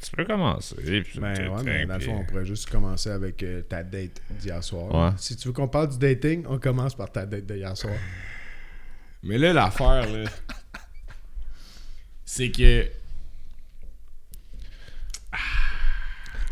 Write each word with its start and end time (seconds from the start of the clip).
tu 0.00 0.10
peux 0.10 0.24
commencer. 0.24 0.74
puis 0.76 1.20
Ben 1.20 1.48
ouais, 1.48 1.62
mais 1.64 1.86
dans 1.86 1.94
le 1.94 1.98
puis- 2.00 2.08
fond, 2.08 2.18
on 2.20 2.24
pourrait 2.24 2.46
juste 2.46 2.68
commencer 2.70 3.10
avec 3.10 3.42
euh, 3.42 3.62
ta 3.62 3.82
date 3.82 4.20
d'hier 4.30 4.62
soir. 4.64 4.94
Ouais. 4.94 5.10
Si 5.18 5.36
tu 5.36 5.48
veux 5.48 5.54
qu'on 5.54 5.68
parle 5.68 5.90
du 5.90 5.98
dating, 5.98 6.44
on 6.48 6.58
commence 6.58 6.94
par 6.94 7.10
ta 7.12 7.26
date 7.26 7.46
d'hier 7.46 7.76
soir. 7.76 7.94
Mais 9.22 9.36
là, 9.38 9.52
l'affaire, 9.52 10.06
là, 10.10 10.24
c'est 12.24 12.50
que. 12.50 12.86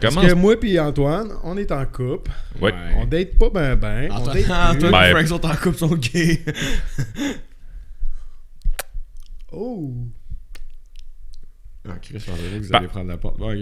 Parce 0.01 0.15
Commence. 0.15 0.31
que 0.31 0.35
moi 0.37 0.55
et 0.63 0.79
Antoine, 0.79 1.33
on 1.43 1.57
est 1.57 1.73
en 1.73 1.87
couple. 1.87 2.31
Ouais. 2.61 2.73
On 2.97 3.07
date 3.07 3.39
pas 3.39 3.49
ben 3.49 3.77
ben. 3.77 4.11
On 4.11 4.17
Antoine, 4.17 4.37
date 4.37 4.51
Antoine 4.51 4.79
plus. 4.79 4.91
Ben- 4.91 5.05
et 5.05 5.11
Frank 5.13 5.27
sont 5.29 5.47
en 5.47 5.57
couple, 5.57 5.79
sont 5.79 5.95
gays. 5.97 6.45
Oh! 9.53 9.95
Ah, 11.89 11.95
Chris, 12.03 12.15
je 12.19 12.25
que 12.27 12.31
vous 12.65 12.69
Bah. 12.71 12.79
alliez 12.79 12.89
prendre 12.89 13.09
la 13.11 13.17
porte. 13.17 13.39
Bon. 13.39 13.55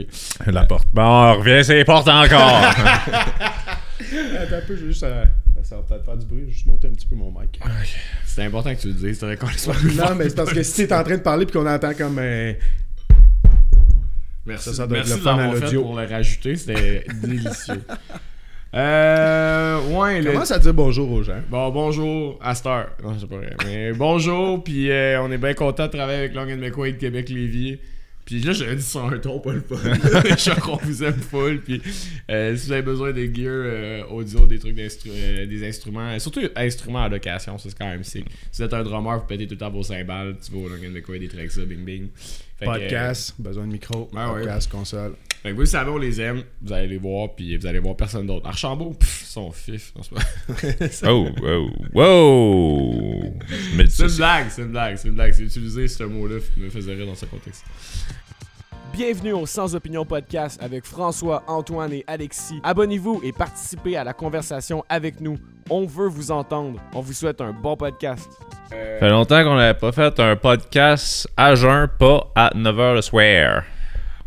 La 0.46 0.64
porte. 0.66 0.88
Bon, 0.94 1.02
on 1.02 1.38
revient 1.38 1.64
sur 1.64 1.74
les 1.74 1.84
portes 1.84 2.08
encore. 2.08 2.62
Attends 4.40 4.56
un 4.56 4.60
peu, 4.66 4.76
je 4.76 4.82
vais 4.82 4.86
juste. 4.88 5.02
euh, 5.04 5.24
ça 5.62 5.76
va 5.76 5.82
peut-être 5.82 6.04
faire 6.04 6.16
du 6.16 6.26
bruit, 6.26 6.40
je 6.42 6.46
vais 6.46 6.52
juste 6.52 6.66
monter 6.66 6.88
un 6.88 6.92
petit 6.92 7.06
peu 7.06 7.14
mon 7.16 7.30
mic. 7.30 7.58
C'est 8.26 8.42
important 8.44 8.74
que 8.74 8.80
tu 8.80 8.88
le 8.88 8.92
dises, 8.94 9.18
c'est 9.18 9.26
vrai 9.26 9.36
qu'on 9.36 9.46
non, 9.46 10.14
mais 10.16 10.28
c'est 10.28 10.34
parce 10.36 10.52
que 10.52 10.62
si 10.62 10.86
t'es 10.86 10.94
en 10.94 11.02
train 11.04 11.16
de 11.16 11.22
parler 11.22 11.46
puis 11.46 11.54
qu'on 11.58 11.66
entend 11.66 11.94
comme. 11.94 12.18
euh, 12.18 12.52
Merci, 14.46 14.70
Ça, 14.70 14.74
ça 14.74 14.86
doit 14.86 14.98
être 14.98 15.08
le 15.08 15.16
fun 15.16 15.38
à 15.38 15.50
l'audio. 15.52 15.82
pour 15.82 15.98
le 15.98 16.06
rajouter, 16.06 16.56
c'était 16.56 17.04
délicieux. 17.22 17.82
Euh. 18.74 19.80
Ouais, 19.88 20.20
le- 20.20 20.32
Commence 20.32 20.50
à 20.50 20.58
dire 20.58 20.74
bonjour 20.74 21.10
aux 21.10 21.22
gens. 21.22 21.40
Bon, 21.48 21.70
bonjour, 21.70 22.38
à 22.42 22.54
cette 22.54 22.66
heure. 22.66 22.88
Non, 23.02 23.16
c'est 23.18 23.28
pas 23.28 23.36
vrai. 23.36 23.54
Mais 23.64 23.92
bonjour, 23.92 24.62
puis 24.62 24.90
euh, 24.90 25.22
on 25.22 25.30
est 25.30 25.38
bien 25.38 25.54
content 25.54 25.86
de 25.86 25.92
travailler 25.92 26.18
avec 26.18 26.34
Long 26.34 26.44
McQuaid 26.44 26.96
de 26.96 27.00
Québec-Lévis. 27.00 27.78
Puis 28.24 28.40
là, 28.40 28.52
j'avais 28.52 28.76
dit 28.76 28.82
sur 28.82 29.04
un 29.04 29.18
ton, 29.18 29.38
pas 29.38 29.52
le 29.52 29.60
fun. 29.60 29.76
Je 30.30 30.36
sais 30.36 30.54
qu'on 30.60 30.76
vous 30.76 31.04
aime 31.04 31.12
full. 31.20 31.60
Puis 31.60 31.82
euh, 32.30 32.56
si 32.56 32.66
vous 32.66 32.72
avez 32.72 32.82
besoin 32.82 33.12
de 33.12 33.22
gear 33.24 33.46
euh, 33.52 34.04
audio, 34.06 34.46
des 34.46 34.58
trucs 34.58 34.74
d'instru- 34.76 35.10
euh, 35.14 35.46
des 35.46 35.68
instruments, 35.68 36.18
surtout 36.18 36.40
instruments 36.56 37.04
à 37.04 37.08
location, 37.08 37.58
ça 37.58 37.68
c'est 37.68 37.78
quand 37.78 37.86
même 37.88 38.02
sick. 38.04 38.24
Si 38.50 38.62
vous 38.62 38.64
êtes 38.66 38.72
un 38.74 38.82
drummer, 38.82 39.18
vous 39.20 39.26
pétez 39.26 39.46
tout 39.46 39.54
le 39.54 39.58
temps 39.58 39.70
vos 39.70 39.82
cymbales, 39.82 40.36
tu 40.44 40.52
vas 40.52 40.58
au 40.58 40.68
Long 40.68 40.76
McQuaid, 40.90 41.20
des 41.20 41.28
trucs 41.28 41.50
ça, 41.50 41.64
bing 41.64 41.84
bing. 41.84 42.08
Fait 42.58 42.66
que, 42.66 42.70
euh, 42.70 42.74
Podcast, 42.78 43.34
besoin 43.38 43.66
de 43.66 43.72
micro. 43.72 44.08
Ouais, 44.12 44.24
ouais. 44.26 44.40
podcast, 44.40 44.70
console. 44.70 45.14
fait 45.42 45.50
que 45.50 45.54
vous 45.54 45.60
le 45.60 45.66
savez, 45.66 45.90
on 45.90 45.98
les 45.98 46.20
aime, 46.20 46.44
vous 46.62 46.72
allez 46.72 46.86
les 46.86 46.98
voir, 46.98 47.34
puis 47.34 47.56
vous 47.56 47.66
allez 47.66 47.80
voir 47.80 47.96
personne 47.96 48.26
d'autre. 48.28 48.46
Archambault, 48.46 48.94
pff, 48.94 49.24
son 49.26 49.50
fif. 49.50 49.92
Non, 49.96 50.02
c'est 50.02 51.00
pas- 51.02 51.12
oh, 51.12 51.28
oh, 51.42 51.68
wow. 51.92 53.34
C'est 53.88 54.04
une 54.06 54.16
blague, 54.16 54.46
c'est 54.50 54.62
une 54.62 54.68
blague, 54.68 54.96
c'est 54.96 55.08
une 55.08 55.14
blague. 55.14 55.32
C'est 55.34 55.42
utiliser 55.42 55.88
ce 55.88 56.04
mot-là 56.04 56.36
me 56.56 56.70
faisait 56.70 56.94
rire 56.94 57.06
dans 57.06 57.14
ce 57.16 57.26
contexte. 57.26 57.64
Bienvenue 58.96 59.32
au 59.32 59.46
Sans 59.46 59.74
Opinion 59.74 60.04
Podcast 60.04 60.60
avec 60.62 60.84
François, 60.84 61.42
Antoine 61.48 61.92
et 61.92 62.04
Alexis. 62.06 62.60
Abonnez-vous 62.62 63.22
et 63.24 63.32
participez 63.32 63.96
à 63.96 64.04
la 64.04 64.12
conversation 64.12 64.84
avec 64.88 65.20
nous. 65.20 65.36
On 65.68 65.84
veut 65.86 66.06
vous 66.08 66.30
entendre. 66.30 66.78
On 66.94 67.00
vous 67.00 67.12
souhaite 67.12 67.40
un 67.40 67.52
bon 67.52 67.76
podcast. 67.76 68.30
Ça 68.70 68.76
fait 69.00 69.08
longtemps 69.10 69.42
qu'on 69.42 69.56
n'avait 69.56 69.78
pas 69.78 69.90
fait 69.92 70.18
un 70.20 70.36
podcast 70.36 71.26
à 71.36 71.54
jeun, 71.54 71.88
pas 71.98 72.30
à 72.36 72.50
9h 72.54 72.94
le 72.94 73.02
soir. 73.02 73.64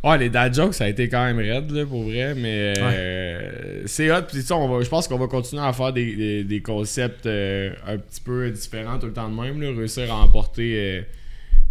Ouais, 0.03 0.17
les 0.17 0.29
dad 0.29 0.53
jokes, 0.53 0.73
ça 0.73 0.85
a 0.85 0.87
été 0.89 1.07
quand 1.09 1.23
même 1.25 1.37
raide, 1.39 1.71
là, 1.71 1.85
pour 1.85 2.03
vrai, 2.03 2.33
mais 2.35 2.73
euh, 2.77 3.81
c'est 3.85 4.11
hot. 4.11 4.21
Puis, 4.31 4.43
on 4.52 4.67
va- 4.67 4.83
je 4.83 4.89
pense 4.89 5.07
qu'on 5.07 5.17
va 5.17 5.27
continuer 5.27 5.63
à 5.63 5.73
faire 5.73 5.91
des, 5.91 6.15
des- 6.15 6.43
des 6.43 6.61
concepts 6.61 7.25
euh, 7.25 7.71
un 7.85 7.97
petit 7.97 8.21
peu 8.21 8.49
différents 8.52 8.99
tout 8.99 9.07
le 9.07 9.13
temps 9.13 9.27
de 9.29 9.35
même, 9.41 9.59
là, 9.61 9.69
réussir 9.69 10.13
à 10.13 10.17
emporter 10.17 10.73
euh, 10.75 11.02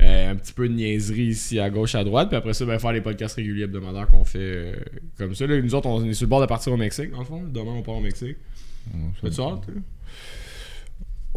euh, 0.02 0.30
un 0.30 0.36
petit 0.36 0.52
peu 0.52 0.68
de 0.68 0.74
niaiserie 0.74 1.26
ici 1.26 1.58
à 1.58 1.70
gauche, 1.70 1.94
à 1.94 2.04
droite, 2.04 2.28
puis 2.28 2.36
après 2.36 2.52
ça, 2.52 2.64
ben, 2.64 2.78
faire 2.78 2.92
les 2.92 3.00
podcasts 3.00 3.36
réguliers 3.36 3.64
hebdomadaires 3.64 4.08
qu'on 4.08 4.24
fait 4.24 4.38
euh, 4.40 4.76
comme 5.16 5.34
ça. 5.34 5.46
Là, 5.46 5.60
nous 5.60 5.74
autres, 5.74 5.88
on 5.88 6.04
est 6.04 6.14
sur 6.14 6.26
le 6.26 6.30
bord 6.30 6.40
de 6.40 6.46
partir 6.46 6.72
au 6.72 6.76
Mexique, 6.76 7.10
en 7.14 7.24
fond. 7.24 7.42
Demain, 7.48 7.72
on 7.72 7.82
part 7.82 7.96
au 7.96 8.00
Mexique. 8.00 8.36
Fais-tu 9.20 9.40
hâte, 9.40 9.62
toi? 9.64 9.74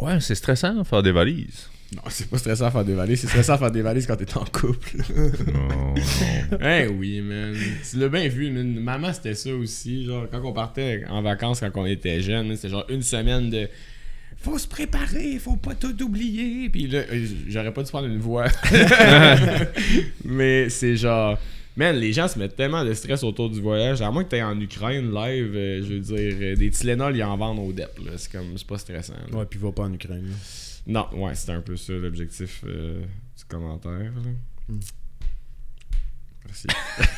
Ouais, 0.01 0.19
c'est 0.19 0.35
stressant 0.35 0.83
faire 0.83 1.03
des 1.03 1.11
valises. 1.11 1.69
Non, 1.95 2.03
c'est 2.09 2.29
pas 2.29 2.37
stressant 2.37 2.65
à 2.65 2.71
faire 2.71 2.85
des 2.85 2.93
valises, 2.93 3.21
c'est 3.21 3.27
stressant 3.27 3.53
à 3.53 3.57
faire 3.57 3.71
des 3.71 3.81
valises 3.81 4.05
quand 4.05 4.15
t'es 4.15 4.37
en 4.37 4.45
couple. 4.45 4.97
Non, 5.53 5.67
non. 5.67 5.93
Eh 6.61 6.87
oui, 6.87 7.21
man. 7.21 7.55
Tu 7.89 7.97
l'as 7.97 8.09
bien 8.09 8.27
vu, 8.27 8.51
man. 8.51 8.79
Maman, 8.79 9.11
c'était 9.11 9.33
ça 9.33 9.53
aussi. 9.55 10.05
Genre, 10.05 10.27
quand 10.29 10.41
on 10.43 10.53
partait 10.53 11.03
en 11.09 11.21
vacances, 11.21 11.61
quand 11.61 11.71
on 11.81 11.85
était 11.85 12.21
jeune, 12.21 12.55
c'était 12.55 12.69
genre 12.69 12.85
une 12.89 13.01
semaine 13.01 13.49
de. 13.49 13.67
Faut 14.41 14.57
se 14.57 14.67
préparer, 14.67 15.37
faut 15.37 15.57
pas 15.57 15.75
tout 15.75 16.01
oublier. 16.01 16.69
Puis 16.69 16.87
là, 16.87 16.99
euh, 17.11 17.27
j'aurais 17.47 17.73
pas 17.73 17.83
dû 17.83 17.89
prendre 17.89 18.07
une 18.07 18.19
voix. 18.19 18.45
Mais 20.25 20.69
c'est 20.69 20.95
genre. 20.95 21.37
Man, 21.75 21.95
les 21.95 22.11
gens 22.11 22.27
se 22.27 22.37
mettent 22.37 22.55
tellement 22.57 22.83
de 22.83 22.93
stress 22.93 23.23
autour 23.23 23.49
du 23.49 23.61
voyage. 23.61 24.01
À 24.01 24.11
moins 24.11 24.23
que 24.25 24.29
t'ailles 24.29 24.43
en 24.43 24.59
Ukraine 24.59 25.13
live, 25.13 25.51
euh, 25.55 25.81
je 25.81 25.93
veux 25.93 25.99
dire, 25.99 26.35
euh, 26.41 26.55
des 26.55 26.69
Tylenol, 26.71 27.15
ils 27.15 27.23
en 27.23 27.37
vendent 27.37 27.59
au 27.59 27.71
DEP. 27.71 27.99
là. 28.05 28.11
C'est 28.17 28.31
comme, 28.31 28.57
c'est 28.57 28.67
pas 28.67 28.77
stressant. 28.77 29.13
là. 29.31 29.37
Ouais, 29.37 29.45
puis 29.45 29.59
va 29.59 29.71
pas 29.71 29.83
en 29.83 29.93
Ukraine. 29.93 30.25
là. 30.27 30.35
Non, 30.87 31.07
ouais, 31.23 31.35
c'était 31.35 31.53
un 31.53 31.61
peu 31.61 31.77
ça 31.77 31.93
l'objectif 31.93 32.63
euh, 32.65 32.99
du 33.37 33.45
commentaire. 33.47 33.91
là. 33.91 34.31
Hmm. 34.67 34.79
Merci. 36.49 36.67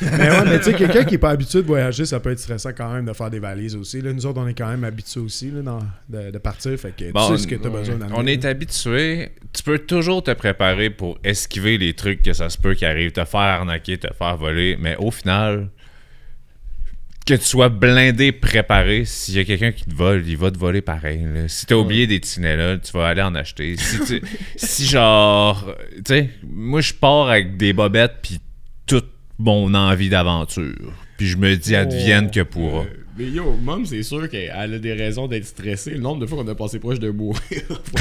mais 0.02 0.30
ouais, 0.30 0.44
mais 0.44 0.58
tu 0.58 0.64
sais, 0.66 0.74
quelqu'un 0.74 1.04
qui 1.04 1.14
est 1.14 1.18
pas 1.18 1.30
habitué 1.30 1.62
de 1.62 1.66
voyager, 1.66 2.04
ça 2.04 2.20
peut 2.20 2.30
être 2.30 2.38
stressant 2.38 2.70
quand 2.76 2.92
même 2.92 3.06
de 3.06 3.12
faire 3.12 3.30
des 3.30 3.38
valises 3.40 3.74
aussi. 3.74 4.00
Là, 4.00 4.12
nous 4.12 4.24
autres, 4.26 4.40
on 4.40 4.46
est 4.46 4.54
quand 4.54 4.68
même 4.68 4.84
habitués 4.84 5.20
aussi 5.20 5.50
là, 5.50 5.62
dans- 5.62 5.82
de, 6.08 6.30
de 6.30 6.38
partir. 6.38 6.78
Fait 6.78 6.94
que 6.96 7.10
Bon, 7.12 7.26
tu 7.28 7.36
sais 7.36 7.42
ce 7.42 7.46
que 7.48 7.54
t'as 7.56 7.68
ouais. 7.68 7.78
besoin 7.80 7.96
d'amener. 7.96 8.14
On 8.16 8.26
est 8.26 8.44
habitué. 8.44 9.30
Tu 9.52 9.62
peux 9.62 9.78
toujours 9.78 10.22
te 10.22 10.30
préparer 10.32 10.90
pour 10.90 11.18
esquiver 11.24 11.78
les 11.78 11.94
trucs 11.94 12.22
que 12.22 12.32
ça 12.32 12.48
se 12.50 12.58
peut 12.58 12.74
qui 12.74 12.84
arrivent, 12.84 13.12
te 13.12 13.24
faire 13.24 13.40
arnaquer, 13.40 13.98
te 13.98 14.12
faire 14.12 14.36
voler, 14.36 14.76
mais 14.80 14.96
au 14.96 15.10
final, 15.10 15.68
que 17.24 17.34
tu 17.34 17.44
sois 17.44 17.68
blindé, 17.68 18.32
préparé, 18.32 19.04
s'il 19.04 19.34
y 19.36 19.38
a 19.38 19.44
quelqu'un 19.44 19.70
qui 19.70 19.84
te 19.84 19.94
vole, 19.94 20.24
il 20.26 20.36
va 20.36 20.50
te 20.50 20.58
voler 20.58 20.80
pareil. 20.80 21.22
là. 21.32 21.46
Si 21.46 21.66
t'as 21.66 21.76
oublié 21.76 22.06
des 22.08 22.18
Tinella, 22.18 22.78
tu 22.78 22.90
vas 22.92 23.06
aller 23.08 23.22
en 23.22 23.34
acheter. 23.36 23.76
Si, 23.76 24.00
tu- 24.04 24.22
si 24.56 24.86
genre, 24.86 25.72
tu 25.96 26.02
sais, 26.06 26.30
moi 26.42 26.80
je 26.80 26.92
pars 26.94 27.28
avec 27.28 27.56
des 27.56 27.72
bobettes 27.72 28.16
puis 28.22 28.40
toute 28.86 29.08
mon 29.42 29.74
envie 29.74 30.08
d'aventure. 30.08 30.92
Puis 31.18 31.26
je 31.28 31.36
me 31.36 31.54
dis, 31.56 31.76
advienne 31.76 32.30
que 32.30 32.40
pourra. 32.40 32.80
Euh, 32.82 32.84
mais 33.18 33.26
yo, 33.26 33.56
Mom, 33.62 33.84
c'est 33.84 34.02
sûr 34.02 34.26
qu'elle 34.30 34.50
a 34.50 34.78
des 34.78 34.94
raisons 34.94 35.28
d'être 35.28 35.44
stressée. 35.44 35.90
Le 35.90 35.98
nombre 36.00 36.20
de 36.22 36.26
fois 36.26 36.42
qu'on 36.42 36.48
a 36.50 36.54
passé 36.54 36.78
proche 36.78 36.98
de 36.98 37.10
mourir. 37.10 37.42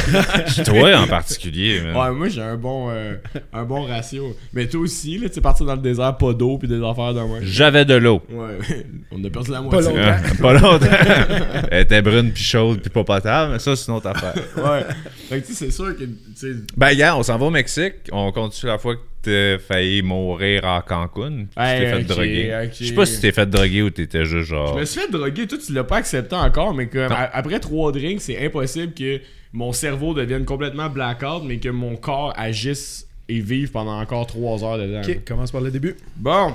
Toi 0.66 0.96
en 0.97 1.06
particulier, 1.06 1.81
man. 1.81 1.96
ouais, 1.96 2.18
moi, 2.18 2.29
j'ai 2.29 2.41
un 2.41 2.56
bon 2.56 2.90
euh, 2.90 3.16
un 3.52 3.63
bon 3.66 3.84
ratio. 3.84 4.34
Mais 4.53 4.68
toi 4.68 4.79
aussi, 4.79 5.18
là, 5.18 5.28
tu 5.28 5.35
sais, 5.35 5.41
partir 5.41 5.66
dans 5.66 5.75
le 5.75 5.81
désert, 5.81 6.16
pas 6.16 6.34
d'eau, 6.34 6.57
puis 6.57 6.69
des 6.69 6.81
affaires 6.81 7.13
de 7.13 7.19
moi. 7.22 7.40
J'avais 7.41 7.84
de 7.84 7.96
l'eau. 7.96 8.22
Ouais, 8.29 8.58
on 9.12 9.22
a 9.23 9.29
perdu 9.29 9.52
la 9.52 9.58
Pas 9.58 9.63
moitié. 9.63 9.90
longtemps. 9.90 10.00
Euh, 10.00 10.35
pas 10.41 10.53
longtemps. 10.53 11.66
Elle 11.72 11.81
était 11.81 12.02
brune 12.02 12.31
puis 12.31 12.44
chaude 12.44 12.79
puis 12.79 12.90
pas 12.90 13.03
potable, 13.03 13.52
mais 13.53 13.59
ça 13.59 13.75
c'est 13.75 13.91
une 13.91 13.97
autre 13.97 14.08
affaire. 14.08 14.34
Ouais. 14.56 14.85
Fait 15.28 15.41
que 15.41 15.46
tu 15.47 15.53
sais, 15.53 15.66
c'est 15.66 15.72
sûr 15.72 15.94
que, 15.97 16.06
tu 16.06 16.16
sais, 16.35 16.52
Ben 16.78 16.96
gars, 16.96 17.18
on 17.18 17.23
s'en 17.23 17.38
va 17.38 17.46
au 17.47 17.52
Mexique. 17.52 17.96
On 18.13 18.31
continue 18.31 18.72
la 18.72 18.78
fois 18.78 18.96
que 18.96 19.02
t'as 19.21 19.57
failli 19.59 20.01
mourir 20.01 20.65
à 20.65 20.81
Cancun. 20.87 21.45
Hey, 21.57 21.79
tu 21.79 21.85
t'es 21.85 21.89
fait 21.91 21.95
ok, 22.01 22.05
droguer. 22.07 22.69
Je 22.79 22.85
sais 22.85 22.93
pas 22.93 23.05
si 23.05 23.15
tu 23.15 23.21
t'es 23.21 23.31
fait 23.31 23.45
droguer 23.49 23.81
ou 23.83 23.89
t'étais 23.89 24.25
juste 24.25 24.49
Je 24.49 24.55
genre. 24.55 24.77
me 24.77 24.85
suis 24.85 24.99
fait 25.01 25.11
droguer, 25.11 25.47
toi 25.47 25.57
tu 25.65 25.73
l'as 25.73 25.83
pas 25.83 25.97
accepté 25.97 26.35
encore, 26.35 26.73
mais 26.73 26.87
comme 26.87 27.11
a- 27.11 27.29
après 27.35 27.59
trois 27.59 27.91
drinks, 27.91 28.21
c'est 28.21 28.43
impossible 28.45 28.93
que 28.93 29.19
mon 29.53 29.73
cerveau 29.73 30.13
devienne 30.13 30.45
complètement 30.45 30.89
blackout, 30.89 31.43
mais 31.45 31.57
que 31.57 31.69
mon 31.69 31.95
corps 31.95 32.33
agisse 32.37 33.07
et 33.29 33.39
vive 33.39 33.71
pendant 33.71 33.99
encore 33.99 34.27
trois 34.27 34.63
heures 34.63 34.77
dedans. 34.77 35.01
Ok, 35.07 35.23
commence 35.25 35.51
par 35.51 35.61
le 35.61 35.71
début. 35.71 35.95
Bon, 36.17 36.53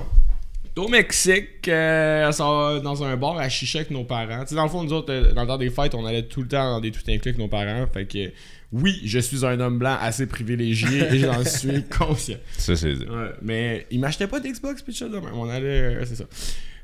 t'es 0.75 0.81
au 0.81 0.89
Mexique, 0.89 1.69
euh, 1.69 2.31
ça 2.33 2.81
dans 2.83 3.03
un 3.05 3.17
bar 3.17 3.39
à 3.39 3.49
chicha 3.49 3.79
avec 3.79 3.91
nos 3.91 4.05
parents. 4.05 4.41
Tu 4.43 4.49
sais, 4.49 4.55
dans 4.57 4.65
le 4.65 4.69
fond, 4.69 4.83
nous 4.83 4.93
autres, 4.93 5.13
euh, 5.13 5.33
dans 5.33 5.43
le 5.43 5.47
temps 5.49 5.57
des 5.59 5.71
fêtes, 5.71 5.95
on 5.95 6.05
allait 6.05 6.25
tout 6.25 6.43
le 6.43 6.49
temps 6.49 6.73
dans 6.73 6.81
des 6.81 6.91
tout 6.91 7.01
inclus 7.09 7.31
avec 7.31 7.39
nos 7.39 7.49
parents. 7.49 7.87
Fait 7.93 8.05
que 8.07 8.31
oui, 8.73 9.01
je 9.05 9.19
suis 9.19 9.45
un 9.47 9.59
homme 9.61 9.79
blanc 9.79 9.97
assez 10.01 10.27
privilégié 10.27 11.03
et 11.15 11.19
j'en 11.19 11.45
suis 11.45 11.85
conscient. 11.85 12.39
Ça 12.59 12.75
c'est. 12.77 12.95
Ouais, 12.97 13.31
mais 13.43 13.87
ils 13.91 14.01
m'achetaient 14.01 14.27
pas 14.27 14.41
d'Xbox 14.41 14.85
ça 14.93 15.09
de 15.09 15.19
même. 15.19 15.35
On 15.35 15.49
allait. 15.49 15.97
euh, 15.97 16.05
c'est 16.05 16.17
ça. 16.17 16.25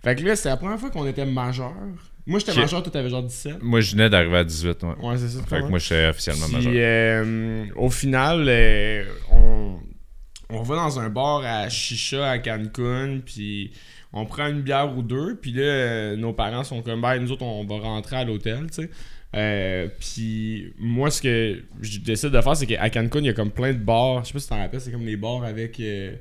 Fait 0.02 0.16
que 0.16 0.22
là, 0.24 0.34
c'était 0.34 0.48
la 0.48 0.56
première 0.56 0.78
fois 0.80 0.90
qu'on 0.90 1.06
était 1.06 1.26
majeur. 1.26 1.72
Moi, 2.26 2.38
j'étais 2.38 2.54
majeur, 2.54 2.82
toi, 2.82 2.92
t'avais 2.92 3.08
genre 3.08 3.22
17. 3.22 3.62
Moi 3.62 3.80
je 3.80 3.92
venais 3.92 4.08
d'arriver 4.08 4.36
à 4.38 4.44
18, 4.44 4.82
ouais. 4.84 4.88
Ouais, 5.02 5.18
c'est 5.18 5.28
ça. 5.28 5.40
Fait 5.44 5.60
que 5.60 5.66
moi 5.66 5.78
j'étais 5.80 6.06
officiellement 6.06 6.46
Puis, 6.46 6.54
majeur. 6.56 6.72
euh, 6.76 7.64
au 7.76 7.90
final, 7.90 8.44
euh, 8.48 9.04
on, 9.32 9.76
on 10.50 10.62
va 10.62 10.76
dans 10.76 11.00
un 11.00 11.08
bar 11.08 11.42
à 11.44 11.68
Chicha 11.68 12.30
à 12.30 12.38
Cancun, 12.38 13.20
puis 13.24 13.72
on 14.12 14.24
prend 14.26 14.46
une 14.46 14.60
bière 14.62 14.96
ou 14.96 15.02
deux, 15.02 15.36
puis 15.40 15.50
là, 15.52 15.62
euh, 15.62 16.16
nos 16.16 16.32
parents 16.32 16.62
sont 16.64 16.82
comme, 16.82 17.00
ben, 17.00 17.18
nous 17.18 17.32
autres, 17.32 17.42
on 17.44 17.64
va 17.64 17.78
rentrer 17.80 18.16
à 18.16 18.24
l'hôtel, 18.24 18.66
tu 18.72 18.82
sais. 18.82 18.90
Euh, 19.34 19.88
puis 19.98 20.72
moi, 20.78 21.10
ce 21.10 21.22
que 21.22 21.62
je 21.80 21.98
décide 21.98 22.30
de 22.30 22.40
faire, 22.40 22.56
c'est 22.56 22.66
qu'à 22.66 22.90
Cancun, 22.90 23.20
il 23.20 23.26
y 23.26 23.30
a 23.30 23.32
comme 23.32 23.50
plein 23.50 23.72
de 23.72 23.78
bars. 23.78 24.22
Je 24.22 24.28
sais 24.28 24.32
pas 24.34 24.38
si 24.40 24.48
t'en 24.48 24.58
rappelles, 24.58 24.80
c'est 24.80 24.92
comme 24.92 25.06
les 25.06 25.16
bars 25.16 25.42
avec. 25.44 25.78
euh, 25.80 26.12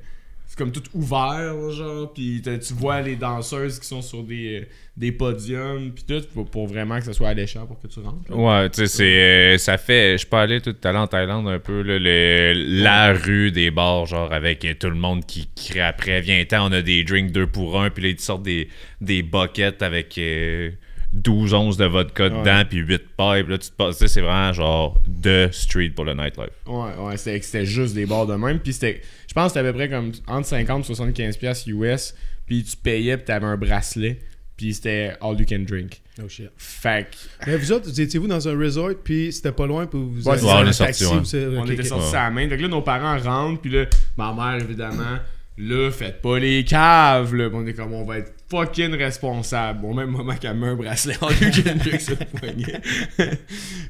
c'est 0.52 0.58
comme 0.58 0.72
tout 0.72 0.82
ouvert, 0.92 1.70
genre, 1.70 2.12
puis 2.12 2.42
tu 2.44 2.74
vois 2.74 3.00
les 3.00 3.16
danseuses 3.16 3.78
qui 3.80 3.86
sont 3.86 4.02
sur 4.02 4.22
des, 4.22 4.66
des 4.98 5.10
podiums, 5.10 5.92
puis 5.92 6.04
tout, 6.06 6.44
pour, 6.44 6.66
vraiment 6.66 6.98
que 6.98 7.06
ce 7.06 7.14
soit 7.14 7.30
alléchant 7.30 7.64
pour 7.64 7.80
que 7.80 7.86
tu 7.86 8.00
rentres. 8.00 8.30
Ouais, 8.30 8.68
tu 8.68 8.80
sais, 8.80 8.86
c'est, 8.86 9.22
euh, 9.54 9.56
ça 9.56 9.78
fait. 9.78 10.18
Je 10.18 10.26
allé 10.36 10.60
tout 10.60 10.76
à 10.84 10.92
l'heure 10.92 11.00
en 11.02 11.06
Thaïlande 11.06 11.48
un 11.48 11.58
peu, 11.58 11.80
là, 11.80 11.98
le- 11.98 12.82
la 12.82 13.14
rue 13.14 13.50
des 13.50 13.70
bars, 13.70 14.04
genre, 14.04 14.30
avec 14.30 14.62
euh, 14.66 14.74
tout 14.78 14.90
le 14.90 14.96
monde 14.96 15.24
qui 15.24 15.48
crie 15.56 15.80
après. 15.80 16.20
Viens-t'en, 16.20 16.68
on 16.68 16.72
a 16.72 16.82
des 16.82 17.02
drinks 17.02 17.32
deux 17.32 17.46
pour 17.46 17.80
un, 17.80 17.88
puis 17.88 18.02
là, 18.02 18.08
ils 18.10 18.16
te 18.16 18.22
sortent 18.22 18.42
des, 18.42 18.68
des 19.00 19.22
buckets 19.22 19.80
avec 19.82 20.18
euh, 20.18 20.70
12 21.12 21.52
onces 21.54 21.76
de 21.76 21.84
vodka 21.84 22.28
dedans, 22.30 22.62
puis 22.68 22.78
8 22.78 22.98
pipes. 22.98 23.48
Là, 23.48 23.58
tu 23.58 23.68
te 23.70 23.74
passes, 23.76 24.04
c'est 24.06 24.20
vraiment 24.20 24.52
genre 24.52 25.00
de 25.06 25.48
street 25.52 25.90
pour 25.90 26.04
le 26.06 26.14
nightlife. 26.14 26.48
Ouais, 26.66 26.90
ouais, 26.98 27.16
c'était 27.16 27.40
c'était 27.42 27.66
juste 27.66 27.94
des 27.94 28.06
bars 28.06 28.26
de 28.26 28.34
même. 28.34 28.58
Puis 28.60 28.72
c'était, 28.72 29.02
je 29.28 29.34
pense 29.34 29.52
que 29.52 29.58
c'était 29.58 29.68
à 29.68 29.72
peu 29.72 29.76
près 29.76 29.88
comme 29.90 30.12
entre 30.26 30.46
50 30.46 30.80
et 30.84 30.86
75 30.86 31.36
pièces 31.36 31.66
US. 31.66 32.14
Puis 32.46 32.64
tu 32.64 32.76
payais, 32.76 33.16
puis 33.16 33.26
t'avais 33.26 33.46
un 33.46 33.56
bracelet. 33.56 34.20
Puis 34.56 34.74
c'était 34.74 35.12
all 35.20 35.38
you 35.38 35.46
can 35.48 35.60
drink. 35.66 36.00
Oh 36.22 36.28
shit. 36.28 36.50
Fait 36.56 37.06
que 37.10 37.50
Mais 37.50 37.56
vous 37.56 37.72
autres, 37.72 37.88
vous 37.88 38.00
étiez-vous 38.00 38.26
dans 38.28 38.46
un 38.48 38.56
resort, 38.58 38.90
puis 39.02 39.32
c'était 39.32 39.52
pas 39.52 39.66
loin, 39.66 39.86
puis 39.86 39.98
vous 39.98 40.28
Ouais, 40.28 40.34
avez 40.36 40.46
on 40.46 40.66
est 40.70 40.76
taxi, 40.78 41.04
ouais. 41.06 41.12
on 41.56 41.62
ok, 41.62 41.70
était 41.70 41.82
sortis 41.84 42.10
Ouais. 42.12 42.16
à 42.18 42.24
la 42.24 42.30
main. 42.30 42.48
Fait 42.48 42.56
que 42.56 42.62
là, 42.62 42.68
nos 42.68 42.82
parents 42.82 43.18
rentrent. 43.18 43.60
Puis 43.60 43.70
là, 43.70 43.86
ma 44.16 44.32
mère, 44.34 44.62
évidemment, 44.62 45.18
là, 45.58 45.90
faites 45.90 46.22
pas 46.22 46.38
les 46.38 46.64
caves. 46.64 47.34
Là. 47.34 47.48
On 47.52 47.66
est 47.66 47.74
comme, 47.74 47.92
on 47.92 48.04
va 48.04 48.18
être 48.18 48.32
fucking 48.50 48.94
responsable. 48.94 49.84
Au 49.84 49.94
même 49.94 50.10
moment 50.10 50.34
qu'elle 50.34 50.56
met 50.56 50.68
un 50.68 50.76
bracelet 50.76 51.14
you 51.14 51.50
can 51.50 51.76
drink 51.76 52.00
sur 52.00 52.16
le 52.18 52.38
poignet. 52.38 52.80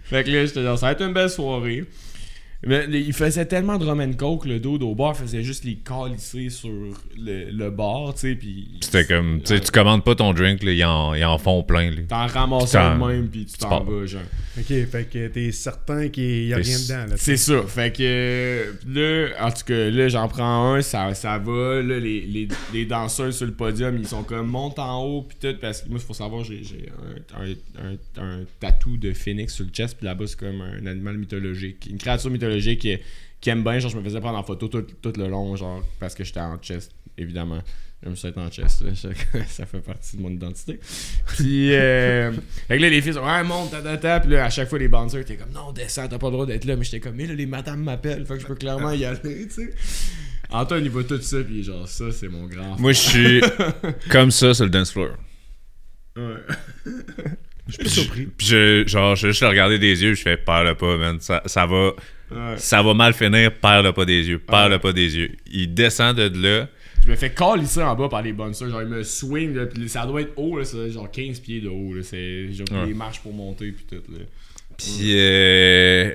fait 0.05 0.25
que 0.25 0.31
là, 0.31 0.47
j'étais 0.47 0.63
genre, 0.63 0.79
ça 0.79 0.87
va 0.87 0.93
être 0.93 1.03
une 1.03 1.13
belle 1.13 1.31
soirée. 1.31 1.85
Mais 2.65 2.87
il 2.91 3.13
faisait 3.13 3.45
tellement 3.45 3.77
de 3.77 3.85
rum 3.85 4.01
and 4.01 4.13
coke, 4.13 4.45
le 4.45 4.61
dos 4.61 4.79
au 4.79 4.95
bar 4.95 5.17
faisait 5.17 5.43
juste 5.43 5.65
les 5.65 5.77
calisser 5.77 6.49
sur 6.49 6.71
le, 6.71 7.51
le 7.51 7.71
bar, 7.71 8.15
tu 8.15 8.21
sais, 8.21 8.35
puis... 8.37 8.69
C'était 8.81 9.05
comme, 9.05 9.41
tu 9.41 9.49
sais, 9.49 9.61
tu 9.61 9.73
commandes 9.73 10.05
pas 10.05 10.15
ton 10.15 10.33
drink, 10.33 10.63
là, 10.63 10.73
ils, 10.73 10.85
en, 10.85 11.15
ils 11.15 11.25
en 11.25 11.39
font 11.39 11.65
plein. 11.65 11.91
Là. 11.91 12.03
T'en 12.09 12.27
ramasses 12.27 12.75
un 12.77 12.99
de 12.99 13.05
même, 13.05 13.29
puis 13.29 13.47
tu 13.47 13.59
t'en 13.59 13.83
vas, 13.83 14.07
genre. 14.07 14.23
Ok, 14.57 14.67
fait 14.67 15.09
que 15.11 15.29
t'es 15.29 15.51
certain 15.51 16.09
qu'il 16.09 16.47
y 16.47 16.53
a 16.53 16.59
rien 16.59 16.79
dedans, 16.79 17.11
là. 17.11 17.17
C'est 17.17 17.37
ça. 17.37 17.63
Fait 17.67 17.91
que 17.97 18.73
là, 18.87 19.47
en 19.47 19.51
tout 19.51 19.65
cas, 19.67 19.91
là, 19.91 20.09
j'en 20.09 20.29
prends 20.29 20.75
un, 20.75 20.83
ça, 20.83 21.15
ça 21.15 21.39
va. 21.39 21.83
Là, 21.83 21.99
les, 21.99 22.21
les, 22.21 22.49
les 22.73 22.87
danseurs 22.87 23.33
sur 23.33 23.47
le 23.47 23.53
podium, 23.53 23.97
ils 23.99 24.07
sont 24.07 24.23
comme 24.23 24.47
montent 24.47 24.79
en 24.79 25.03
haut, 25.03 25.23
puis 25.23 25.39
tout. 25.41 25.59
Parce 25.61 25.83
que 25.83 25.89
moi, 25.89 25.99
il 26.01 26.07
faut 26.07 26.15
savoir, 26.15 26.45
j'ai 26.45 26.63
j'ai 26.63 26.93
un, 27.35 27.43
un, 27.43 28.23
un, 28.23 28.25
un 28.25 28.41
tatou 28.61 28.99
de 28.99 29.13
phénix 29.13 29.55
sur 29.55 29.65
le 29.65 29.71
chest, 29.73 29.97
puis 29.97 30.07
là-bas, 30.07 30.27
c'est 30.27 30.39
comme 30.39 30.61
un 30.61 30.87
animal 30.87 31.19
mythologique. 31.19 31.89
Une 31.91 31.99
créature 31.99 32.31
mythologique 32.31 32.52
qui, 32.61 32.99
qui 33.41 33.51
aime 33.51 33.63
bien. 33.63 33.79
Genre, 33.79 33.91
je 33.91 33.97
me 33.97 34.03
faisais 34.03 34.21
prendre 34.21 34.39
en 34.39 34.43
photo 34.43 34.69
tout, 34.69 34.83
tout 34.83 35.13
le 35.17 35.29
long, 35.29 35.55
genre, 35.57 35.83
parce 35.99 36.15
que 36.15 36.25
j'étais 36.25 36.41
en 36.41 36.57
chest, 36.59 36.93
évidemment. 37.17 37.61
J'aime 38.03 38.17
ça 38.17 38.29
être 38.29 38.39
en 38.39 38.51
chest, 38.51 38.83
là. 38.83 38.91
ça 39.47 39.65
fait 39.65 39.81
partie 39.81 40.17
de 40.17 40.23
mon 40.23 40.31
identité. 40.31 40.81
Puis, 41.37 41.73
euh, 41.73 42.33
fait 42.69 42.77
que 42.77 42.83
là, 42.83 42.91
les 42.91 43.01
filles 43.01 43.15
sont, 43.15 43.25
ouais, 43.25 43.45
monte, 43.45 43.71
ta, 43.71 43.81
ta, 43.81 43.97
ta. 43.97 44.21
Puis 44.21 44.33
là, 44.33 44.47
à 44.47 44.51
chaque 44.51 44.69
fois, 44.69 44.79
les 44.79 44.89
bouncers, 44.89 45.25
t'es 45.25 45.37
comme, 45.37 45.53
non, 45.53 45.71
descends, 45.71 46.09
t'as 46.09 46.19
pas 46.19 46.27
le 46.27 46.33
droit 46.33 46.47
d'être 46.47 46.65
là. 46.65 46.75
Mais 46.75 46.85
j'étais 46.85 46.99
comme, 46.99 47.15
mais 47.15 47.27
là, 47.27 47.35
les 47.35 47.47
madames 47.47 47.83
m'appellent, 47.83 48.27
fait 48.27 48.35
que 48.35 48.41
je 48.41 48.47
peux 48.47 48.57
clairement 48.57 48.91
y 48.93 49.05
aller, 49.05 49.47
tu 49.47 49.51
sais. 49.51 49.75
Antoine, 50.51 50.85
il 50.85 50.91
voit 50.91 51.05
tout 51.05 51.21
ça, 51.21 51.39
puis 51.43 51.63
genre, 51.63 51.89
ça, 51.89 52.11
c'est 52.11 52.29
mon 52.29 52.47
grand. 52.47 52.79
Moi, 52.79 52.93
je 52.93 52.99
suis 52.99 53.43
comme 54.11 54.31
ça 54.31 54.53
sur 54.53 54.65
le 54.65 54.71
dance 54.71 54.93
floor. 54.93 55.11
Ouais. 56.17 56.23
Je 57.69 57.75
suis 57.75 57.85
pas 57.85 57.89
surpris. 57.89 58.27
Puis 58.27 58.47
je, 58.49 58.85
genre, 58.87 59.15
je 59.15 59.27
vais 59.27 59.33
juste 59.33 59.43
le 59.43 59.49
regarder 59.49 59.79
des 59.79 60.03
yeux, 60.03 60.15
je 60.15 60.23
fais 60.23 60.37
perle 60.37 60.77
pas, 60.77 60.97
man. 60.97 61.21
Ça, 61.21 61.43
ça 61.47 61.65
va. 61.65 61.93
Ouais. 62.35 62.55
Ça 62.59 62.83
va 62.83 62.95
mal 62.95 63.13
finir, 63.15 63.53
perle 63.61 63.93
pas 63.93 64.05
des 64.05 64.29
yeux, 64.29 64.41
Ouais. 64.49 64.79
pas 64.79 64.93
des 64.93 65.17
yeux. 65.17 65.31
Il 65.51 65.73
descend 65.75 66.17
de 66.17 66.31
là. 66.43 66.69
Je 67.05 67.11
me 67.11 67.17
fais 67.17 67.31
calisser 67.31 67.83
en 67.83 67.97
bas 67.97 68.09
par 68.09 68.23
les 68.23 68.33
bouncers. 68.33 68.71
Genre, 68.71 68.83
il 68.83 68.89
me 68.89 69.03
swing, 69.03 69.55
là, 69.55 69.65
ça 69.89 70.07
doit 70.07 70.21
être 70.21 70.33
haut, 70.37 70.57
là, 70.59 70.65
c'est 70.65 70.91
genre 70.91 71.11
15 71.11 71.41
pieds 71.41 71.61
de 71.61 71.69
haut, 71.69 71.95
là. 71.95 72.03
C'est 72.03 72.53
genre 72.53 72.67
Ouais. 72.71 72.87
les 72.87 72.95
marches 72.95 73.21
pour 73.21 73.33
monter, 73.35 73.73
puis 73.73 73.85
tout, 73.91 74.03
là. 74.13 74.19
Puis 74.79 75.15
euh, 75.19 76.15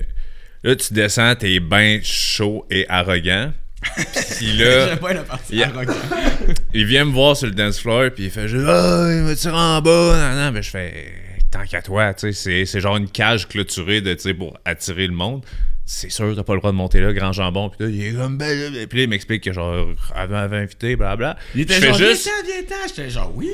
là, 0.64 0.76
tu 0.76 0.94
descends, 0.94 1.36
t'es 1.36 1.60
ben 1.60 2.00
chaud 2.04 2.66
et 2.72 2.86
arrogant. 2.90 3.52
Puis 4.38 4.54
là, 4.58 4.98
pas 4.98 5.14
la 5.14 5.24
partie 5.24 5.62
il 6.74 6.86
vient 6.86 7.06
me 7.06 7.12
voir 7.12 7.38
sur 7.38 7.48
le 7.48 7.54
dance 7.54 7.80
floor, 7.80 8.10
puis 8.16 8.26
il 8.26 8.32
fait 8.32 8.48
juste 8.48 8.66
Ah, 8.68 9.08
il 9.12 9.24
me 9.24 9.36
tire 9.36 9.54
en 9.54 9.82
bas? 9.82 10.34
Non, 10.34 10.42
non, 10.46 10.52
mais 10.52 10.62
je 10.64 10.70
fais 10.70 11.14
Tant 11.52 11.64
qu'à 11.66 11.82
toi, 11.82 12.14
tu 12.14 12.34
sais, 12.34 12.66
c'est- 12.66 12.80
genre 12.82 12.98
une 12.98 13.10
cage 13.10 13.48
clôturée 13.48 14.02
de, 14.02 14.14
pour 14.34 14.58
attirer 14.66 15.08
le 15.08 15.14
monde. 15.14 15.46
C'est 15.90 16.12
sûr, 16.12 16.36
t'as 16.36 16.44
pas 16.44 16.54
le 16.54 16.60
droit 16.60 16.72
de 16.74 16.76
monter 16.76 17.00
là, 17.00 17.14
grand 17.14 17.32
jambon. 17.32 17.70
Puis 17.70 17.86
là, 17.86 17.90
il 17.90 18.04
est 18.08 18.12
comme 18.14 18.38
ben, 18.38 18.74
ben. 18.74 18.88
Puis 18.88 18.98
là, 19.00 19.04
il 19.06 19.10
m'explique 19.10 19.42
que 19.44 19.54
genre, 19.54 19.88
avant, 20.14 20.36
avait 20.36 20.58
invité, 20.58 20.98
blabla. 20.98 21.38
Il 21.56 21.62
était 21.62 21.76
je 21.76 21.80
fais 21.80 21.88
genre, 21.88 21.98
juste, 21.98 22.26
viens-t'en, 22.26 22.46
viens-t'en. 22.68 22.88
J'étais 22.90 23.10
genre, 23.10 23.32
oui. 23.36 23.50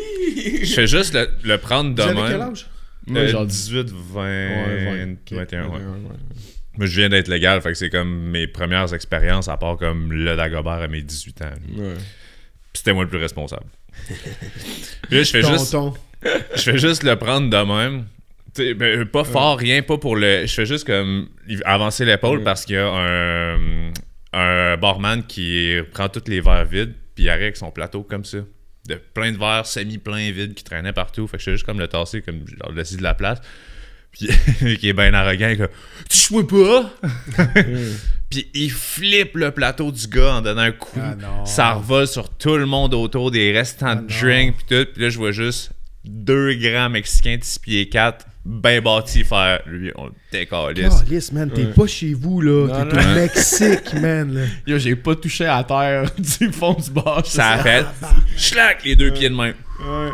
je 0.63 0.73
fais 0.73 0.87
juste 0.87 1.13
le, 1.13 1.29
le 1.43 1.57
prendre 1.59 1.93
de 1.93 2.01
Vous 2.01 2.09
avez 2.09 2.21
même. 2.21 2.31
quel 2.31 2.41
âge? 2.41 2.67
Euh, 3.11 3.27
genre 3.27 3.45
18, 3.45 3.89
20, 3.91 4.23
Ouais, 4.23 5.17
21, 5.29 5.65
ouais. 5.65 5.69
ouais. 5.73 5.79
Moi, 6.75 6.87
je 6.87 6.99
viens 6.99 7.09
d'être 7.09 7.27
légal, 7.27 7.61
fait 7.61 7.69
que 7.69 7.75
c'est 7.77 7.91
comme 7.91 8.09
mes 8.31 8.47
premières 8.47 8.91
expériences, 8.95 9.47
à 9.47 9.57
part 9.57 9.77
comme 9.77 10.11
le 10.11 10.35
Dagobert 10.35 10.81
à 10.81 10.87
mes 10.87 11.03
18 11.03 11.41
ans. 11.43 11.49
C'était 12.73 12.93
moi 12.93 13.03
le 13.03 13.09
plus 13.09 13.19
responsable. 13.19 13.65
Puis 14.07 15.17
là, 15.17 15.23
je 15.23 15.29
fais 15.29 15.43
juste, 15.43 15.77
je 16.55 16.61
fais 16.61 16.77
juste 16.79 17.03
le 17.03 17.15
prendre 17.15 17.47
de 17.47 17.57
même. 17.57 18.05
Ben, 18.57 19.05
pas 19.05 19.23
fort, 19.23 19.57
rien, 19.57 19.81
pas 19.81 19.97
pour 19.97 20.15
le. 20.15 20.45
Je 20.45 20.53
fais 20.53 20.65
juste 20.65 20.85
comme 20.85 21.29
avancer 21.65 22.05
l'épaule 22.05 22.39
Ouais. 22.39 22.43
parce 22.43 22.65
qu'il 22.65 22.75
y 22.75 22.77
a 22.77 22.87
un, 22.87 23.91
un 24.33 24.77
barman 24.77 25.23
qui 25.23 25.75
prend 25.91 26.07
tous 26.09 26.27
les 26.27 26.39
verres 26.41 26.65
vides, 26.65 26.93
puis 27.15 27.25
il 27.25 27.29
arrive 27.29 27.43
avec 27.43 27.57
son 27.57 27.71
plateau 27.71 28.03
comme 28.03 28.25
ça. 28.25 28.39
De 28.87 28.95
plein 28.95 29.31
de 29.31 29.37
verres 29.37 29.65
semi-pleins 29.65 30.31
vides 30.31 30.53
qui 30.53 30.63
traînaient 30.63 30.93
partout. 30.93 31.25
Fait 31.27 31.37
que 31.37 31.41
je 31.41 31.45
fais 31.45 31.51
juste 31.53 31.65
comme 31.65 31.79
le 31.79 31.87
tasser, 31.87 32.21
comme 32.21 32.45
genre, 32.47 32.71
laisser 32.73 32.97
de 32.97 33.03
la 33.03 33.13
place. 33.13 33.39
Puis 34.11 34.27
qui 34.79 34.89
est 34.89 34.93
bien 34.93 35.13
arrogant, 35.13 35.55
comme 35.57 35.69
Tu 36.09 36.17
joues 36.17 36.43
pas 36.43 36.93
Puis 38.29 38.47
il 38.53 38.71
flippe 38.71 39.35
le 39.35 39.51
plateau 39.51 39.91
du 39.91 40.07
gars 40.07 40.35
en 40.35 40.41
donnant 40.41 40.61
un 40.61 40.71
coup. 40.71 40.99
Ah. 41.01 41.45
Ça 41.45 41.73
revole 41.73 42.07
sur 42.07 42.29
tout 42.29 42.57
le 42.57 42.65
monde 42.65 42.93
autour 42.93 43.31
des 43.31 43.51
restants 43.51 43.87
Ah 43.87 43.95
de 43.95 44.07
drink 44.07 44.57
puis 44.57 44.65
tout. 44.69 44.91
Puis 44.93 45.01
là, 45.03 45.09
je 45.09 45.17
vois 45.17 45.31
juste 45.31 45.71
deux 46.05 46.53
grands 46.55 46.89
Mexicains 46.89 47.37
de 47.37 47.43
6 47.43 47.59
pieds 47.59 47.89
4 47.89 48.25
bien 48.45 48.81
bâtis 48.81 49.23
faire. 49.23 49.61
Lui, 49.67 49.91
on 49.95 50.07
le 50.07 50.11
décalisse. 50.31 51.01
Calice, 51.03 51.31
man, 51.31 51.49
t'es 51.49 51.61
Ouais. 51.65 51.71
pas 51.73 51.87
chez 51.87 52.13
vous, 52.13 52.41
là. 52.41 52.85
T'es 52.91 52.97
au 52.97 53.13
Mexique, 53.15 53.93
man, 53.93 54.33
là. 54.33 54.41
Yo, 54.67 54.77
j'ai 54.77 54.95
pas 54.97 55.15
touché 55.15 55.45
à 55.45 55.63
terre 55.63 56.09
du 56.39 56.51
fond 56.51 56.73
du 56.73 56.91
bar. 56.91 57.25
Ça 57.25 57.51
a 57.51 57.57
fait. 57.59 57.85
Schlac, 58.35 58.83
les 58.83 58.95
deux 58.97 59.11
pieds 59.13 59.29
de 59.29 59.35
main. 59.35 59.53
Ouais. 59.79 60.09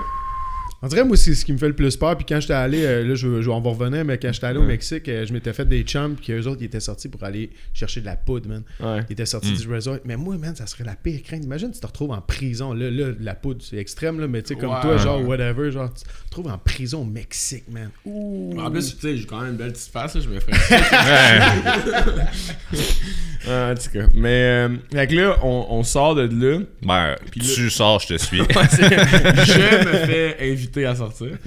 On 0.81 0.87
dirait, 0.87 1.03
moi, 1.03 1.17
c'est 1.17 1.35
ce 1.35 1.43
qui 1.43 1.51
me 1.51 1.57
fait 1.57 1.67
le 1.67 1.75
plus 1.75 1.97
peur. 1.97 2.15
Puis 2.15 2.25
quand 2.27 2.39
j'étais 2.39 2.53
allé, 2.53 2.83
euh, 2.85 3.03
là, 3.05 3.13
je, 3.15 3.41
je- 3.41 3.49
on 3.49 3.59
va 3.59 3.69
revenir, 3.71 4.05
mais 4.05 4.17
quand 4.17 4.31
j'étais 4.31 4.45
allé 4.47 4.59
au 4.59 4.63
Mexique, 4.63 5.09
euh, 5.09 5.25
je 5.25 5.33
m'étais 5.33 5.51
fait 5.51 5.65
des 5.65 5.81
chums, 5.83 6.15
puis 6.15 6.31
eux 6.31 6.47
autres, 6.47 6.61
ils 6.61 6.65
étaient 6.67 6.79
sortis 6.79 7.09
pour 7.09 7.21
aller 7.25 7.49
chercher 7.73 7.99
de 7.99 8.05
la 8.05 8.15
poudre, 8.15 8.47
man. 8.47 8.63
Ouais. 8.79 9.03
Ils 9.09 9.13
étaient 9.13 9.25
sortis 9.25 9.51
du 9.51 9.67
resort. 9.67 9.97
Mais 10.05 10.15
moi, 10.15 10.37
man, 10.37 10.55
ça 10.55 10.67
serait 10.67 10.85
la 10.85 10.95
pire 10.95 11.21
crainte. 11.21 11.43
Imagine, 11.43 11.71
tu 11.71 11.81
te 11.81 11.85
retrouves 11.87 12.11
en 12.11 12.21
prison. 12.21 12.71
Là, 12.73 12.89
là 12.89 13.07
la 13.19 13.35
poudre, 13.35 13.61
c'est 13.61 13.75
extrême, 13.77 14.21
là, 14.21 14.27
mais 14.29 14.41
tu 14.41 14.49
sais, 14.53 14.55
comme 14.55 14.69
Ouais. 14.71 14.81
toi, 14.81 14.95
genre, 14.97 15.21
whatever, 15.27 15.69
genre, 15.71 15.93
tu 15.93 16.03
te 16.03 16.09
retrouves 16.25 16.47
en 16.51 16.57
prison 16.57 17.01
au 17.01 17.05
Mexique, 17.05 17.65
man. 17.69 17.89
Ouh. 18.05 18.55
En 18.57 18.71
plus, 18.71 18.95
tu 18.95 19.01
sais, 19.01 19.17
j'ai 19.17 19.25
quand 19.25 19.41
même 19.41 19.51
une 19.51 19.57
belle 19.57 19.73
petite 19.73 19.91
face, 19.91 20.15
là, 20.15 20.21
je 20.21 20.29
me 20.29 20.39
ferais. 20.39 20.53
Ah, 23.47 23.71
en 23.71 23.75
tout 23.75 23.89
cas. 23.91 24.05
Mais, 24.15 24.29
euh, 24.29 24.69
fait 24.91 25.07
que 25.07 25.15
là, 25.15 25.37
on, 25.43 25.67
on 25.69 25.83
sort 25.83 26.15
de 26.15 26.23
là. 26.23 26.59
Ben, 26.81 27.15
Puis 27.31 27.39
tu 27.41 27.69
sors, 27.69 27.99
je 28.01 28.07
te 28.07 28.17
suis. 28.17 28.41
Ouais, 28.41 28.47
c'est- 28.69 28.89
je 28.89 29.85
me 29.87 29.93
fais 30.05 30.51
inviter 30.51 30.85
à 30.85 30.95
sortir. 30.95 31.37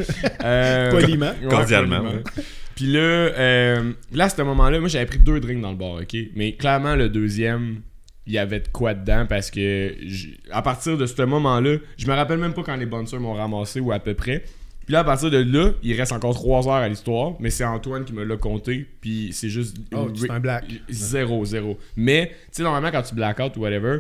Euh, 0.45 0.91
Poliment. 0.91 1.33
ouais, 1.43 1.49
Cordialement, 1.49 2.01
poliment. 2.01 2.23
Puis 2.75 2.87
là, 2.87 3.01
euh, 3.01 3.93
là, 4.13 4.25
à 4.25 4.29
ce 4.29 4.41
moment-là, 4.43 4.81
moi, 4.81 4.89
j'avais 4.89 5.07
pris 5.07 5.19
deux 5.19 5.39
drinks 5.41 5.61
dans 5.61 5.71
le 5.73 5.77
bar, 5.77 5.97
OK? 6.01 6.17
Mais 6.35 6.53
clairement, 6.53 6.97
le 6.97 7.09
deuxième, 7.11 7.81
il 8.27 8.33
y 8.33 8.39
avait 8.39 8.61
de 8.61 8.69
quoi 8.69 8.95
dedans 8.95 9.27
parce 9.29 9.51
que 9.51 9.95
j'- 10.01 10.39
à 10.51 10.63
partir 10.63 10.97
de 10.97 11.05
ce 11.07 11.23
moment-là, 11.23 11.77
je 11.99 12.07
me 12.07 12.13
rappelle 12.15 12.39
même 12.39 12.55
pas 12.55 12.63
quand 12.63 12.77
les 12.77 12.87
bouncers 12.87 13.21
m'ont 13.21 13.35
ramassé 13.35 13.81
ou 13.81 13.93
à 13.93 13.99
peu 13.99 14.15
près. 14.15 14.45
Puis 14.85 14.93
là, 14.93 15.01
à 15.01 15.05
partir 15.05 15.31
de 15.31 15.39
là, 15.39 15.73
il 15.83 15.95
reste 15.95 16.13
encore 16.13 16.35
trois 16.35 16.67
heures 16.67 16.75
à 16.75 16.89
l'histoire, 16.89 17.35
mais 17.41 17.51
c'est 17.51 17.65
Antoine 17.65 18.05
qui 18.05 18.13
me 18.13 18.25
l'a 18.25 18.37
compté, 18.37 18.87
puis 19.01 19.31
c'est 19.33 19.49
juste... 19.49 19.77
Oh, 19.95 20.09
c'est 20.15 20.31
un 20.31 20.41
black. 20.41 20.65
Zéro, 20.89 21.45
zéro. 21.45 21.79
Mais, 21.97 22.29
tu 22.29 22.49
sais, 22.53 22.63
normalement, 22.63 22.91
quand 22.91 23.03
tu 23.03 23.15
blackout 23.15 23.57
ou 23.57 23.61
whatever, 23.61 23.99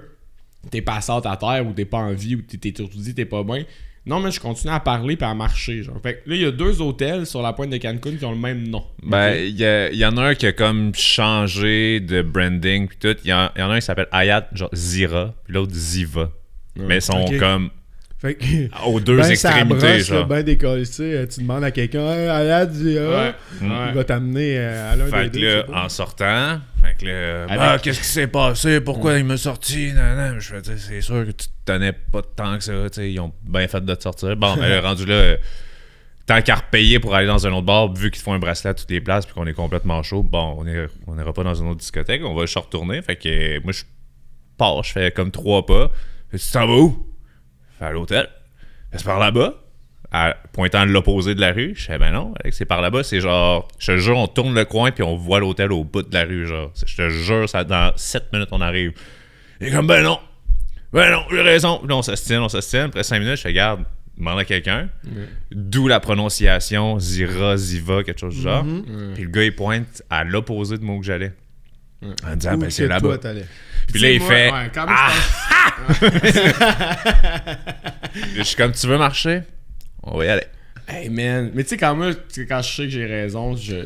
t'es 0.71 0.83
passé 0.83 1.13
à 1.13 1.37
terre 1.37 1.67
ou 1.67 1.73
t'es 1.73 1.85
pas 1.85 1.99
en 1.99 2.13
vie 2.13 2.37
ou 2.37 2.43
t'es 2.43 2.69
étourdi, 2.69 3.15
t'es 3.15 3.25
pas 3.25 3.43
bien. 3.43 3.65
Non, 4.05 4.19
mais 4.19 4.33
je 4.33 4.41
continue 4.41 4.73
à 4.73 4.81
parler 4.81 5.17
puis 5.17 5.25
à 5.25 5.35
marcher. 5.35 5.83
Genre. 5.83 5.97
Fait 6.03 6.15
que 6.15 6.31
là, 6.31 6.35
il 6.35 6.43
y 6.43 6.45
a 6.45 6.51
deux 6.51 6.81
hôtels 6.81 7.25
sur 7.25 7.41
la 7.41 7.53
pointe 7.53 7.71
de 7.71 7.77
Cancun 7.77 8.17
qui 8.17 8.25
ont 8.25 8.33
le 8.33 8.39
même 8.39 8.67
nom. 8.67 8.85
Ben, 9.03 9.35
il 9.35 9.57
y, 9.57 10.05
en 10.05 10.17
a 10.17 10.23
un 10.23 10.35
qui 10.35 10.47
a 10.47 10.53
comme 10.53 10.93
changé 10.95 12.01
de 12.01 12.21
branding 12.21 12.89
puis 12.89 12.97
tout. 12.99 13.17
Il 13.23 13.31
y, 13.31 13.33
en 13.33 13.51
il 13.55 13.61
y 13.61 13.63
en 13.63 13.71
a 13.71 13.75
un 13.75 13.79
qui 13.79 13.87
s'appelle 13.87 14.09
Hayat, 14.11 14.49
genre 14.55 14.71
Zira, 14.75 15.35
puis 15.45 15.55
l'autre 15.55 15.73
Ziva. 15.73 16.33
Mais 16.77 16.97
ils 16.97 17.03
sont 17.03 17.25
comme 17.39 17.71
Fait 18.23 18.35
que. 18.37 18.45
Aux 18.87 19.01
deux 19.01 19.17
ben, 19.19 19.25
ça 19.25 19.33
extrémités, 19.33 19.75
brosse, 19.75 20.07
genre. 20.07 20.19
là, 20.21 20.25
ben 20.27 20.43
décollé, 20.45 20.87
tu 20.87 20.93
sais, 20.93 21.27
tu 21.29 21.41
demandes 21.41 21.65
à 21.65 21.73
quelqu'un, 21.73 22.07
ah, 22.07 22.65
Ouais. 22.65 22.69
il 22.81 23.69
Ouais. 23.69 23.93
va 23.93 24.05
t'amener 24.05 24.55
euh, 24.59 24.93
à 24.93 24.97
l'un 24.97 25.07
des 25.07 25.11
que 25.29 25.37
deux. 25.39 25.57
là, 25.73 25.85
en 25.85 25.89
sortant, 25.89 26.61
fait 26.83 26.95
que 27.01 27.07
là, 27.07 27.43
Avec- 27.45 27.59
bah, 27.59 27.79
qu'est-ce 27.83 27.99
qui 28.01 28.07
s'est 28.07 28.29
passé? 28.29 28.81
Pourquoi 28.81 29.19
il 29.19 29.25
m'a 29.25 29.37
sorti? 29.37 29.93
Non, 29.93 30.15
non, 30.17 30.39
je 30.39 30.55
sais, 30.63 30.77
c'est 30.79 31.01
sûr 31.01 31.27
que 31.27 31.33
tu 31.33 31.49
te 31.49 31.53
tenais 31.67 31.93
pas 31.93 32.21
de 32.21 32.27
temps 32.35 32.57
que 32.59 32.63
ça, 32.65 32.73
tu 32.73 32.89
sais, 33.01 33.13
ils 33.13 33.19
ont 33.19 33.33
bien 33.43 33.67
fait 33.67 33.85
de 33.85 33.93
te 33.95 34.03
sortir. 34.05 34.37
Bon, 34.37 34.55
ben, 34.57 34.81
rendu 34.85 35.05
là, 35.05 35.15
euh, 35.15 35.37
tant 36.25 36.41
qu'à 36.43 36.55
repayer 36.55 37.01
pour 37.01 37.17
aller 37.17 37.27
dans 37.27 37.45
un 37.45 37.51
autre 37.53 37.67
bar, 37.67 37.93
vu 37.93 38.13
qu'ils 38.13 38.21
te 38.21 38.25
font 38.25 38.35
un 38.35 38.39
bracelet 38.39 38.71
à 38.71 38.75
toutes 38.75 38.91
les 38.93 39.01
places 39.01 39.27
puis 39.27 39.35
qu'on 39.35 39.49
est 39.49 39.53
complètement 39.53 40.01
chaud, 40.05 40.23
bon, 40.23 40.55
on 40.59 40.67
est- 40.69 40.87
on 41.09 41.17
n'ira 41.17 41.33
pas 41.33 41.43
dans 41.43 41.55
une 41.57 41.67
autre 41.67 41.81
discothèque, 41.81 42.23
on 42.25 42.35
va 42.37 42.43
juste 42.43 42.57
retourner. 42.57 43.03
Fait 43.03 43.17
que 43.17 43.61
moi, 43.65 43.73
je 43.73 43.83
pars, 44.57 44.81
je 44.85 44.93
fais 44.93 45.11
comme 45.11 45.33
trois 45.33 45.67
pas. 45.67 45.91
Tu 46.31 46.39
t'en 46.53 46.69
vas 46.69 46.75
où? 46.77 47.09
Fait 47.83 47.89
à 47.89 47.93
l'hôtel. 47.93 48.29
C'est 48.93 49.05
par 49.05 49.19
là-bas. 49.19 49.55
À- 50.15 50.37
pointant 50.53 50.81
à 50.81 50.85
l'opposé 50.85 51.35
de 51.35 51.41
la 51.41 51.53
rue. 51.53 51.73
Je 51.75 51.85
fais, 51.85 51.99
ben 51.99 52.13
non, 52.13 52.35
c'est 52.51 52.67
par 52.67 52.83
là-bas. 52.83 53.03
C'est 53.03 53.21
genre, 53.21 53.67
je 53.79 53.93
te 53.93 53.97
jure, 53.99 54.19
on 54.19 54.27
tourne 54.27 54.55
le 54.55 54.65
coin 54.67 54.91
puis 54.91 55.03
on 55.03 55.17
voit 55.17 55.41
l'hôtel 55.41 55.73
au 55.73 55.85
bout 55.85 56.03
de 56.03 56.13
la 56.15 56.25
rue. 56.25 56.47
Genre, 56.47 56.71
je 56.87 56.95
te 56.97 57.09
jure, 57.09 57.49
ça, 57.49 57.65
dans 57.65 57.93
7 57.97 58.31
minutes, 58.33 58.51
on 58.53 58.61
arrive. 58.61 58.93
Et 59.61 59.71
comme, 59.71 59.87
ben 59.87 60.03
non, 60.03 60.19
ben 60.93 61.11
non, 61.11 61.23
j'ai 61.31 61.41
raison. 61.41 61.79
Puis 61.79 61.89
là, 61.89 61.97
on 61.97 62.03
s'astine, 62.03 62.39
on 62.39 62.49
s'astine. 62.51 62.81
Après 62.81 63.03
5 63.03 63.21
minutes, 63.21 63.37
je 63.37 63.43
fais, 63.43 63.53
garde, 63.55 63.85
demande 64.19 64.39
à 64.39 64.45
quelqu'un. 64.45 64.91
D'où 65.51 65.89
la 65.89 65.99
prononciation 65.99 66.99
Zira, 66.99 67.57
Ziva, 67.57 68.03
quelque 68.03 68.21
chose 68.21 68.35
du 68.37 68.43
genre. 68.43 68.65
Puis 69.15 69.23
le 69.25 69.31
gars, 69.31 69.45
il 69.45 69.55
pointe 69.57 70.03
à 70.11 70.25
l'opposé 70.25 70.77
de 70.77 70.85
moi 70.85 70.99
que 70.99 71.05
j'allais. 71.07 71.33
En 72.27 72.37
disant, 72.37 72.55
Où 72.55 72.59
ben 72.59 72.71
c'est 72.71 72.87
là-bas. 72.87 73.17
Puis 73.89 74.03
là, 74.03 74.11
il 74.11 74.21
Moi, 74.21 74.29
fait, 74.29 74.53
ouais, 74.53 74.71
quand 74.75 74.87
même, 74.87 74.95
je 74.97 75.52
pense- 75.63 75.99
je 78.37 78.43
suis 78.43 78.57
comme, 78.57 78.73
tu 78.73 78.87
veux 78.87 78.99
marcher? 78.99 79.43
On 80.03 80.19
va 80.19 80.25
y 80.25 80.29
aller. 80.29 80.47
Hey 80.89 81.09
man, 81.09 81.51
mais 81.55 81.63
tu 81.63 81.71
sais 81.71 81.77
quand 81.77 81.95
moi, 81.95 82.11
quand 82.49 82.63
je 82.63 82.69
sais 82.73 82.83
que 82.85 82.91
j'ai 82.91 83.07
raison, 83.07 83.57
je, 83.57 83.77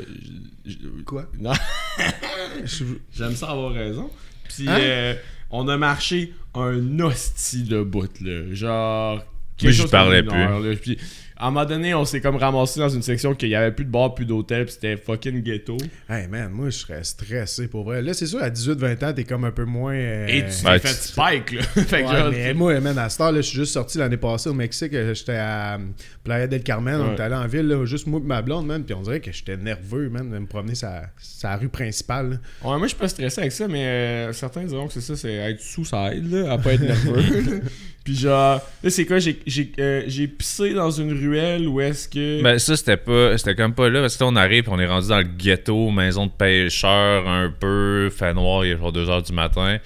je- 0.65 0.71
je- 0.73 1.03
Quoi? 1.05 1.27
non, 1.39 1.53
Je- 2.65 2.85
j'aime 3.17 3.35
ça 3.37 3.51
avoir 3.51 3.73
raison. 3.73 4.11
Puis 4.49 4.67
Hein? 4.69 4.79
euh, 4.81 5.15
on 5.51 5.69
a 5.69 5.77
marché 5.77 6.33
un 6.55 6.99
hostie 7.01 7.65
de 7.65 7.83
bout 7.83 8.11
là, 8.21 8.55
genre 8.55 9.17
Moi, 9.63 9.73
j'y 9.73 9.83
chose 9.83 9.91
parlais 9.91 10.23
heure, 10.23 10.59
là. 10.61 10.75
Puis 10.75 10.99
à 11.39 11.49
un 11.49 11.51
moment 11.51 11.67
donné, 11.67 11.95
on 11.95 12.05
s'est 12.05 12.21
comme 12.21 12.37
ramassé 12.37 12.81
dans 12.81 12.89
une 12.89 13.03
section 13.03 13.35
qu'il 13.35 13.51
y 13.51 13.55
avait 13.55 13.73
plus 13.73 13.85
de 13.85 13.91
bar, 13.91 14.15
plus 14.15 14.25
d'hôtel, 14.25 14.65
puis 14.65 14.75
c'était 14.75 14.97
fucking 14.97 15.43
ghetto. 15.43 15.77
Hey 16.09 16.27
man, 16.29 16.51
moi 16.51 16.71
je 16.71 16.79
serais 16.79 17.05
stressé 17.05 17.69
pour 17.69 17.85
vrai. 17.85 18.01
Là, 18.03 18.15
c'est 18.15 18.27
sûr, 18.27 18.43
à 18.43 18.49
18-20 18.51 19.05
ans, 19.05 19.13
t'es 19.13 19.25
comme 19.25 19.45
un 19.45 19.51
peu 19.51 19.65
moins. 19.65 19.95
euh, 19.95 20.27
Et 20.29 20.45
tu 20.47 20.57
t'es 20.59 20.65
Ben, 20.65 20.79
fait 20.79 20.89
spike 20.89 21.53
là. 21.53 21.63
fait 21.75 22.03
que 22.03 22.07
Ouais, 22.09 22.17
genre, 22.17 22.31
mais 22.31 22.55
moi, 22.55 22.81
man, 22.81 22.97
à 22.99 23.09
cette 23.09 23.21
heure, 23.21 23.33
là, 23.33 23.41
je 23.41 23.47
suis 23.49 23.59
juste 23.59 23.73
sorti 23.73 23.99
l'année 23.99 24.17
passée 24.17 24.49
au 24.49 24.55
Mexique. 24.55 24.95
euh, 24.95 25.13
J'étais 25.15 25.37
à 25.37 25.75
euh, 25.75 25.79
Playa 26.25 26.47
del 26.47 26.63
Carmen. 26.63 27.01
On 27.01 27.07
Ouais. 27.09 27.13
était 27.13 27.23
allé 27.25 27.35
en 27.35 27.47
ville, 27.47 27.67
là, 27.69 27.85
juste 27.85 28.07
moi 28.07 28.21
et 28.23 28.27
ma 28.27 28.41
blonde, 28.43 28.67
man. 28.67 28.83
Puis 28.85 28.95
on 28.95 29.03
dirait 29.03 29.21
que 29.21 29.31
j'étais 29.33 29.57
nerveux, 29.57 30.09
man, 30.09 30.31
de 30.31 30.39
me 30.39 30.47
promener 30.47 30.75
sa, 30.75 31.03
sa 31.19 31.57
rue 31.57 31.69
principale. 31.69 32.31
là. 32.31 32.37
Ouais, 32.71 32.79
moi 32.79 32.83
je 32.83 32.89
suis 32.89 32.97
pas 32.97 33.09
stressé 33.09 33.41
avec 33.43 33.53
ça, 33.53 33.69
mais 33.69 33.85
euh, 33.87 34.33
certains 34.33 34.65
diront 34.65 34.87
que 34.87 34.95
c'est 34.95 35.01
ça, 35.03 35.17
c'est 35.17 35.33
être 35.35 35.61
sous 35.61 35.85
ça 35.85 36.15
aide, 36.15 36.31
là, 36.33 36.53
à 36.53 36.59
pas 36.59 36.73
être 36.75 36.81
nerveux. 36.83 37.63
Puis 38.07 38.15
genre, 38.15 38.63
là 38.85 38.91
c'est 38.91 39.05
quoi, 39.05 39.19
j'ai 39.19 39.37
j'ai 39.49 39.73
euh, 39.81 40.05
j'ai 40.07 40.29
pissé 40.29 40.75
dans 40.75 40.93
une 40.93 41.13
ruelle 41.13 41.67
où 41.67 41.81
est-ce 41.81 42.09
que. 42.09 42.41
Ben 42.41 42.57
ça 42.57 42.77
c'était 42.77 42.97
pas 42.97 43.37
c'était 43.37 43.57
comme 43.57 43.75
pas 43.75 43.89
là 43.89 44.01
parce 44.01 44.17
que 44.17 44.23
là 44.23 44.31
on 44.31 44.37
arrive 44.37 44.63
puis 44.63 44.73
on 44.73 44.79
est 44.79 44.87
rendu 44.87 45.09
dans 45.09 45.19
le 45.19 45.25
ghetto, 45.25 45.91
maison 45.91 46.27
de 46.27 46.31
pêcheur 46.31 47.29
un 47.29 47.51
peu, 47.51 48.09
fait 48.17 48.33
noir, 48.33 48.65
il 48.65 48.71
est 48.71 48.79
genre 48.79 48.93
2h 48.93 49.27
du 49.27 49.33
matin. 49.33 49.79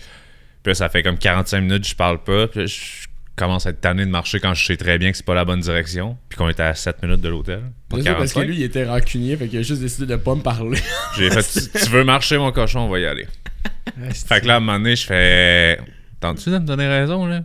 Puis 0.62 0.71
là, 0.71 0.75
ça 0.75 0.91
fait 0.91 1.03
comme 1.03 1.17
45 1.17 1.62
minutes 1.62 1.89
je 1.89 1.95
parle 1.95 2.23
pas, 2.23 2.47
puis 2.47 2.61
là, 2.61 2.67
je 2.67 3.07
commence 3.37 3.65
à 3.65 3.71
être 3.71 3.81
tanné 3.81 4.05
de 4.05 4.11
marcher 4.11 4.39
quand 4.39 4.53
je 4.53 4.67
sais 4.67 4.77
très 4.77 4.99
bien 4.99 5.12
que 5.12 5.17
c'est 5.17 5.25
pas 5.25 5.35
la 5.35 5.47
bonne 5.47 5.61
direction, 5.61 6.19
puis 6.29 6.37
qu'on 6.37 6.50
était 6.50 6.62
à 6.62 6.75
7 6.75 7.03
minutes 7.03 7.23
de 7.23 7.29
l'hôtel. 7.31 7.62
pas 7.89 8.03
ça, 8.03 8.15
parce 8.17 8.35
que 8.35 8.41
45. 8.41 8.43
lui 8.49 8.57
il 8.57 8.62
était 8.65 8.85
rancunier, 8.85 9.39
fait 9.39 9.49
qu'il 9.49 9.61
a 9.61 9.62
juste 9.62 9.81
décidé 9.81 10.05
de 10.05 10.17
pas 10.17 10.35
me 10.35 10.43
parler. 10.43 10.79
J'ai 11.17 11.31
fait 11.31 11.43
tu, 11.43 11.71
tu 11.71 11.91
veux 11.91 12.05
marcher 12.05 12.37
mon 12.37 12.53
cochon, 12.53 12.81
on 12.81 12.89
va 12.91 12.99
y 12.99 13.07
aller. 13.07 13.27
Fait 14.12 14.43
que 14.43 14.47
là 14.47 14.55
à 14.55 14.57
un 14.59 14.61
moment 14.61 14.79
donné, 14.79 14.95
je 14.95 15.07
fais 15.07 15.79
Tentes-tu 16.21 16.50
de 16.50 16.59
me 16.59 16.67
donner 16.67 16.87
raison 16.87 17.27
là? 17.27 17.45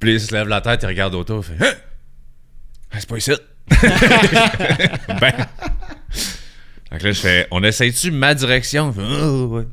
Puis 0.00 0.14
il 0.14 0.20
se 0.20 0.34
lève 0.34 0.48
la 0.48 0.60
tête, 0.60 0.80
il 0.82 0.86
regarde 0.86 1.14
autour, 1.14 1.44
il 1.48 1.56
fait 1.58 1.64
Hein? 1.64 1.74
Ah, 2.90 2.96
C'est 2.98 3.08
pas 3.08 3.16
ici. 3.18 3.32
ben. 5.20 5.32
Que 6.98 7.04
là, 7.04 7.12
je 7.12 7.20
fais 7.20 7.46
On 7.52 7.62
essaye-tu 7.62 8.10
ma 8.10 8.34
direction? 8.34 8.90
Il 8.90 9.00
fait, 9.00 9.06
Ah, 9.20 9.30
ouais. 9.44 9.64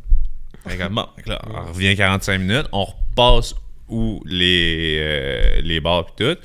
Fait 0.68 0.78
que, 0.78 0.88
bon, 0.90 1.08
là, 1.26 1.42
on 1.50 1.66
revient 1.72 1.96
45 1.96 2.38
minutes, 2.40 2.68
on 2.74 2.84
repasse 2.86 3.56
où 3.88 4.22
les, 4.26 4.98
euh, 5.00 5.62
les 5.64 5.80
bars 5.80 6.06
pis 6.06 6.24
tout. 6.24 6.38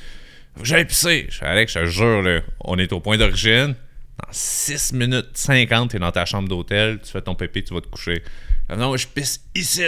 J'aille 0.63 0.85
pisser. 0.87 1.27
Je 1.29 1.39
fais 1.39 1.47
Alex, 1.47 1.73
je 1.75 1.81
te 1.81 1.87
jure, 1.87 2.23
là, 2.23 2.41
on 2.61 2.79
est 2.79 2.93
au 2.93 3.01
point 3.01 3.17
d'origine. 3.19 3.75
Dans 4.19 4.29
6 4.31 4.93
minutes 4.93 5.31
50, 5.35 5.91
t'es 5.91 5.99
dans 5.99 6.13
ta 6.13 6.25
chambre 6.25 6.49
d'hôtel, 6.49 7.01
tu 7.03 7.11
fais 7.11 7.23
ton 7.23 7.35
pépé, 7.35 7.65
tu 7.65 7.75
vas 7.75 7.81
te 7.81 7.89
coucher. 7.89 8.23
Non, 8.75 8.97
je 8.97 9.07
pisse 9.09 9.41
ici. 9.55 9.83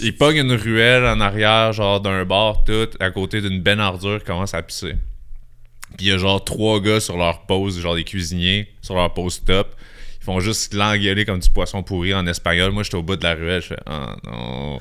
Il 0.00 0.16
pogne 0.16 0.38
une 0.38 0.52
ruelle 0.52 1.04
en 1.04 1.20
arrière, 1.20 1.72
genre 1.72 2.00
d'un 2.00 2.24
bar, 2.24 2.64
tout, 2.64 2.88
à 3.00 3.10
côté 3.10 3.40
d'une 3.40 3.60
benne 3.60 3.80
ardure, 3.80 4.22
commence 4.24 4.54
à 4.54 4.62
pisser. 4.62 4.94
Puis 5.96 6.06
il 6.06 6.08
y 6.08 6.12
a 6.12 6.18
genre 6.18 6.44
trois 6.44 6.80
gars 6.80 7.00
sur 7.00 7.16
leur 7.16 7.46
pause, 7.46 7.80
genre 7.80 7.94
des 7.94 8.04
cuisiniers, 8.04 8.68
sur 8.82 8.94
leur 8.94 9.12
pause 9.14 9.42
top. 9.44 9.74
Ils 10.20 10.24
font 10.24 10.40
juste 10.40 10.74
l'engueuler 10.74 11.24
comme 11.24 11.40
du 11.40 11.50
poisson 11.50 11.82
pourri 11.82 12.14
en 12.14 12.26
espagnol. 12.26 12.70
Moi, 12.72 12.82
j'étais 12.82 12.96
au 12.96 13.02
bout 13.02 13.16
de 13.16 13.24
la 13.24 13.34
ruelle, 13.34 13.62
je 13.62 13.68
fais 13.68 13.80
Ah 13.86 14.16
non. 14.24 14.78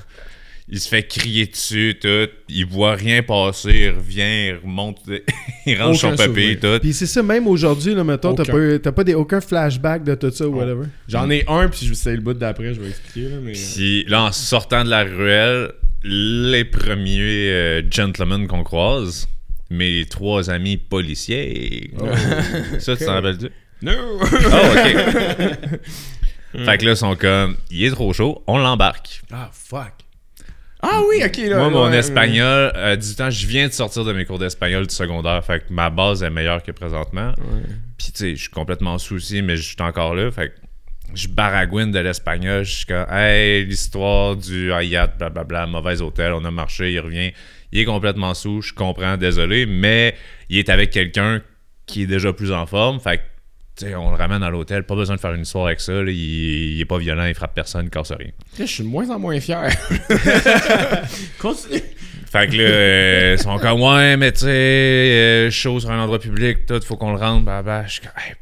Il 0.69 0.81
se 0.81 0.89
fait 0.89 1.03
crier 1.03 1.45
dessus, 1.45 1.97
tout. 2.01 2.29
Il 2.49 2.65
voit 2.65 2.95
rien 2.95 3.23
passer, 3.23 3.71
il 3.85 3.89
revient, 3.91 4.47
il 4.47 4.59
remonte, 4.61 4.99
il 5.65 5.81
range 5.81 5.99
son 5.99 6.13
papier, 6.13 6.59
tout. 6.59 6.79
Puis 6.81 6.93
c'est 6.93 7.05
ça, 7.05 7.23
même 7.23 7.47
aujourd'hui, 7.47 7.95
là, 7.95 8.03
mettons, 8.03 8.35
t'as 8.35 8.43
pas, 8.43 8.79
t'as 8.79 8.91
pas 8.91 9.05
des, 9.05 9.13
aucun 9.13 9.39
flashback 9.39 10.03
de 10.03 10.15
tout 10.15 10.29
ça 10.29 10.45
ou 10.45 10.55
whatever. 10.55 10.87
J'en 11.07 11.29
ai 11.29 11.45
un, 11.47 11.69
puis 11.69 11.85
je 11.85 11.93
sais 11.93 12.13
le 12.13 12.21
bout 12.21 12.33
d'après, 12.33 12.73
je 12.73 12.81
vais 12.81 12.89
expliquer. 12.89 13.29
Là, 13.29 13.37
mais... 13.41 13.53
Puis 13.53 14.03
là, 14.09 14.23
en 14.23 14.31
sortant 14.33 14.83
de 14.83 14.89
la 14.89 15.03
ruelle, 15.03 15.71
les 16.03 16.65
premiers 16.65 17.49
euh, 17.49 17.81
gentlemen 17.89 18.47
qu'on 18.47 18.63
croise, 18.63 19.29
mes 19.69 20.05
trois 20.05 20.49
amis 20.49 20.77
policiers. 20.77 21.91
Ça, 22.79 22.95
tu 22.97 23.05
t'en 23.05 23.13
rappelles-tu? 23.13 23.49
No! 23.81 23.91
Oh, 23.93 24.23
ok. 24.23 24.87
fait 26.65 26.77
que 26.77 26.85
là, 26.85 26.91
ils 26.91 26.97
sont 26.97 27.15
comme, 27.15 27.55
il 27.71 27.85
est 27.85 27.91
trop 27.91 28.11
chaud, 28.11 28.43
on 28.47 28.57
l'embarque. 28.57 29.21
Ah, 29.31 29.49
fuck. 29.53 29.93
Ah 30.89 31.01
oui, 31.07 31.21
ok. 31.25 31.37
Là, 31.49 31.57
Moi, 31.57 31.69
mon 31.69 31.89
ouais, 31.89 31.97
espagnol, 31.97 32.71
à 32.75 32.95
18 32.95 33.21
ans, 33.21 33.29
je 33.29 33.45
viens 33.45 33.67
de 33.67 33.73
sortir 33.73 34.05
de 34.05 34.13
mes 34.13 34.25
cours 34.25 34.39
d'espagnol 34.39 34.87
du 34.87 34.93
secondaire. 34.93 35.43
Fait 35.43 35.59
que 35.59 35.65
ma 35.71 35.89
base 35.89 36.23
est 36.23 36.29
meilleure 36.29 36.63
que 36.63 36.71
présentement. 36.71 37.33
Puis, 37.97 38.11
tu 38.11 38.19
sais, 38.19 38.35
je 38.35 38.41
suis 38.41 38.49
complètement 38.49 38.97
souci, 38.97 39.41
mais 39.41 39.57
je 39.57 39.63
suis 39.63 39.75
encore 39.81 40.15
là. 40.15 40.31
Fait 40.31 40.49
que 40.49 40.53
je 41.13 41.27
baragouine 41.27 41.91
de 41.91 41.99
l'espagnol. 41.99 42.63
Je 42.63 42.75
suis 42.77 42.85
comme, 42.85 43.05
hey, 43.11 43.65
l'histoire 43.65 44.35
du 44.35 44.71
Hayat, 44.71 45.07
blablabla, 45.07 45.67
mauvais 45.67 46.01
hôtel, 46.01 46.33
on 46.33 46.45
a 46.45 46.51
marché, 46.51 46.91
il 46.93 46.99
revient. 46.99 47.31
Il 47.71 47.79
est 47.79 47.85
complètement 47.85 48.33
sous, 48.33 48.61
je 48.61 48.73
comprends, 48.73 49.17
désolé, 49.17 49.65
mais 49.65 50.15
il 50.49 50.57
est 50.57 50.69
avec 50.69 50.91
quelqu'un 50.91 51.41
qui 51.85 52.03
est 52.03 52.07
déjà 52.07 52.33
plus 52.33 52.51
en 52.51 52.65
forme. 52.65 52.99
Fait 52.99 53.17
que, 53.17 53.23
tu 53.77 53.85
sais, 53.85 53.95
on 53.95 54.09
le 54.09 54.17
ramène 54.17 54.43
à 54.43 54.49
l'hôtel, 54.49 54.83
pas 54.83 54.95
besoin 54.95 55.15
de 55.15 55.19
faire 55.21 55.33
une 55.33 55.41
histoire 55.43 55.67
avec 55.67 55.79
ça. 55.79 55.93
là. 55.93 56.11
Il, 56.11 56.17
il 56.75 56.81
est 56.81 56.85
pas 56.85 56.97
violent, 56.97 57.25
il 57.25 57.35
frappe 57.35 57.53
personne, 57.53 57.85
il 57.85 57.89
casse 57.89 58.11
rien. 58.11 58.31
Je 58.57 58.65
suis 58.65 58.83
de 58.83 58.89
moins 58.89 59.09
en 59.09 59.19
moins 59.19 59.39
fier. 59.39 59.69
Continue. 61.39 61.81
Fait 62.31 62.47
que 62.47 62.55
là, 62.57 62.63
euh, 62.63 63.35
ils 63.37 63.41
sont 63.41 63.57
comme, 63.59 63.81
ouais, 63.81 64.17
mais 64.17 64.31
tu 64.33 64.39
sais, 64.39 64.47
euh, 64.47 65.49
chaud 65.51 65.79
sur 65.79 65.91
un 65.91 65.99
endroit 65.99 66.19
public, 66.19 66.65
tout, 66.65 66.81
faut 66.83 66.97
qu'on 66.97 67.13
le 67.13 67.19
rende, 67.19 67.45
bah, 67.45 67.85
Je 67.85 67.93
suis 67.93 68.01
comme, 68.01 68.11
hey, 68.17 68.33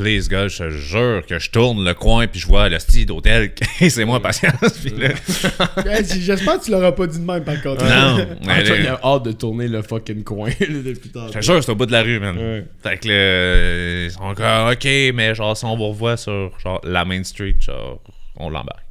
please, 0.00 0.28
gars, 0.28 0.48
je 0.48 0.58
te 0.58 0.70
jure 0.70 1.26
que 1.26 1.38
je 1.38 1.50
tourne 1.50 1.84
le 1.84 1.94
coin 1.94 2.26
puis 2.26 2.40
je 2.40 2.46
vois 2.46 2.68
le 2.68 2.78
style 2.78 3.06
d'hôtel, 3.06 3.52
c'est 3.88 4.04
moi 4.04 4.20
patience. 4.20 4.54
Puis 4.82 4.90
là, 4.96 5.08
Hey, 5.86 6.04
J'espère 6.20 6.58
que 6.58 6.64
tu 6.64 6.70
l'auras 6.70 6.92
pas 6.92 7.06
dit 7.06 7.18
de 7.20 7.24
même, 7.24 7.44
par 7.44 7.60
contre. 7.62 7.84
non, 7.84 8.26
mais 8.46 8.86
a 8.88 9.00
hâte 9.02 9.24
de 9.24 9.32
tourner 9.32 9.68
le 9.68 9.82
fucking 9.82 10.24
coin 10.24 10.50
depuis 10.60 11.10
tantôt. 11.10 11.32
je 11.32 11.38
te 11.38 11.44
jure, 11.44 11.62
c'est 11.62 11.70
au 11.72 11.74
bout 11.74 11.86
de 11.86 11.92
la 11.92 12.02
rue, 12.02 12.18
man. 12.18 12.36
Ouais. 12.38 12.64
Fait 12.82 12.98
que 12.98 13.08
là, 13.08 14.04
ils 14.06 14.10
sont 14.10 14.34
comme, 14.34 14.72
ok, 14.72 15.14
mais 15.14 15.34
genre, 15.34 15.56
si 15.56 15.64
on 15.64 15.76
vous 15.76 15.88
revoit 15.88 16.16
sur 16.16 16.58
genre, 16.58 16.80
la 16.84 17.04
Main 17.04 17.22
Street, 17.24 17.56
genre, 17.60 18.00
on 18.36 18.48
l'embarque. 18.50 18.86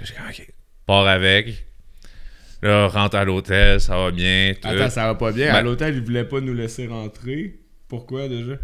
Je 0.00 0.06
suis 0.06 0.14
comme, 0.14 0.26
ok, 0.28 0.46
part 0.86 1.06
avec. 1.06 1.64
Là, 2.62 2.88
rentre 2.88 3.16
à 3.16 3.24
l'hôtel, 3.24 3.80
ça 3.80 3.96
va 3.96 4.10
bien. 4.10 4.54
Tout. 4.60 4.66
Attends, 4.66 4.90
ça 4.90 5.06
va 5.06 5.14
pas 5.14 5.30
bien. 5.30 5.48
Ben- 5.48 5.56
À 5.56 5.62
l'hôtel, 5.62 5.94
ils 5.94 6.02
voulaient 6.02 6.24
pas 6.24 6.40
nous 6.40 6.54
laisser 6.54 6.86
rentrer. 6.86 7.56
Pourquoi 7.88 8.28
déjà? 8.28 8.54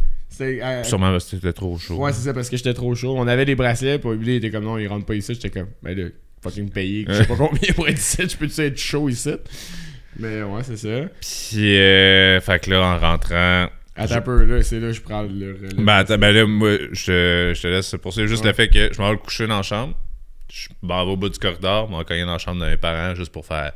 Euh, 0.43 0.85
Sûrement 0.85 1.11
parce 1.13 1.25
que 1.25 1.31
c'était 1.37 1.53
trop 1.53 1.79
chaud. 1.79 1.97
Ouais, 1.97 2.13
c'est 2.13 2.23
ça, 2.23 2.35
parce 2.35 2.49
que 2.51 2.57
j'étais 2.57 2.75
trop 2.75 2.95
chaud. 2.95 3.15
On 3.17 3.27
avait 3.27 3.45
des 3.45 3.55
bracelets, 3.55 3.99
puis 3.99 4.11
lui, 4.17 4.33
il 4.33 4.37
était 4.37 4.51
comme 4.51 4.65
non, 4.65 4.79
il 4.79 4.87
rentre 4.89 5.07
pas 5.07 5.15
ici. 5.15 5.35
J'étais 5.35 5.51
comme, 5.51 5.69
ben 5.83 5.97
là, 5.97 6.05
fucking 6.43 6.71
payé. 6.71 7.05
Je 7.09 7.15
sais 7.15 7.25
pas 7.27 7.37
combien 7.37 7.73
pour 7.75 7.89
être 7.89 7.99
ici. 7.99 8.23
Je 8.29 8.37
peux-tu 8.37 8.61
être 8.61 8.79
chaud 8.79 9.09
ici? 9.09 9.33
Mais 10.19 10.43
ouais, 10.43 10.63
c'est 10.63 10.77
ça. 10.77 11.09
Puis, 11.21 11.77
euh, 11.79 12.41
fait 12.41 12.59
que 12.63 12.71
là, 12.71 12.83
en 12.83 12.99
rentrant. 12.99 13.69
Attends 13.95 14.15
un 14.17 14.21
peu, 14.23 14.45
là, 14.45 14.63
c'est 14.63 14.81
là 14.81 14.89
que 14.89 14.93
je 14.95 15.01
prends 15.03 15.23
le 15.23 15.53
relais. 15.55 15.69
Ben, 15.83 15.95
attends, 15.97 16.19
ben 16.19 16.33
là, 16.35 16.47
moi, 16.47 16.71
je 16.93 17.05
te, 17.07 17.53
je 17.55 17.63
te 17.63 17.67
laisse 17.69 17.95
poursuivre. 18.03 18.27
Juste 18.29 18.43
Ouais. 18.43 18.49
le 18.51 18.55
fait 18.55 18.69
que 18.69 18.91
je 18.93 18.99
m'en 19.01 19.09
vais 19.09 19.13
le 19.15 19.19
coucher 19.19 19.47
dans 19.47 19.57
la 19.59 19.63
chambre. 19.63 19.95
Je 20.51 20.69
m'en 20.83 21.05
vais 21.07 21.13
au 21.13 21.17
bout 21.17 21.29
du 21.31 21.39
corridor, 21.39 21.89
m'en 21.89 22.03
cogner 22.05 22.25
dans 22.25 22.33
la 22.33 22.39
chambre 22.39 22.63
de 22.63 22.71
mes 22.71 22.77
parents 22.77 23.15
juste 23.15 23.33
pour 23.33 23.47
faire 23.47 23.73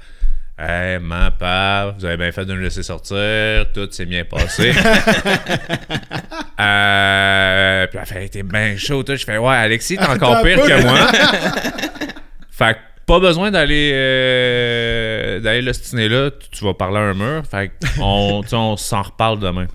Hey, 0.58 0.98
man, 1.00 1.32
papa, 1.32 1.94
vous 1.98 2.04
avez 2.06 2.16
bien 2.16 2.32
fait 2.32 2.46
de 2.46 2.54
nous 2.54 2.62
laisser 2.62 2.82
sortir, 2.82 3.70
tout 3.74 3.86
s'est 3.90 4.06
bien 4.06 4.24
passé. 4.24 4.70
euh, 6.60 7.86
puis 7.86 7.98
elle 8.00 8.06
fait, 8.06 8.28
t'es 8.30 8.42
bien 8.42 8.74
chaud, 8.78 9.02
tout. 9.02 9.14
Je 9.16 9.24
fais, 9.26 9.36
ouais, 9.36 9.54
Alexis, 9.54 9.98
t'es 9.98 10.06
encore 10.06 10.40
pire 10.42 10.62
que 10.62 10.82
moi. 10.82 11.12
fait 12.50 12.72
que 12.72 12.78
pas 13.04 13.20
besoin 13.20 13.50
d'aller 13.50 13.90
euh, 13.92 15.40
d'aller 15.40 15.60
l'ostiner 15.60 16.08
là, 16.08 16.30
tu, 16.30 16.48
tu 16.48 16.64
vas 16.64 16.72
parler 16.72 17.00
à 17.00 17.02
un 17.02 17.12
mur. 17.12 17.42
Fait 17.46 17.70
sais, 17.82 18.00
on 18.00 18.76
s'en 18.78 19.02
reparle 19.02 19.38
demain. 19.38 19.66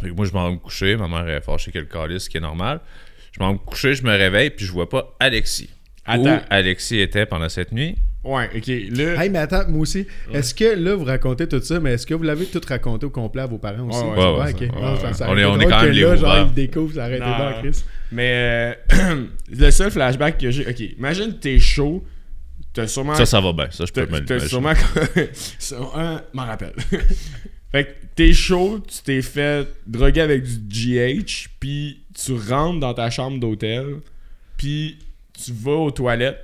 Fait 0.00 0.08
que 0.08 0.14
moi, 0.14 0.24
je 0.24 0.32
m'en 0.32 0.48
vais 0.48 0.54
me 0.54 0.60
coucher. 0.60 0.96
Ma 0.96 1.08
mère 1.08 1.28
est 1.28 1.42
fâchée 1.42 1.72
que 1.72 1.78
le 1.78 1.84
calice, 1.84 2.24
ce 2.24 2.30
qui 2.30 2.38
est 2.38 2.40
normal. 2.40 2.80
Je 3.32 3.40
m'en 3.40 3.48
vais 3.48 3.54
me 3.54 3.58
coucher, 3.58 3.94
je 3.94 4.02
me 4.02 4.16
réveille, 4.16 4.48
puis 4.48 4.64
je 4.64 4.72
vois 4.72 4.88
pas 4.88 5.14
Alexis. 5.20 5.68
Attends. 6.06 6.36
Où 6.36 6.40
Alexis 6.48 7.00
était 7.00 7.26
pendant 7.26 7.50
cette 7.50 7.70
nuit. 7.70 7.96
Ouais, 8.24 8.48
ok. 8.56 8.66
Là. 8.96 9.22
Hey, 9.22 9.28
mais 9.30 9.38
attends, 9.40 9.68
moi 9.68 9.80
aussi. 9.82 10.06
Est-ce 10.32 10.54
que 10.54 10.64
là, 10.76 10.94
vous 10.94 11.04
racontez 11.04 11.46
tout 11.46 11.60
ça, 11.60 11.78
mais 11.78 11.92
est-ce 11.92 12.06
que 12.06 12.14
vous 12.14 12.22
l'avez 12.22 12.46
tout 12.46 12.60
raconté 12.66 13.04
au 13.04 13.10
complet 13.10 13.42
à 13.42 13.46
vos 13.46 13.58
parents 13.58 13.86
aussi? 13.88 13.98
Ouais, 14.00 14.16
ouais, 14.16 14.40
ouais, 14.44 14.52
ok. 14.52 14.60
ouais, 14.60 14.80
Non, 14.80 14.92
ouais. 14.94 15.00
ça- 15.00 15.12
ça 15.12 15.26
On 15.30 15.36
est- 15.36 15.44
on 15.44 15.60
est 15.60 15.66
quand 15.66 15.80
que 15.80 15.84
même 15.86 15.92
les 15.94 16.00
là, 16.02 16.16
genre, 16.16 16.46
ils 16.48 16.54
découvrent, 16.54 16.94
ça 16.94 17.18
dans 17.18 17.60
Chris. 17.60 17.84
Mais 18.10 18.76
euh, 18.92 19.24
le 19.56 19.70
seul 19.70 19.90
flashback 19.90 20.38
que 20.38 20.50
j'ai. 20.50 20.66
Ok, 20.66 20.80
imagine 20.98 21.38
t'es 21.38 21.58
chaud. 21.58 22.04
T'as 22.72 22.86
sûrement. 22.88 23.14
Ça, 23.14 23.24
ça 23.26 23.40
va 23.40 23.52
bien. 23.52 23.68
Ça, 23.70 23.84
je 23.86 23.92
peux 23.92 24.06
T'as 24.24 24.40
sûrement. 24.40 24.72
Un, 25.94 26.20
m'en 26.32 26.44
rappelle. 26.44 26.72
fait 27.72 27.84
que 27.84 27.90
t'es 28.16 28.32
chaud, 28.32 28.80
tu 28.86 29.02
t'es 29.04 29.22
fait 29.22 29.68
droguer 29.86 30.22
avec 30.22 30.42
du 30.44 30.94
GH, 30.94 31.48
puis 31.60 32.02
tu 32.14 32.32
rentres 32.32 32.80
dans 32.80 32.94
ta 32.94 33.10
chambre 33.10 33.38
d'hôtel, 33.38 33.96
puis 34.56 34.98
tu 35.32 35.52
vas 35.52 35.72
aux 35.72 35.90
toilettes. 35.90 36.38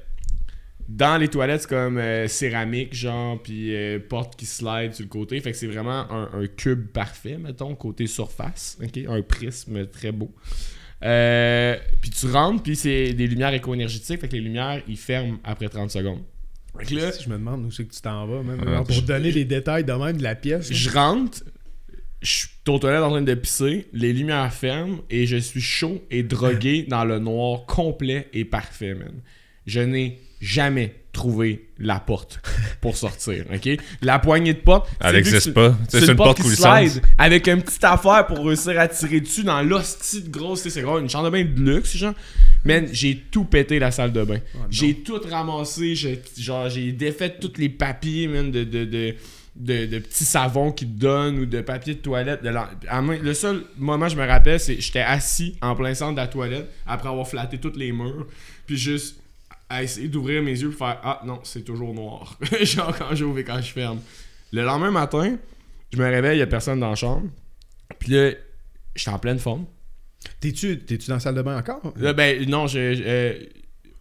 Dans 0.93 1.17
les 1.19 1.29
toilettes, 1.29 1.63
c'est 1.63 1.69
comme 1.69 1.99
euh, 1.99 2.27
céramique, 2.27 2.93
genre, 2.95 3.41
puis 3.41 3.75
euh, 3.77 4.01
porte 4.01 4.35
qui 4.37 4.45
slide 4.45 4.93
sur 4.93 5.05
le 5.05 5.09
côté. 5.09 5.39
Fait 5.41 5.53
que 5.53 5.57
c'est 5.57 5.69
vraiment 5.69 6.11
un, 6.11 6.31
un 6.33 6.47
cube 6.49 6.89
parfait, 6.89 7.37
mettons, 7.39 7.75
côté 7.77 8.07
surface. 8.09 8.77
ok? 8.83 9.05
Un 9.09 9.23
prisme 9.23 9.87
très 9.87 10.11
beau. 10.11 10.33
Euh, 11.03 11.77
puis 12.01 12.11
tu 12.11 12.27
rentres, 12.27 12.63
puis 12.63 12.75
c'est 12.77 13.13
des 13.15 13.27
lumières 13.29 13.55
éco-énergétiques. 13.55 14.21
Fait 14.21 14.29
que 14.29 14.35
les 14.35 14.41
lumières, 14.43 14.83
ils 14.89 14.97
ferment 14.99 15.39
après 15.45 15.69
30 15.69 15.91
secondes. 15.91 16.23
Fait 16.79 16.87
que 16.87 16.95
là, 16.97 17.13
Si 17.13 17.23
je 17.25 17.29
me 17.29 17.35
demande 17.35 17.65
où 17.67 17.71
c'est 17.71 17.85
que 17.85 17.95
tu 17.95 18.01
t'en 18.01 18.27
vas, 18.27 18.43
même, 18.43 18.63
genre, 18.65 18.85
pour 18.85 18.95
je- 18.95 19.01
donner 19.03 19.33
des 19.33 19.45
détails 19.45 19.85
de 19.85 19.93
même 19.93 20.17
de 20.17 20.23
la 20.23 20.35
pièce. 20.35 20.73
je 20.73 20.91
rentre, 20.91 21.43
je 22.21 22.31
suis 22.31 22.49
aux 22.69 22.79
toilettes 22.79 23.03
en 23.03 23.11
train 23.11 23.23
de 23.23 23.35
pisser, 23.35 23.87
les 23.93 24.13
lumières 24.13 24.53
ferment 24.53 24.99
et 25.09 25.27
je 25.27 25.37
suis 25.37 25.61
chaud 25.61 26.03
et 26.11 26.23
drogué 26.23 26.83
dans 26.89 27.05
le 27.05 27.19
noir 27.19 27.65
complet 27.67 28.29
et 28.33 28.45
parfait, 28.45 28.95
man. 28.95 29.13
Je 29.67 29.81
n'ai 29.81 30.19
jamais 30.41 30.95
trouvé 31.13 31.67
la 31.79 31.99
porte 31.99 32.41
pour 32.81 32.97
sortir, 32.97 33.45
ok? 33.53 33.69
La 34.01 34.19
poignée 34.21 34.55
de 34.55 34.61
porte. 34.61 34.89
Elle 35.01 35.17
vu 35.17 35.23
que 35.23 35.27
n'existe 35.29 35.45
c'est- 35.47 35.53
pas. 35.53 35.77
C'est 35.89 36.07
une 36.07 36.15
porte 36.17 36.37
qui 36.37 36.45
coulissante. 36.45 36.89
slide 36.89 37.03
avec 37.19 37.49
une 37.49 37.63
petite 37.63 37.83
affaire 37.85 38.27
pour 38.27 38.47
réussir 38.47 38.79
à 38.79 38.87
tirer 38.89 39.21
dessus 39.21 39.43
dans 39.43 39.61
l'hostie 39.63 40.23
de 40.23 40.31
grosse, 40.31 40.67
c'est 40.69 40.83
gros, 40.83 40.99
une 41.01 41.11
chambre 41.11 41.25
de 41.27 41.31
bain 41.31 41.45
de 41.45 41.61
luxe, 41.73 41.97
genre. 41.97 42.15
Man, 42.65 42.87
j'ai 42.93 43.17
tout 43.31 43.45
pété 43.45 43.79
la 43.79 43.91
salle 43.91 44.13
de 44.13 44.23
bain. 44.23 44.39
j'ai 44.71 44.95
tout 44.97 45.21
ramassé, 45.31 45.95
j'ai, 45.95 46.23
genre, 46.39 46.69
j'ai 46.69 46.93
défait 46.93 47.37
tous 47.41 47.53
les 47.59 47.69
papiers, 47.71 48.29
man, 48.29 48.51
de, 48.51 48.63
de, 48.65 48.85
de, 48.85 49.15
de, 49.57 49.87
de 49.87 49.99
petits 49.99 50.25
savons 50.25 50.71
qu'ils 50.71 50.89
te 50.89 51.01
donnent 51.01 51.39
ou 51.41 51.47
de 51.47 51.61
papier 51.61 51.95
de 51.95 52.01
toilette. 52.01 52.43
De 52.45 52.51
la- 52.51 52.71
à 52.89 53.03
moi, 53.03 53.17
le 53.17 53.35
seul 53.35 53.65
moment 53.79 54.07
que 54.07 54.13
je 54.13 54.17
me 54.17 54.27
rappelle, 54.27 54.61
c'est 54.61 54.81
j'étais 54.81 55.01
assis 55.01 55.57
en 55.61 55.75
plein 55.75 55.93
centre 55.95 56.13
de 56.13 56.17
la 56.19 56.29
toilette 56.29 56.71
après 56.87 57.09
avoir 57.09 57.27
flatté 57.27 57.59
tous 57.59 57.73
les 57.77 57.91
murs, 57.93 58.27
puis 58.67 58.77
juste 58.77 59.17
à 59.71 59.83
essayer 59.85 60.09
d'ouvrir 60.09 60.43
mes 60.43 60.61
yeux 60.61 60.69
pour 60.71 60.79
faire 60.79 61.01
Ah 61.03 61.23
non, 61.25 61.41
c'est 61.45 61.65
toujours 61.65 61.95
noir. 61.95 62.37
Genre 62.61 62.95
quand 62.99 63.15
j'ouvre 63.15 63.39
et 63.39 63.45
quand 63.45 63.61
je 63.63 63.73
ferme. 63.73 64.01
Le 64.53 64.65
lendemain 64.65 64.91
matin, 64.91 65.39
je 65.93 65.99
me 65.99 66.05
réveille, 66.05 66.35
il 66.35 66.39
n'y 66.39 66.43
a 66.43 66.47
personne 66.49 66.81
dans 66.81 66.91
la 66.91 66.97
chambre. 66.97 67.29
Puis 67.99 68.13
là, 68.13 68.33
j'étais 68.95 69.11
en 69.11 69.19
pleine 69.19 69.39
forme. 69.39 69.65
T'es-tu 70.41 70.81
t'es-tu 70.81 71.09
dans 71.09 71.15
la 71.15 71.21
salle 71.21 71.37
de 71.37 71.43
bain 71.43 71.57
encore? 71.57 71.95
Là, 71.97 72.13
ben 72.13 72.47
non, 72.49 72.67
je, 72.67 72.95
je, 72.95 73.03
euh, 73.07 73.45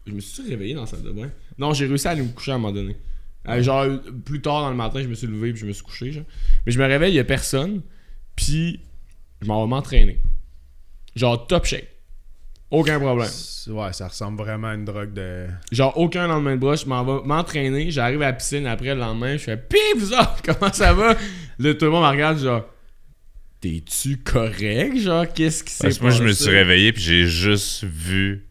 je 0.08 0.12
me 0.12 0.20
suis 0.20 0.44
réveillé 0.50 0.74
dans 0.74 0.82
la 0.82 0.88
salle 0.88 1.04
de 1.04 1.12
bain. 1.12 1.30
Non, 1.58 1.74
j'ai 1.74 1.86
réussi 1.86 2.08
à 2.08 2.12
aller 2.12 2.24
me 2.24 2.30
coucher 2.30 2.52
à 2.52 2.56
un 2.56 2.58
moment 2.58 2.74
donné. 2.74 2.98
Euh, 3.48 3.62
genre, 3.62 3.86
plus 4.26 4.42
tard 4.42 4.62
dans 4.62 4.70
le 4.70 4.76
matin, 4.76 5.02
je 5.02 5.08
me 5.08 5.14
suis 5.14 5.28
levé 5.28 5.52
puis 5.52 5.62
je 5.62 5.66
me 5.66 5.72
suis 5.72 5.84
couché. 5.84 6.12
Genre. 6.12 6.26
Mais 6.66 6.72
je 6.72 6.80
me 6.80 6.86
réveille, 6.86 7.12
il 7.12 7.16
n'y 7.16 7.20
a 7.20 7.24
personne. 7.24 7.82
Puis, 8.36 8.82
je 9.42 9.48
m'en 9.48 9.64
vais 9.64 9.70
m'entraîner. 9.70 10.20
Genre, 11.16 11.48
top 11.48 11.66
shape. 11.66 11.88
Aucun 12.72 13.00
problème. 13.00 13.30
Ouais, 13.68 13.94
ça 13.94 14.08
ressemble 14.08 14.38
vraiment 14.38 14.68
à 14.68 14.74
une 14.76 14.86
drogue 14.86 15.14
de. 15.14 15.48
Genre, 15.72 15.96
aucun 15.98 16.28
lendemain 16.28 16.56
de 16.56 16.60
broche, 16.60 16.84
je 16.84 16.90
m'en 16.90 17.04
vais 17.04 17.28
m'entraîner. 17.28 17.90
J'arrive 17.92 18.22
à 18.22 18.28
la 18.28 18.34
piscine 18.34 18.68
après 18.68 18.94
le 18.94 19.00
lendemain. 19.00 19.34
Je 19.38 19.44
fais 19.44 19.58
Pis 19.58 19.78
vous 19.98 20.14
autres, 20.14 20.42
comment 20.46 20.72
ça 20.72 20.94
va? 20.94 21.16
Là, 21.58 21.74
tout 21.74 21.86
le 21.86 21.92
monde 21.92 22.04
me 22.04 22.10
regarde, 22.10 22.40
genre, 22.40 22.66
T'es-tu 23.62 24.18
correct? 24.18 24.98
Genre, 24.98 25.26
qu'est-ce 25.34 25.64
qui 25.66 25.74
s'est 25.74 25.84
Parce 25.84 25.98
passé? 25.98 26.00
que 26.00 26.04
moi, 26.04 26.12
je 26.12 26.24
me 26.24 26.32
suis 26.32 26.50
réveillé 26.50 26.94
puis 26.94 27.02
j'ai 27.02 27.28
juste 27.28 27.84
vu 27.84 28.46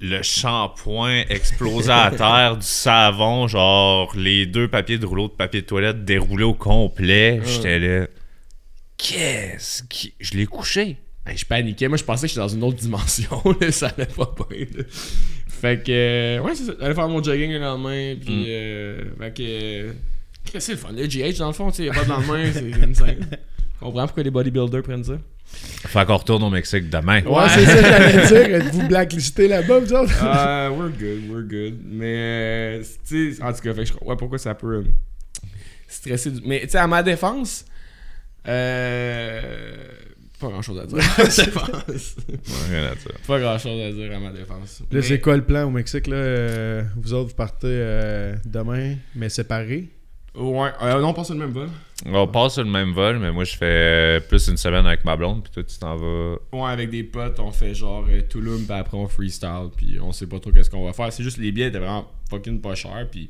le 0.00 0.22
shampoing 0.22 1.24
exploser 1.28 1.90
à 1.92 2.10
terre, 2.16 2.56
du 2.56 2.66
savon, 2.66 3.46
genre 3.48 4.10
les 4.16 4.46
deux 4.46 4.66
papiers 4.68 4.96
de 4.98 5.04
rouleau 5.04 5.28
de 5.28 5.34
papier 5.34 5.60
de 5.60 5.66
toilette 5.66 6.04
déroulés 6.06 6.44
au 6.44 6.54
complet. 6.54 7.40
Ah. 7.42 7.46
J'étais 7.46 7.78
là. 7.78 8.06
Qu'est-ce 8.96 9.82
qui. 9.84 10.14
Je 10.20 10.34
l'ai 10.38 10.46
couché. 10.46 10.96
Hey, 11.26 11.36
je 11.36 11.46
paniquais. 11.46 11.88
Moi, 11.88 11.96
je 11.98 12.04
pensais 12.04 12.22
que 12.26 12.28
j'étais 12.30 12.40
dans 12.40 12.48
une 12.48 12.64
autre 12.64 12.78
dimension. 12.78 13.42
là, 13.60 13.70
ça 13.72 13.88
allait 13.96 14.06
pas 14.06 14.34
bien. 14.50 14.66
là. 14.76 14.84
Fait 15.48 15.80
que, 15.84 15.92
euh, 15.92 16.40
ouais, 16.40 16.54
c'est 16.56 16.64
ça. 16.64 16.72
J'allais 16.80 16.94
faire 16.94 17.08
mon 17.08 17.22
jogging 17.22 17.52
le 17.52 17.58
lendemain. 17.60 18.16
Puis, 18.20 18.42
Mm. 18.42 18.44
euh, 18.48 19.04
fait 19.18 19.34
que. 19.34 19.42
euh, 19.42 19.92
qu'est-ce 20.44 20.52
que 20.54 20.60
c'est 20.60 20.72
le 20.72 20.78
fun? 20.78 20.88
Le 20.92 21.06
GH, 21.06 21.38
dans 21.38 21.46
le 21.46 21.52
fond, 21.52 21.70
tu 21.70 21.84
sais, 21.84 21.90
pas 21.90 22.02
de 22.04 22.08
lendemain. 22.08 22.44
c'est. 22.52 23.18
Je 23.22 23.84
comprends 23.86 24.06
pourquoi 24.06 24.22
les 24.24 24.30
bodybuilders 24.30 24.82
prennent 24.82 25.04
ça. 25.04 25.18
Fait 25.44 26.06
qu'on 26.06 26.16
retourne 26.16 26.42
au 26.44 26.50
Mexique 26.50 26.88
demain. 26.88 27.22
Ouais, 27.24 27.48
c'est 27.50 27.66
ça 27.66 27.74
que 27.76 27.82
j'allais 27.82 28.26
dire. 28.48 28.56
Êtes-vous 28.56 28.88
blacklisté 28.88 29.48
là-bas, 29.48 29.80
vous 29.80 29.92
autres? 29.92 30.20
We're 30.22 30.90
good, 30.90 31.28
we're 31.30 31.42
good. 31.42 31.78
Mais, 31.84 32.14
euh, 32.80 32.82
tu 33.06 33.34
sais, 33.34 33.42
en 33.42 33.52
tout 33.52 33.60
cas, 33.60 33.74
fait 33.74 33.80
que 33.82 33.84
je 33.88 33.92
crois, 33.92 34.08
ouais, 34.08 34.16
pourquoi 34.16 34.38
ça 34.38 34.54
peut 34.54 34.76
euh, 34.78 34.84
stresser. 35.88 36.30
du- 36.30 36.40
Mais, 36.46 36.60
tu 36.62 36.70
sais, 36.70 36.78
à 36.78 36.86
ma 36.86 37.02
défense, 37.02 37.64
euh, 38.48 39.86
pas 40.42 40.48
grand 40.48 40.62
chose 40.62 40.78
à 40.78 40.86
dire. 40.86 40.98
à 40.98 41.22
ma 41.22 41.24
défense. 41.24 42.16
Ouais, 42.28 42.68
rien 42.70 42.84
à 42.90 42.94
dire. 42.94 43.12
pas 43.26 43.40
grand 43.40 43.58
chose 43.58 43.80
à 43.80 43.92
dire 43.92 44.12
à 44.14 44.18
ma 44.18 44.30
défense. 44.32 44.80
Là, 44.80 44.86
Mais- 44.92 45.02
c'est 45.02 45.20
quoi 45.20 45.36
le 45.36 45.44
plan 45.44 45.64
au 45.64 45.70
Mexique? 45.70 46.06
Là? 46.06 46.16
Euh, 46.16 46.82
vous 46.96 47.14
autres, 47.14 47.30
vous 47.30 47.34
partez 47.36 47.66
euh, 47.68 48.34
demain, 48.44 48.96
mais 49.14 49.28
séparés? 49.28 49.88
Ouais, 50.34 50.70
euh, 50.82 51.00
non, 51.00 51.12
pas 51.12 51.24
sur 51.24 51.34
le 51.34 51.40
même 51.40 51.50
vol. 51.52 51.68
On 52.06 52.26
passe 52.26 52.54
sur 52.54 52.64
le 52.64 52.70
même 52.70 52.92
vol, 52.92 53.18
mais 53.18 53.30
moi, 53.30 53.44
je 53.44 53.54
fais 53.54 54.18
plus 54.28 54.48
une 54.48 54.56
semaine 54.56 54.86
avec 54.86 55.04
ma 55.04 55.14
blonde, 55.14 55.42
puis 55.44 55.52
toi, 55.52 55.62
tu 55.62 55.78
t'en 55.78 55.94
vas. 55.96 56.36
Ouais, 56.52 56.70
avec 56.72 56.88
des 56.90 57.04
potes, 57.04 57.38
on 57.38 57.52
fait 57.52 57.74
genre 57.74 58.04
euh, 58.08 58.22
Tulum, 58.28 58.64
puis 58.64 58.72
après 58.74 58.96
on 58.96 59.06
freestyle, 59.08 59.68
puis 59.76 59.98
on 60.00 60.10
sait 60.10 60.26
pas 60.26 60.40
trop 60.40 60.50
qu'est-ce 60.50 60.70
qu'on 60.70 60.84
va 60.86 60.92
faire. 60.94 61.12
C'est 61.12 61.22
juste 61.22 61.36
les 61.38 61.52
billets 61.52 61.68
étaient 61.68 61.78
vraiment 61.78 62.10
fucking 62.30 62.60
pas 62.62 62.74
chers, 62.74 63.06
puis 63.10 63.28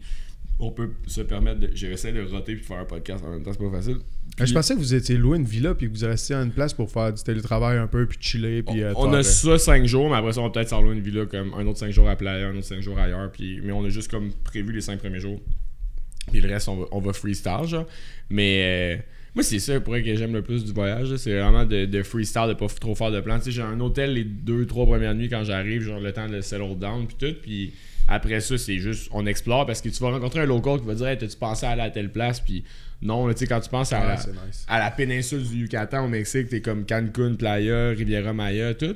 on 0.62 0.70
peut 0.70 0.90
se 1.06 1.20
permettre 1.20 1.60
de. 1.60 1.70
J'ai 1.74 1.90
essayé 1.90 2.14
de 2.14 2.22
roter 2.22 2.52
puis 2.54 2.62
de 2.62 2.66
faire 2.66 2.78
un 2.78 2.84
podcast 2.84 3.24
en 3.24 3.30
même 3.30 3.42
temps, 3.42 3.52
c'est 3.52 3.58
pas 3.62 3.70
facile. 3.70 3.96
Euh, 4.40 4.46
Je 4.46 4.54
pensais 4.54 4.74
que 4.74 4.78
vous 4.78 4.94
étiez 4.94 5.16
loué 5.16 5.36
une 5.38 5.44
villa 5.44 5.74
puis 5.74 5.90
que 5.92 5.98
vous 5.98 6.06
restiez 6.06 6.34
à 6.34 6.42
une 6.42 6.52
place 6.52 6.72
pour 6.72 6.90
faire 6.90 7.12
du 7.12 7.22
télétravail 7.22 7.76
un 7.78 7.86
peu 7.86 8.06
puis 8.06 8.18
chiller 8.20 8.62
puis 8.62 8.82
euh, 8.82 8.92
on 8.96 9.12
a 9.12 9.22
ça 9.22 9.58
5 9.58 9.84
jours, 9.84 10.08
mais 10.08 10.16
après 10.16 10.32
ça, 10.32 10.40
on 10.40 10.44
va 10.44 10.50
peut-être 10.50 10.70
s'en 10.70 10.80
louer 10.80 10.94
une 10.94 11.02
villa 11.02 11.26
comme 11.26 11.52
un 11.54 11.66
autre 11.66 11.78
5 11.78 11.90
jours 11.90 12.08
à 12.08 12.16
Playa, 12.16 12.48
un 12.48 12.56
autre 12.56 12.66
5 12.66 12.80
jours 12.80 12.98
ailleurs, 12.98 13.30
puis 13.30 13.60
mais 13.62 13.72
on 13.72 13.84
a 13.84 13.90
juste 13.90 14.10
comme 14.10 14.32
prévu 14.44 14.72
les 14.72 14.80
5 14.80 14.98
premiers 15.00 15.20
jours. 15.20 15.40
Puis 16.30 16.40
le 16.40 16.48
reste, 16.48 16.68
on 16.68 16.76
va, 16.76 16.86
on 16.92 17.00
va 17.00 17.12
freestyle, 17.12 17.66
genre. 17.66 17.86
Mais 18.30 18.96
euh, 18.96 19.02
moi, 19.34 19.42
c'est 19.42 19.58
ça 19.58 19.80
pour 19.80 19.94
que 19.94 20.14
j'aime 20.14 20.32
le 20.32 20.42
plus 20.42 20.64
du 20.64 20.72
voyage. 20.72 21.16
C'est 21.16 21.36
vraiment 21.36 21.64
de, 21.64 21.84
de 21.84 22.02
freestyle, 22.02 22.46
de 22.48 22.54
pas 22.54 22.68
trop 22.68 22.94
faire 22.94 23.10
de 23.10 23.20
plans. 23.20 23.38
Tu 23.38 23.46
sais, 23.46 23.50
j'ai 23.50 23.62
un 23.62 23.80
hôtel 23.80 24.14
les 24.14 24.24
deux, 24.24 24.64
trois 24.66 24.86
premières 24.86 25.14
nuits 25.14 25.28
quand 25.28 25.42
j'arrive, 25.42 25.82
genre 25.82 25.98
le 26.00 26.12
temps 26.12 26.28
de 26.28 26.40
settle 26.40 26.78
down, 26.78 27.06
puis 27.08 27.16
tout. 27.18 27.34
Puis 27.42 27.72
après 28.08 28.40
ça, 28.40 28.58
c'est 28.58 28.78
juste, 28.78 29.08
on 29.12 29.26
explore 29.26 29.66
parce 29.66 29.80
que 29.80 29.88
tu 29.88 30.02
vas 30.02 30.10
rencontrer 30.10 30.40
un 30.40 30.46
local 30.46 30.80
qui 30.80 30.86
va 30.86 30.94
dire, 30.94 31.08
hey, 31.08 31.18
t'as-tu 31.18 31.36
pensé 31.36 31.66
à 31.66 31.70
aller 31.70 31.82
à 31.82 31.90
telle 31.90 32.10
place? 32.10 32.40
Puis 32.40 32.64
non, 33.00 33.28
tu 33.32 33.38
sais, 33.38 33.46
quand 33.46 33.60
tu 33.60 33.68
penses 33.70 33.92
à, 33.92 34.00
Ouais, 34.00 34.06
la, 34.08 34.16
nice. 34.16 34.64
à 34.68 34.78
la 34.78 34.90
péninsule 34.90 35.42
du 35.42 35.56
Yucatan 35.62 36.04
au 36.04 36.08
Mexique, 36.08 36.48
t'es 36.48 36.60
comme 36.60 36.84
Cancun, 36.86 37.34
Playa, 37.34 37.90
Riviera 37.90 38.32
Maya, 38.32 38.74
tout. 38.74 38.94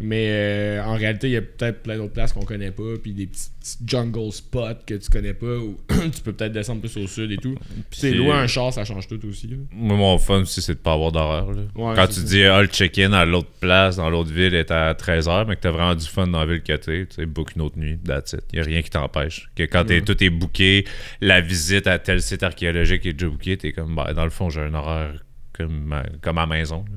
Mais 0.00 0.26
euh, 0.30 0.82
en 0.84 0.94
réalité, 0.94 1.28
il 1.28 1.32
y 1.32 1.36
a 1.36 1.42
peut-être 1.42 1.82
plein 1.82 1.96
d'autres 1.96 2.12
places 2.12 2.32
qu'on 2.32 2.44
connaît 2.44 2.70
pas, 2.70 2.94
puis 3.02 3.12
des 3.12 3.26
petits, 3.26 3.48
petits 3.60 3.78
jungle 3.86 4.32
spots 4.32 4.84
que 4.86 4.94
tu 4.94 5.10
connais 5.10 5.34
pas, 5.34 5.56
où 5.56 5.76
tu 5.88 6.22
peux 6.22 6.32
peut-être 6.32 6.52
descendre 6.52 6.80
plus 6.80 6.96
au 6.96 7.06
sud 7.06 7.30
et 7.32 7.36
tout. 7.36 7.54
Puis 7.90 8.00
c'est 8.00 8.12
loin 8.12 8.40
un 8.40 8.46
char, 8.46 8.72
ça 8.72 8.84
change 8.84 9.06
tout 9.08 9.20
aussi. 9.26 9.48
là. 9.48 9.56
Moi, 9.72 9.96
mon 9.96 10.18
fun 10.18 10.40
aussi, 10.40 10.60
c'est 10.62 10.74
de 10.74 10.78
pas 10.78 10.92
avoir 10.94 11.12
d'horreur. 11.12 11.48
Ouais, 11.48 11.94
Quand 11.94 12.06
tu 12.08 12.20
dis, 12.20 12.42
ah, 12.44 12.60
le 12.62 12.68
check-in 12.68 13.12
à 13.12 13.24
l'autre 13.24 13.50
place, 13.60 13.96
dans 13.96 14.10
l'autre 14.10 14.30
ville, 14.32 14.54
est 14.54 14.70
à 14.70 14.92
13h, 14.94 15.46
mais 15.48 15.56
que 15.56 15.60
t'as 15.62 15.70
vraiment 15.70 15.94
du 15.94 16.06
fun 16.06 16.26
dans 16.26 16.40
la 16.40 16.46
ville 16.46 16.62
que 16.62 16.72
t'es, 16.74 17.06
tu 17.06 17.14
sais, 17.16 17.26
book 17.26 17.52
une 17.56 17.62
autre 17.62 17.78
nuit, 17.78 17.98
that's 18.04 18.32
it. 18.32 18.42
Y 18.52 18.60
a 18.60 18.62
rien 18.62 18.82
qui 18.82 18.90
t'empêche. 18.90 19.48
Que 19.56 19.62
quand 19.64 19.84
t'es- 19.84 20.00
tout 20.02 20.22
est 20.22 20.30
booké, 20.30 20.84
la 21.20 21.40
visite 21.40 21.86
à 21.86 21.98
tel 21.98 22.22
site 22.22 22.42
archéologique 22.42 23.04
est 23.06 23.12
déjà 23.12 23.28
booké, 23.28 23.56
t'es 23.56 23.72
comme, 23.72 23.94
ben, 23.94 24.12
dans 24.14 24.24
le 24.24 24.30
fond, 24.30 24.48
j'ai 24.50 24.60
un 24.60 24.74
horaire 24.74 25.24
comme, 25.52 25.92
à- 25.92 26.04
comme 26.20 26.38
à 26.38 26.42
la 26.42 26.46
maison. 26.46 26.84
là. 26.90 26.96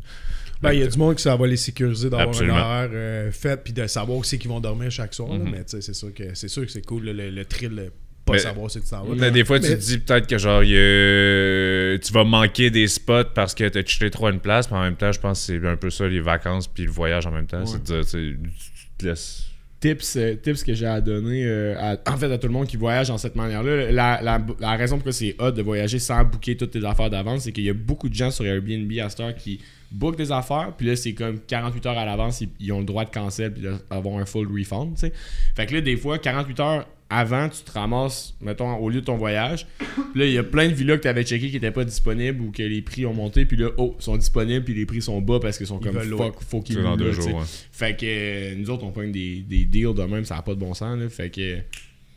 Ben, 0.61 0.73
il 0.73 0.79
y 0.79 0.83
a 0.83 0.87
du 0.87 0.97
monde 0.97 1.15
qui 1.15 1.23
ça 1.23 1.35
va 1.35 1.47
les 1.47 1.57
sécuriser 1.57 2.09
d'avoir 2.09 2.39
un 2.41 2.49
horaire 2.49 2.89
euh, 2.93 3.31
fait 3.31 3.63
puis 3.63 3.73
de 3.73 3.87
savoir 3.87 4.17
où 4.17 4.23
c'est 4.23 4.37
qu'ils 4.37 4.49
vont 4.49 4.59
dormir 4.59 4.91
chaque 4.91 5.13
soir. 5.13 5.29
là. 5.29 5.39
Mhm. 5.39 5.49
Mais 5.51 5.63
c'est 5.65 5.93
sûr 5.93 6.13
que 6.13 6.35
c'est 6.35 6.47
sûr 6.47 6.65
que 6.65 6.71
c'est 6.71 6.85
cool 6.85 7.05
le, 7.05 7.29
le 7.31 7.45
thrill, 7.45 7.91
pas 8.25 8.33
Mais- 8.33 8.39
savoir 8.39 8.69
ce 8.69 8.77
que 8.79 8.83
tu 8.83 8.89
t'en 8.91 9.03
vas. 9.03 9.15
Mais 9.15 9.31
des 9.31 9.43
fois, 9.43 9.59
tu 9.59 9.67
te 9.69 9.73
dis 9.73 9.97
peut-être 9.97 10.27
que 10.27 10.37
genre, 10.37 10.61
tu 10.61 12.13
vas 12.13 12.23
manquer 12.23 12.69
des 12.69 12.87
spots 12.87 13.31
parce 13.33 13.55
que 13.55 13.67
t'as 13.67 13.83
chillé 13.83 14.11
trop 14.11 14.27
à 14.27 14.31
une 14.31 14.39
place, 14.39 14.69
mais 14.69 14.77
en 14.77 14.81
même 14.83 14.95
temps, 14.95 15.11
je 15.11 15.19
pense 15.19 15.39
que 15.47 15.59
c'est 15.59 15.67
un 15.67 15.75
peu 15.77 15.89
ça, 15.89 16.07
les 16.07 16.21
vacances 16.21 16.67
puis 16.67 16.83
le 16.85 16.91
voyage 16.91 17.25
en 17.25 17.31
même 17.31 17.47
temps. 17.47 17.65
C'est 17.65 17.79
de 17.79 17.83
dire, 17.83 18.01
tu 18.01 18.09
sais, 18.09 18.35
tu 18.37 18.87
te 18.97 19.05
laisses. 19.07 19.45
Tips, 19.81 20.15
euh, 20.15 20.35
tips 20.35 20.63
que 20.63 20.73
j'ai 20.73 20.85
à 20.85 21.01
donner 21.01 21.43
euh, 21.43 21.75
à, 21.77 21.97
en 22.13 22.17
fait 22.17 22.31
à 22.31 22.37
tout 22.37 22.47
le 22.47 22.53
monde 22.53 22.67
qui 22.67 22.77
voyage 22.77 23.09
en 23.09 23.17
cette 23.17 23.35
manière-là. 23.35 23.91
La, 23.91 24.77
raison 24.77 24.95
pourquoi 24.95 25.11
c'est 25.11 25.35
hot 25.39 25.51
de 25.51 25.61
voyager 25.61 25.99
sans 25.99 26.23
booker 26.23 26.55
toutes 26.55 26.71
tes 26.71 26.85
affaires 26.85 27.09
d'avance, 27.09 27.41
c'est 27.41 27.51
qu'il 27.51 27.65
y 27.65 27.69
a 27.69 27.73
beaucoup 27.73 28.07
de 28.07 28.13
gens 28.13 28.31
sur 28.31 28.45
Airbnb 28.45 28.89
à 28.99 29.09
cette 29.09 29.19
heure 29.19 29.35
qui 29.35 29.59
bookent 29.91 30.17
des 30.17 30.31
affaires, 30.31 30.73
puis 30.77 30.87
là 30.87 30.95
c'est 30.95 31.13
comme 31.13 31.39
48 31.39 31.85
heures 31.87 31.97
à 31.97 32.05
l'avance, 32.05 32.41
ils, 32.59 32.71
ont 32.71 32.79
le 32.79 32.85
droit 32.85 33.03
de 33.03 33.09
cancel 33.09 33.51
puis 33.51 33.63
d'avoir 33.89 34.19
un 34.19 34.25
full 34.25 34.47
refund. 34.47 34.97
Fait 34.97 35.65
que 35.65 35.73
là 35.73 35.81
des 35.81 35.97
fois 35.97 36.17
48 36.17 36.59
heures 36.61 36.87
avant, 37.11 37.49
tu 37.49 37.61
te 37.61 37.71
ramasses, 37.71 38.33
mettons, 38.39 38.77
au 38.77 38.89
lieu 38.89 39.01
de 39.01 39.05
ton 39.05 39.17
voyage. 39.17 39.67
Puis 39.77 40.19
là, 40.21 40.25
il 40.25 40.31
y 40.31 40.37
a 40.37 40.43
plein 40.43 40.69
de 40.69 40.73
villas 40.73 40.95
que 40.95 41.01
tu 41.01 41.07
avais 41.09 41.23
checké 41.23 41.47
qui 41.47 41.53
n'étaient 41.53 41.71
pas 41.71 41.83
disponibles 41.83 42.41
ou 42.41 42.51
que 42.51 42.63
les 42.63 42.81
prix 42.81 43.05
ont 43.05 43.13
monté. 43.13 43.45
Puis 43.45 43.57
là, 43.57 43.67
oh, 43.77 43.95
ils 43.99 44.03
sont 44.03 44.15
disponibles, 44.15 44.63
puis 44.63 44.73
les 44.73 44.85
prix 44.85 45.01
sont 45.01 45.21
bas 45.21 45.39
parce 45.41 45.57
qu'ils 45.57 45.67
sont 45.67 45.79
comme 45.79 45.99
fuck, 45.99 46.41
faut 46.41 46.61
qu'ils 46.61 46.77
C'est 46.77 46.83
dans 46.83 46.95
deux 46.95 47.11
jours. 47.11 47.27
ouais. 47.27 47.45
Fait 47.71 47.97
que 47.97 48.05
euh, 48.05 48.55
nous 48.55 48.69
autres, 48.69 48.85
on 48.85 48.91
pogne 48.91 49.11
des, 49.11 49.41
des 49.41 49.65
deals 49.65 49.93
de 49.93 50.03
même, 50.03 50.23
ça 50.23 50.35
n'a 50.35 50.41
pas 50.41 50.53
de 50.53 50.59
bon 50.59 50.73
sens. 50.73 50.97
Là. 50.97 51.09
Fait 51.09 51.29
que 51.29 51.57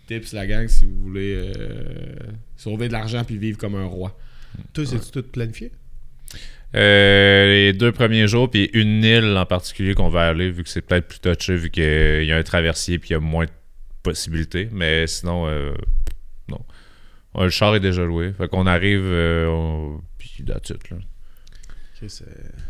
tips 0.06 0.32
la 0.32 0.46
gang 0.46 0.68
si 0.68 0.84
vous 0.84 1.00
voulez 1.02 1.34
euh, 1.34 1.52
sauver 2.56 2.86
de 2.86 2.92
l'argent 2.92 3.24
puis 3.24 3.36
vivre 3.36 3.58
comme 3.58 3.74
un 3.74 3.86
roi. 3.86 4.16
Toi, 4.72 4.84
c'est 4.86 5.10
tout 5.10 5.22
planifié? 5.24 5.72
Euh, 6.76 7.46
les 7.46 7.72
deux 7.72 7.92
premiers 7.92 8.26
jours, 8.26 8.50
puis 8.50 8.70
une 8.72 9.04
île 9.04 9.36
en 9.36 9.46
particulier 9.46 9.94
qu'on 9.94 10.08
va 10.08 10.28
aller, 10.28 10.50
vu 10.50 10.62
que 10.62 10.68
c'est 10.68 10.82
peut-être 10.82 11.06
plus 11.08 11.20
touché, 11.20 11.56
vu 11.56 11.70
qu'il 11.70 12.24
y 12.24 12.32
a 12.32 12.36
un 12.36 12.42
traversier 12.42 12.98
puis 12.98 13.10
il 13.10 13.12
y 13.12 13.16
a 13.16 13.20
moins 13.20 13.44
de 13.44 13.50
possibilités. 14.04 14.68
Mais 14.70 15.08
sinon, 15.08 15.48
euh, 15.48 15.74
non. 16.48 16.60
Ouais, 17.34 17.44
le 17.44 17.50
char 17.50 17.74
est 17.74 17.80
déjà 17.80 18.04
loué. 18.04 18.32
Fait 18.32 18.46
qu'on 18.46 18.66
arrive, 18.68 19.02
euh, 19.02 19.48
on- 19.48 20.00
puis 20.16 20.44
that's 20.46 20.70
it, 20.70 20.90
là. 20.90 20.98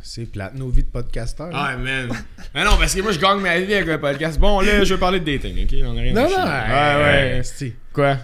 C'est- 0.02 0.26
plate, 0.30 0.54
nos 0.54 0.68
vies 0.68 0.84
de 0.84 0.88
podcasteurs. 0.88 1.50
Ah, 1.52 1.76
man. 1.76 2.08
Mais 2.54 2.62
non, 2.64 2.76
parce 2.78 2.94
que 2.94 3.00
moi, 3.00 3.10
je 3.10 3.18
gagne 3.18 3.40
ma 3.40 3.58
vie 3.58 3.74
avec 3.74 3.88
un 3.88 3.98
podcast. 3.98 4.38
Bon, 4.38 4.60
là, 4.60 4.84
je 4.84 4.94
vais 4.94 5.00
parler 5.00 5.18
de 5.18 5.24
dating, 5.24 5.64
ok? 5.64 5.74
On 5.84 5.96
a 5.96 6.00
rien 6.00 6.16
à 6.16 6.20
non, 6.22 6.30
non, 6.30 6.36
Ouais, 6.36 7.42
ouais. 7.42 7.72
Quoi? 7.92 8.16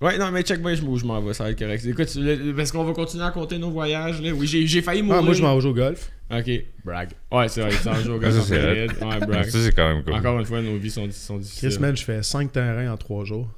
Ouais, 0.00 0.16
non, 0.16 0.30
mais 0.30 0.40
check, 0.42 0.60
moi, 0.62 0.72
je 0.74 0.80
m'en- 0.82 0.96
je 0.96 1.04
m'en 1.04 1.20
vais, 1.20 1.34
ça 1.34 1.44
va 1.44 1.50
être 1.50 1.58
correct. 1.58 1.84
Écoute, 1.84 2.08
parce 2.56 2.72
qu'on 2.72 2.84
va 2.84 2.94
continuer 2.94 3.24
à 3.24 3.32
compter 3.32 3.58
nos 3.58 3.70
voyages, 3.70 4.22
là. 4.22 4.30
Oui, 4.32 4.46
j'ai 4.46 4.80
failli 4.80 5.02
mourir. 5.02 5.18
Ah, 5.20 5.22
moi, 5.22 5.34
je 5.34 5.42
m'en 5.42 5.58
vais 5.58 5.66
au 5.66 5.74
golf. 5.74 6.10
Ok, 6.30 6.50
brag. 6.84 7.10
Ouais, 7.32 7.48
c'est 7.48 7.60
vrai, 7.60 7.72
c'est 7.72 7.88
un 7.88 8.00
jour 8.02 8.20
Ça, 8.22 8.40
c'est 8.42 9.04
Ouais, 9.04 9.18
brag. 9.20 9.44
Ça, 9.48 9.58
c'est 9.62 9.72
quand 9.72 9.94
même 9.94 10.04
cool. 10.04 10.14
Encore 10.14 10.38
une 10.38 10.44
fois, 10.46 10.62
nos 10.62 10.76
vies 10.76 10.90
sont, 10.90 11.10
sont 11.10 11.38
difficiles. 11.38 11.70
Chris, 11.70 11.78
man, 11.80 11.96
je 11.96 12.04
fais 12.04 12.22
5 12.22 12.52
terrains 12.52 12.92
en 12.92 12.96
3 12.96 13.24
jours. 13.24 13.48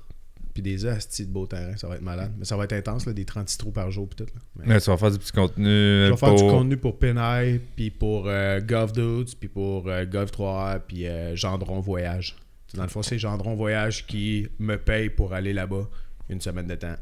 Puis 0.55 0.63
des 0.63 0.85
astis 0.85 1.27
de 1.27 1.33
beaux 1.33 1.47
terrains. 1.47 1.77
Ça 1.77 1.89
va 1.89 1.97
être 1.97 2.03
malade. 2.03 2.33
Mais 2.39 2.45
ça 2.45 2.57
va 2.57 2.65
être 2.65 2.75
intense, 2.75 3.07
là, 3.07 3.15
des 3.15 3.25
36 3.25 3.57
trous 3.57 3.71
par 3.71 3.91
jour. 3.91 4.07
Puis 4.09 4.25
tout, 4.25 4.33
là. 4.35 4.41
Mais 4.57 4.75
Mais 4.75 4.81
tu 4.81 4.91
vas 4.91 4.97
faire 4.99 5.11
du 5.11 5.19
petit 5.19 5.33
contenu. 5.33 5.65
je 5.65 6.11
vais 6.11 6.17
faire 6.17 6.35
du 6.35 6.43
contenu 6.43 6.77
pour 6.77 6.99
Penay, 6.99 7.59
puis 7.75 7.91
pour 7.91 8.25
euh, 8.27 8.61
Gov 8.61 8.93
Dudes, 8.93 9.35
puis 9.39 9.49
pour 9.49 9.89
euh, 9.89 10.05
Gov 10.05 10.31
3 10.31 10.81
puis 10.87 11.07
euh, 11.07 11.35
Gendron 11.37 11.81
Voyage. 11.81 12.37
Dans 12.75 12.83
le 12.83 12.89
fond, 12.89 13.03
c'est 13.03 13.19
Gendron 13.19 13.55
Voyage 13.55 14.07
qui 14.07 14.49
me 14.59 14.77
paye 14.77 15.11
pour 15.11 15.33
aller 15.35 15.53
là-bas 15.53 15.89
une 16.29 16.41
semaine 16.41 16.67
de 16.67 16.75
temps. 16.75 16.97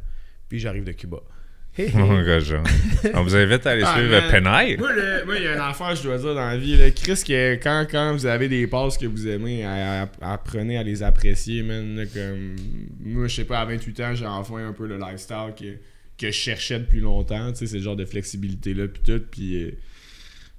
Puis 0.48 0.58
j'arrive 0.58 0.84
de 0.84 0.92
Cuba. 0.92 1.18
Gars, 1.78 2.40
genre. 2.40 2.64
On 3.14 3.22
vous 3.22 3.34
invite 3.36 3.66
à 3.66 3.70
aller 3.70 3.82
Ah, 3.86 3.94
suivre 3.94 4.10
man. 4.10 4.30
Moi, 5.26 5.36
il 5.38 5.44
y 5.44 5.46
a 5.46 5.54
une 5.54 5.60
affaire, 5.60 5.94
je 5.94 6.02
dois 6.02 6.18
dire, 6.18 6.34
dans 6.34 6.46
la 6.48 6.56
vie. 6.56 6.76
Là. 6.76 6.90
Chris, 6.90 7.22
que 7.26 7.54
quand, 7.54 7.86
quand 7.90 8.12
vous 8.12 8.26
avez 8.26 8.48
des 8.48 8.66
passes 8.66 8.98
que 8.98 9.06
vous 9.06 9.26
aimez, 9.28 9.64
à- 9.64 10.02
à- 10.20 10.32
apprenez 10.32 10.76
à 10.76 10.82
les 10.82 11.02
apprécier, 11.02 11.62
man. 11.62 11.96
là, 11.96 12.04
comme, 12.06 12.56
moi, 13.04 13.28
je 13.28 13.36
sais 13.36 13.44
pas, 13.44 13.60
à 13.60 13.64
28 13.64 14.00
ans, 14.00 14.14
j'ai 14.14 14.26
enfin 14.26 14.66
un 14.68 14.72
peu 14.72 14.86
le 14.86 14.98
lifestyle 14.98 15.54
que, 15.58 15.64
que 16.18 16.26
je 16.26 16.36
cherchais 16.36 16.78
depuis 16.80 17.00
longtemps. 17.00 17.50
Tu 17.52 17.58
sais, 17.60 17.66
c'est 17.66 17.76
le 17.78 17.82
genre 17.84 17.96
de 17.96 18.04
flexibilité-là, 18.04 18.88
puis 18.88 19.02
tout. 19.06 19.22
Puis, 19.30 19.62
euh, 19.64 19.70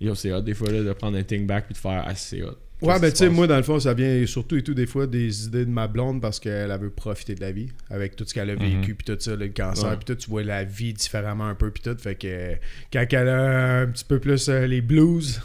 yo, 0.02 0.16
c'est 0.16 0.34
hot, 0.34 0.42
des 0.42 0.54
fois, 0.54 0.70
là, 0.72 0.84
de 0.84 0.92
prendre 0.94 1.18
un 1.18 1.24
think 1.24 1.48
back 1.48 1.66
puis 1.66 1.74
de 1.74 1.80
faire, 1.80 2.04
ah, 2.06 2.16
c'est 2.16 2.42
hot. 2.44 2.58
Ouais, 2.82 3.00
ben 3.00 3.12
tu 3.12 3.18
sais, 3.18 3.30
moi, 3.30 3.46
dans 3.46 3.58
le 3.58 3.62
fond, 3.64 3.80
ça 3.80 3.94
vient 3.94 4.26
surtout 4.26 4.58
et 4.58 4.64
tout, 4.64 4.74
des 4.74 4.88
fois, 4.88 5.06
des 5.06 5.46
idées 5.46 5.66
de 5.66 5.70
ma 5.70 5.88
blonde 5.88 6.20
parce 6.20 6.40
qu'elle 6.40 6.72
elle 6.72 6.80
veut 6.80 6.90
profiter 6.90 7.36
de 7.36 7.42
la 7.42 7.52
vie 7.52 7.70
avec 7.92 8.16
tout 8.16 8.26
ce 8.26 8.34
qu'elle 8.34 8.50
a 8.50 8.56
vécu, 8.56 8.96
puis 8.96 9.06
tout 9.06 9.16
ça, 9.20 9.36
le 9.36 9.50
cancer, 9.50 9.88
Ouais. 9.92 9.96
puis 9.98 10.06
tout, 10.06 10.16
tu 10.16 10.28
vois 10.32 10.42
la 10.44 10.64
vie 10.64 10.92
différemment 10.92 11.46
un 11.48 11.54
peu, 11.54 11.70
puis 11.70 11.84
tout. 11.84 11.96
Fait 12.00 12.16
que 12.16 12.56
quand 12.92 13.06
elle 13.12 13.30
a 13.30 13.82
un 13.82 13.86
petit 13.88 14.04
peu 14.04 14.18
plus 14.20 14.50
euh, 14.50 14.66
les 14.66 14.82
blues, 14.82 15.40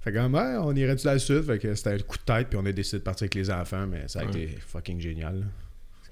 fait 0.00 0.12
comme, 0.12 0.34
ouais, 0.34 0.56
on 0.60 0.74
irait-tu 0.74 1.06
là 1.06 1.14
dessus 1.14 1.40
Fait 1.44 1.60
que 1.60 1.72
c'était 1.76 1.90
un 1.90 1.98
coup 1.98 2.18
de 2.18 2.24
tête, 2.24 2.48
puis 2.48 2.58
on 2.60 2.66
a 2.66 2.72
décidé 2.72 2.98
de 2.98 3.04
partir 3.04 3.26
avec 3.26 3.36
les 3.36 3.48
enfants, 3.48 3.86
mais 3.86 4.02
ça 4.08 4.18
a 4.18 4.24
Ouais. 4.24 4.30
été 4.30 4.58
fucking 4.66 5.00
génial. 5.00 5.36
là. 5.38 5.44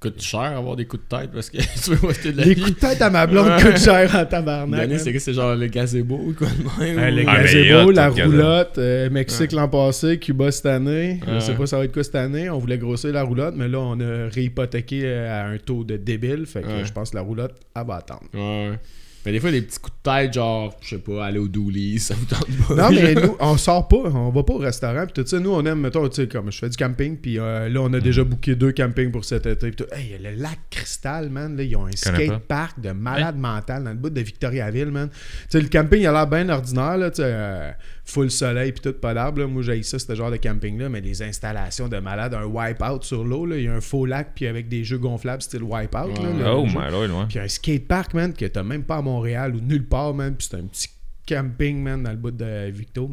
Coûte 0.01 0.23
cher 0.23 0.41
avoir 0.41 0.77
des 0.77 0.87
coups 0.87 1.03
de 1.09 1.17
tête 1.17 1.31
parce 1.33 1.51
que 1.51 1.59
tu 1.85 1.95
veux 1.95 2.33
de 2.33 2.37
la 2.39 2.45
Les 2.45 2.55
vie. 2.55 2.63
coups 2.63 2.75
de 2.75 2.81
tête 2.81 3.03
à 3.03 3.11
ma 3.11 3.27
blonde 3.27 3.49
Ouais. 3.49 3.63
coûtent 3.63 3.79
cher 3.79 4.15
en 4.17 4.25
tabarnak. 4.25 4.81
L'année, 4.81 4.99
c'est 4.99 5.13
que 5.13 5.19
c'est 5.19 5.35
genre 5.35 5.55
le 5.55 5.67
gazebo 5.67 6.15
ou 6.17 6.33
quoi 6.33 6.47
de 6.49 6.81
même. 6.83 7.15
Le 7.17 7.25
Ah, 7.29 7.39
mais 7.39 7.43
gazebo, 7.45 7.91
la 7.91 8.09
le 8.09 8.15
gazebo. 8.15 8.31
roulotte, 8.33 8.79
euh, 8.79 9.11
Mexique 9.11 9.53
l'an 9.53 9.69
passé, 9.69 10.19
Cuba 10.19 10.51
cette 10.51 10.67
année. 10.67 11.21
Je 11.27 11.33
Ouais. 11.35 11.41
sais 11.41 11.55
pas 11.55 11.67
ça 11.67 11.77
va 11.79 11.85
être 11.85 11.93
quoi 11.93 12.03
cette 12.03 12.15
année. 12.15 12.49
On 12.49 12.59
voulait 12.59 12.79
grossir 12.79 13.13
la 13.13 13.23
roulotte, 13.23 13.55
mais 13.57 13.69
là, 13.69 13.79
on 13.79 14.01
a 14.01 14.29
réhypothéqué 14.31 15.03
euh, 15.05 15.43
à 15.43 15.47
un 15.49 15.59
taux 15.59 15.85
de 15.85 15.97
débile. 15.99 16.47
Fait 16.47 16.63
que 16.63 16.67
Ouais. 16.69 16.85
je 16.85 16.93
pense 16.93 17.11
que 17.11 17.17
la 17.17 17.23
roulotte, 17.23 17.55
elle 17.77 17.87
va 17.87 17.97
attendre. 17.97 18.23
Ouais. 18.33 18.79
Mais 19.25 19.33
des 19.33 19.41
fois, 19.41 19.51
des 19.51 19.61
petits 19.61 19.79
coups 19.79 19.97
de 20.03 20.11
tête, 20.11 20.33
genre, 20.33 20.75
je 20.81 20.89
sais 20.91 20.99
pas, 20.99 21.27
aller 21.27 21.39
au 21.39 21.47
Dooley, 21.47 21.99
ça 21.99 22.15
vous 22.15 22.25
tente 22.25 22.47
pas. 22.67 22.75
Non, 22.75 22.91
mais 22.91 23.15
nous, 23.15 23.37
on 23.39 23.57
sort 23.59 23.87
pas, 23.87 23.97
on 23.97 24.31
va 24.31 24.43
pas 24.43 24.55
au 24.55 24.59
restaurant. 24.59 25.05
Puis 25.05 25.23
tout 25.23 25.29
ça, 25.29 25.39
nous, 25.39 25.51
on 25.51 25.65
aime, 25.67 25.81
mettons, 25.81 26.09
tu 26.09 26.23
sais, 26.23 26.29
comme 26.29 26.51
je 26.51 26.59
fais 26.59 26.71
du 26.71 26.77
camping. 26.77 27.19
Puis 27.19 27.39
euh, 27.39 27.69
là, 27.69 27.81
on 27.83 27.93
a 27.93 28.01
déjà 28.01 28.25
booké 28.25 28.55
deux 28.55 28.73
campings 28.73 29.11
pour 29.11 29.25
cet 29.25 29.45
été. 29.47 29.71
Puis. 29.73 29.85
Hey, 29.93 30.19
le 30.23 30.41
lac 30.41 30.59
Cristal, 30.71 31.29
man, 31.29 31.57
là, 31.57 31.63
ils 31.63 31.77
ont 31.77 31.87
un 31.87 31.93
skatepark 31.95 32.81
de 32.81 32.93
malade 32.93 33.37
mental 33.37 33.85
dans 33.85 33.91
le 33.91 33.97
bout 33.97 34.11
de 34.11 34.21
Victoriaville, 34.21 34.91
man. 34.91 35.11
Tu 35.11 35.17
sais, 35.51 35.61
le 35.61 35.69
camping, 35.69 36.01
il 36.01 36.07
a 36.07 36.13
l'air 36.13 36.27
bien 36.27 36.49
ordinaire, 36.49 36.97
là, 36.97 37.11
tu 37.11 37.17
sais, 37.17 37.23
euh, 37.27 37.73
full 38.11 38.31
soleil, 38.31 38.73
puis 38.73 38.81
tout, 38.81 38.93
pas 38.93 39.15
d'arbres. 39.15 39.41
là. 39.41 39.47
Moi, 39.47 39.63
j'ai 39.63 39.83
ça, 39.83 39.99
ce 39.99 40.15
genre 40.15 40.31
de 40.31 40.37
camping-là. 40.37 40.89
Mais 40.89 41.01
les 41.01 41.23
installations 41.23 41.89
de 41.89 41.99
malade, 41.99 42.35
un 42.35 42.45
wipe-out 42.45 43.05
sur 43.05 43.25
l'eau, 43.25 43.47
là, 43.47 43.57
il 43.57 43.65
y 43.65 43.69
a 43.69 43.75
un 43.75 43.81
faux 43.81 44.07
lac, 44.07 44.33
puis 44.35 44.47
avec 44.47 44.69
des 44.69 44.85
jeux 44.85 44.99
gonflables, 44.99 45.43
style 45.43 45.63
wipe-out. 45.63 46.17
là, 46.19 46.31
Ouais. 46.31 46.45
Oh 46.47 46.67
my 46.67 46.91
lord, 46.91 47.19
ouais. 47.21 47.27
Puis 47.29 47.39
un 47.39 47.49
skatepark, 47.49 48.15
man, 48.15 48.33
que 48.33 48.45
t'as 48.47 48.63
même 48.63 48.83
pas 48.85 48.97
à 48.97 49.03
Montréal 49.03 49.55
ou 49.55 49.61
nulle 49.61 49.87
part, 49.87 50.13
man. 50.15 50.35
Puis 50.37 50.49
c'est 50.51 50.57
un 50.59 50.65
petit 50.65 50.89
camping, 51.27 51.83
man, 51.83 52.03
dans 52.03 52.11
le 52.11 52.17
bout 52.17 52.31
de 52.33 52.71
Victo. 52.71 53.09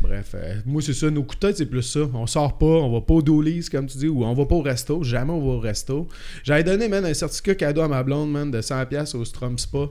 Bref, 0.00 0.30
euh, 0.34 0.54
moi, 0.64 0.80
c'est 0.80 0.92
ça. 0.92 1.10
Nos 1.10 1.24
coups 1.24 1.54
c'est 1.56 1.66
plus 1.66 1.82
ça. 1.82 2.00
On 2.14 2.26
sort 2.26 2.56
pas, 2.56 2.66
on 2.66 2.92
va 2.92 3.00
pas 3.00 3.14
au 3.14 3.22
Doolies, 3.22 3.68
comme 3.70 3.86
tu 3.86 3.98
dis, 3.98 4.08
ou 4.08 4.24
on 4.24 4.32
va 4.32 4.46
pas 4.46 4.54
au 4.54 4.62
resto. 4.62 5.02
Jamais 5.02 5.32
on 5.32 5.40
va 5.40 5.54
au 5.54 5.58
resto. 5.60 6.06
J'avais 6.44 6.62
donné, 6.64 6.88
man, 6.88 7.04
un 7.04 7.14
certificat 7.14 7.54
cadeau 7.56 7.82
à 7.82 7.88
ma 7.88 8.02
blonde, 8.02 8.30
man, 8.30 8.50
de 8.50 8.60
100$ 8.60 9.16
au 9.16 9.24
Strom 9.24 9.58
Spa. 9.58 9.88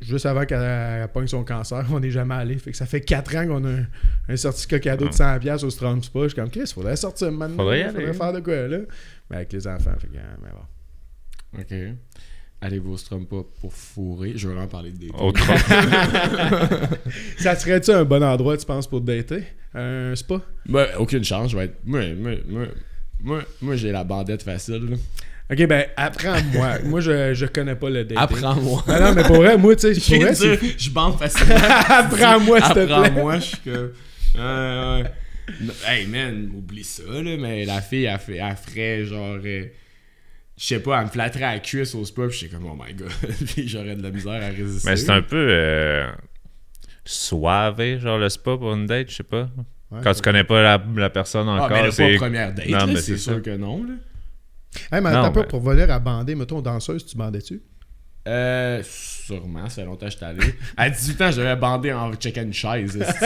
Juste 0.00 0.26
avant 0.26 0.44
qu'elle 0.44 0.60
elle 0.62 1.08
pogne 1.08 1.26
son 1.26 1.42
cancer, 1.42 1.84
on 1.90 2.00
n'est 2.00 2.10
jamais 2.10 2.34
allé. 2.34 2.58
Fait 2.58 2.70
que 2.70 2.76
ça 2.76 2.84
fait 2.86 3.00
4 3.00 3.36
ans 3.36 3.46
qu'on 3.46 3.64
a 3.64 3.70
un, 3.70 3.86
un 4.28 4.36
certificat 4.36 4.78
cadeau 4.78 5.08
de 5.08 5.12
100$ 5.14 5.64
au 5.64 5.70
Strom 5.70 6.02
Spa. 6.02 6.20
Je 6.24 6.28
suis 6.28 6.36
comme, 6.36 6.50
Chris, 6.50 6.70
faudrait 6.74 6.96
sortir 6.96 7.32
maintenant. 7.32 7.56
Faudrait 7.56 7.80
y 7.80 7.84
faudrait 7.84 8.04
aller. 8.04 8.12
faire 8.12 8.32
de 8.34 8.40
quoi, 8.40 8.68
là? 8.68 8.78
Mais 9.30 9.36
avec 9.36 9.52
les 9.52 9.66
enfants, 9.66 9.94
fait 9.98 10.08
que, 10.08 10.16
euh, 10.16 10.36
mais 10.42 10.50
bon. 10.50 11.60
Ok. 11.60 11.94
Allez-vous 12.60 12.92
au 12.92 12.96
Strum 12.96 13.26
pas 13.26 13.42
pour 13.60 13.72
fourrer? 13.72 14.32
Je 14.34 14.48
veux 14.48 14.54
vraiment 14.54 14.68
parler 14.68 14.90
de 14.90 15.08
dating. 15.08 15.32
Ça 17.38 17.54
serait-tu 17.54 17.90
un 17.90 18.04
bon 18.04 18.22
endroit, 18.22 18.56
tu 18.56 18.66
penses, 18.66 18.86
pour 18.86 19.00
te 19.00 19.06
dater? 19.06 19.44
Un 19.74 20.14
spa? 20.16 20.40
Ben, 20.66 20.86
aucune 20.98 21.24
chance, 21.24 21.50
je 21.50 21.56
vais 21.58 21.64
être. 21.66 21.76
Moi, 21.84 22.14
moi, 22.14 22.32
moi, 22.48 22.66
moi, 23.22 23.42
moi, 23.60 23.76
j'ai 23.76 23.92
la 23.92 24.04
bandette 24.04 24.42
facile. 24.42 24.90
là. 24.90 24.96
Ok, 25.50 25.64
ben, 25.66 25.86
apprends-moi. 25.96 26.78
moi, 26.84 27.00
je, 27.00 27.32
je 27.34 27.46
connais 27.46 27.76
pas 27.76 27.88
le 27.88 28.04
dating. 28.04 28.18
Apprends-moi. 28.18 28.84
Ah 28.88 29.00
non, 29.00 29.14
mais 29.14 29.22
pour 29.22 29.36
vrai, 29.36 29.56
moi, 29.56 29.76
tu 29.76 29.82
sais, 29.82 29.94
Je 29.94 30.00
pour 30.00 30.08
viens 30.16 30.18
vrai, 30.26 30.30
de 30.30 30.34
c'est... 30.36 30.56
dire, 30.56 30.74
je 30.78 30.90
bande 30.90 31.18
facilement. 31.18 31.54
Apprends-moi, 31.88 32.60
s'il 32.62 32.74
te 32.74 32.84
plaît. 32.84 32.92
Apprends-moi, 32.94 33.36
je 33.38 33.44
suis 33.44 33.58
comme. 33.58 33.92
Ouais, 34.34 34.40
ouais. 34.42 35.04
Non, 35.60 35.72
Hey 35.86 36.06
man, 36.08 36.50
oublie 36.56 36.82
ça 36.82 37.04
là, 37.06 37.36
mais 37.38 37.64
la 37.64 37.80
fille 37.80 38.04
elle, 38.06 38.18
fait, 38.18 38.36
elle 38.38 38.56
ferait 38.56 39.04
genre. 39.04 39.38
euh, 39.44 39.66
je 40.58 40.64
sais 40.64 40.80
pas, 40.80 40.98
elle 40.98 41.04
me 41.06 41.10
flatterait 41.10 41.44
à 41.44 41.52
la 41.54 41.58
cuisse 41.60 41.94
au 41.94 42.04
spa, 42.04 42.26
puis 42.26 42.36
j'étais 42.38 42.56
comme, 42.56 42.66
oh 42.66 42.76
my 42.76 42.92
god, 42.94 43.12
puis 43.54 43.68
j'aurais 43.68 43.94
de 43.94 44.02
la 44.02 44.10
misère 44.10 44.42
à 44.42 44.48
résister. 44.48 44.90
Mais 44.90 44.96
c'est 44.96 45.10
un 45.10 45.22
peu 45.22 45.36
euh, 45.50 46.08
soivé, 47.04 47.98
genre 48.00 48.18
le 48.18 48.28
spa 48.28 48.56
pour 48.56 48.72
une 48.74 48.86
date, 48.86 49.10
je 49.10 49.16
sais 49.16 49.22
pas. 49.22 49.48
Ouais, 49.90 50.00
Quand 50.02 50.12
tu 50.14 50.22
connais 50.22 50.44
pas 50.44 50.60
la, 50.62 50.82
la 50.96 51.10
personne 51.10 51.46
Ah, 51.48 51.52
encore, 51.64 51.70
mais 51.70 51.76
là, 51.76 51.82
pas 51.84 51.90
c'est. 51.92 52.16
première 52.16 52.52
date, 52.52 52.66
c'est 52.68 52.96
c'est 53.00 53.16
sûr 53.16 53.34
ça. 53.34 53.40
que 53.40 53.56
non, 53.56 53.84
là. 53.84 53.94
Hey, 54.92 55.00
mais 55.00 55.10
Non, 55.10 55.20
attends 55.20 55.32
pas, 55.32 55.40
mais- 55.40 55.46
pour 55.46 55.60
venir 55.60 55.90
à 55.90 55.98
bander, 55.98 56.34
mettons, 56.34 56.60
danseuse, 56.60 57.04
tu 57.06 57.16
bandais-tu? 57.16 57.62
Euh, 58.28 58.82
sûrement, 58.84 59.68
ça 59.68 59.76
fait 59.82 59.84
longtemps 59.84 60.06
que 60.06 60.12
j'étais 60.12 60.24
allé. 60.24 60.40
À 60.76 60.90
18 60.90 61.22
ans, 61.22 61.30
j'avais 61.30 61.54
bandé 61.54 61.92
en 61.92 62.12
checkant 62.14 62.42
une 62.42 62.52
chaise. 62.52 62.98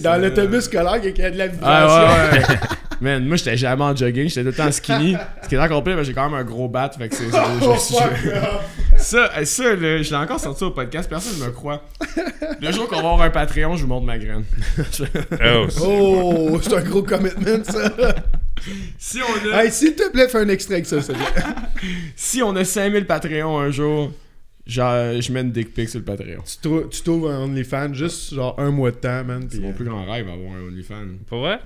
Dans 0.00 0.02
Ça- 0.02 0.18
l'autobus 0.18 0.64
scolaire, 0.64 0.96
il 1.04 1.16
y 1.18 1.22
a 1.22 1.30
de 1.30 1.36
la 1.36 1.46
vibration. 1.48 1.88
Ah 2.08 2.30
ouais, 2.32 2.38
ouais. 2.38 2.56
Man, 3.02 3.26
moi, 3.26 3.36
j'étais 3.36 3.56
jamais 3.56 3.82
en 3.84 3.94
jogging, 3.94 4.28
j'étais 4.28 4.42
tout 4.42 4.46
le 4.46 4.54
temps 4.54 4.72
skinny. 4.72 5.14
Ce 5.42 5.48
qui 5.48 5.56
est 5.56 5.68
complet, 5.68 5.94
mais 5.94 6.04
j'ai 6.04 6.14
quand 6.14 6.30
même 6.30 6.38
un 6.40 6.44
gros 6.44 6.68
bat, 6.68 6.90
fait 6.96 7.08
que 7.10 7.16
c'est. 7.16 7.24
je- 7.24 7.36
Oh, 7.64 7.76
ça, 8.96 9.44
ça, 9.44 9.74
là, 9.74 10.02
je 10.02 10.10
l'ai 10.10 10.16
encore 10.16 10.40
sorti 10.40 10.64
au 10.64 10.70
podcast, 10.70 11.08
personne 11.10 11.38
ne 11.40 11.44
me 11.46 11.50
croit. 11.50 11.82
Le 12.60 12.70
jour 12.72 12.86
qu'on 12.88 12.94
va 13.02 13.10
avoir 13.10 13.22
un 13.22 13.30
Patreon, 13.30 13.76
je 13.76 13.82
vous 13.82 13.88
montre 13.88 14.06
ma 14.06 14.18
graine. 14.18 14.44
Oh, 15.44 15.66
Oh, 15.82 16.60
c'est 16.62 16.74
un 16.74 16.80
gros 16.82 17.02
commitment, 17.02 17.64
ça. 17.64 17.90
Si 18.98 19.18
on 19.22 19.52
a, 19.52 19.64
Hey, 19.64 19.70
s'il 19.70 19.94
te 19.94 20.10
plaît, 20.10 20.28
fais 20.28 20.38
un 20.38 20.48
extrait 20.48 20.74
avec 20.76 20.86
ça, 20.86 20.98
plaît. 21.00 21.14
si 22.16 22.42
on 22.42 22.54
a 22.56 22.64
5000 22.64 23.06
Patreons 23.06 23.58
un 23.58 23.70
jour, 23.70 24.12
genre, 24.66 25.20
je 25.20 25.32
mets 25.32 25.40
une 25.40 25.52
dick 25.52 25.74
pic 25.74 25.88
sur 25.88 25.98
le 25.98 26.04
Patreon. 26.04 26.42
Tu 26.44 26.56
trou- 26.68 26.88
tu 26.88 27.02
trouves 27.02 27.30
un 27.30 27.40
OnlyFans 27.44 27.94
juste 27.94 28.34
genre 28.34 28.54
un 28.58 28.70
mois 28.70 28.90
de 28.90 28.96
temps, 28.96 29.24
man. 29.24 29.42
C'est 29.42 29.56
Puis, 29.58 29.60
mon 29.60 29.70
euh, 29.70 29.74
plus 29.74 29.84
grand 29.84 30.04
rêve, 30.04 30.28
avoir 30.28 30.52
un 30.56 30.62
OnlyFans. 30.68 31.18
Pour 31.26 31.40
vrai? 31.40 31.58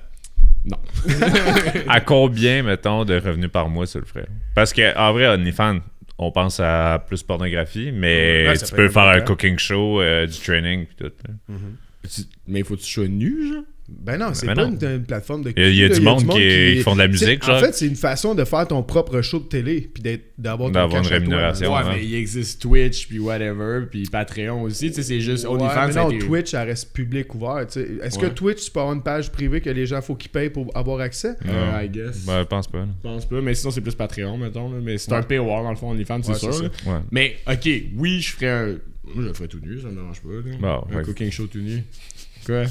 Non. 0.65 0.79
À 1.89 2.01
combien, 2.01 2.63
mettons, 2.63 3.05
de 3.05 3.15
revenus 3.15 3.51
par 3.51 3.69
mois 3.69 3.87
ça 3.87 3.99
le 3.99 4.05
ferait? 4.05 4.27
Parce 4.55 4.73
que, 4.73 4.97
en 4.99 5.13
vrai, 5.13 5.27
OnlyFans, 5.29 5.79
on 6.19 6.33
pense 6.33 6.59
à 6.61 7.05
plus 7.07 7.23
pornographie, 7.23 7.93
mais 7.93 8.47
Ouais, 8.49 8.57
ça 8.57 8.67
tu 8.67 8.75
peux 8.75 8.89
faire 8.89 9.03
un 9.09 9.21
cooking 9.21 9.59
show, 9.59 10.01
euh, 10.01 10.27
du 10.27 10.39
training, 10.39 10.87
puis 10.87 10.97
tout. 10.97 11.13
là. 11.29 11.55
Tu- 12.11 12.23
Mais 12.47 12.63
faut 12.63 12.75
que 12.77 12.81
tu 12.81 12.91
sois 12.93 13.07
nu, 13.09 13.49
genre? 13.53 13.63
Ben 13.89 14.19
non, 14.19 14.35
c'est 14.35 14.47
Ben 14.47 14.55
pas 14.57 14.67
non. 14.67 14.77
Une, 14.81 14.89
une 14.97 15.05
plateforme 15.05 15.43
de 15.45 15.53
Il 15.57 15.75
y 15.77 15.85
a- 15.85 15.87
y 15.87 15.91
du 15.91 16.01
monde 16.01 16.27
qui- 16.27 16.77
qui 16.77 16.83
font 16.83 16.95
de 16.95 16.99
la 16.99 17.07
musique, 17.09 17.45
C'est- 17.45 17.51
En 17.51 17.55
genre. 17.55 17.61
fait, 17.61 17.73
c'est 17.73 17.87
une 17.87 17.95
façon 17.95 18.35
de 18.35 18.45
faire 18.45 18.67
ton 18.67 18.83
propre 18.83 19.21
show 19.23 19.39
de 19.39 19.45
télé, 19.45 19.89
puis 19.95 20.03
d'être- 20.03 20.33
d'avoir 20.37 20.69
une 20.71 20.75
toi, 20.75 21.01
rémunération. 21.03 21.73
Ouais, 21.73 21.83
ouais. 21.85 21.95
mais 21.99 22.05
il 22.05 22.15
existe 22.17 22.61
Twitch, 22.61 23.07
puis 23.07 23.21
whatever, 23.21 23.87
puis 23.89 24.03
Patreon 24.11 24.63
aussi. 24.63 24.89
Tu 24.89 24.95
sais, 24.95 25.03
c'est 25.05 25.21
juste 25.21 25.45
Ouais, 25.45 25.51
OnlyFans. 25.53 25.97
a 25.99 26.03
non, 26.05 26.11
été- 26.11 26.27
Twitch, 26.27 26.51
ça 26.51 26.65
reste 26.65 26.93
public 26.93 27.33
ouvert. 27.35 27.65
tu 27.69 27.75
sais. 27.75 27.89
Est-ce 28.03 28.19
Ouais. 28.19 28.29
que 28.29 28.35
Twitch, 28.35 28.65
tu 28.65 28.71
peux 28.73 28.81
avoir 28.81 28.95
une 28.95 29.03
page 29.05 29.31
privée 29.31 29.61
que 29.61 29.71
les 29.71 29.87
gens 29.87 30.03
faut 30.03 30.17
qu'ils 30.17 30.31
payent 30.33 30.51
pour 30.51 30.69
avoir 30.77 30.99
accès? 31.01 31.35
Euh. 31.49 31.81
I 31.85 31.89
guess. 31.89 32.25
Ben, 32.27 32.41
je 32.41 32.45
pense 32.47 32.67
pas. 32.67 32.85
Je 32.85 33.09
pense 33.09 33.25
pas, 33.27 33.41
mais 33.41 33.55
sinon 33.55 33.71
c'est 33.71 33.81
plus 33.83 33.95
Patreon, 33.95 34.37
mettons. 34.37 34.69
là. 34.71 34.79
Mais 34.83 34.99
c'est 34.99 35.13
un 35.13 35.21
Ouais. 35.21 35.27
paywall 35.27 35.63
dans 35.63 35.71
le 35.71 35.77
fond, 35.77 35.91
OnlyFans, 35.91 36.23
c'est 36.25 36.33
Ouais, 36.33 36.39
sûr. 36.39 36.55
c'est. 36.55 36.89
Ouais. 36.91 36.99
Mais 37.13 37.37
ok, 37.49 37.69
oui, 37.97 38.21
je 38.21 38.31
ferais 38.33 38.49
un. 38.51 38.67
Moi, 39.05 39.15
je 39.19 39.29
le 39.29 39.33
ferais 39.35 39.47
tout 39.49 39.61
nu, 39.65 39.81
ça 39.81 39.87
me 39.87 39.95
dérange 39.95 40.21
pas. 40.21 40.29
un 40.91 40.97
ouais. 40.97 41.03
cooking 41.05 41.31
show 41.31 41.47
tout 41.47 41.61
nu. 41.61 41.85
Quoi? 42.45 42.65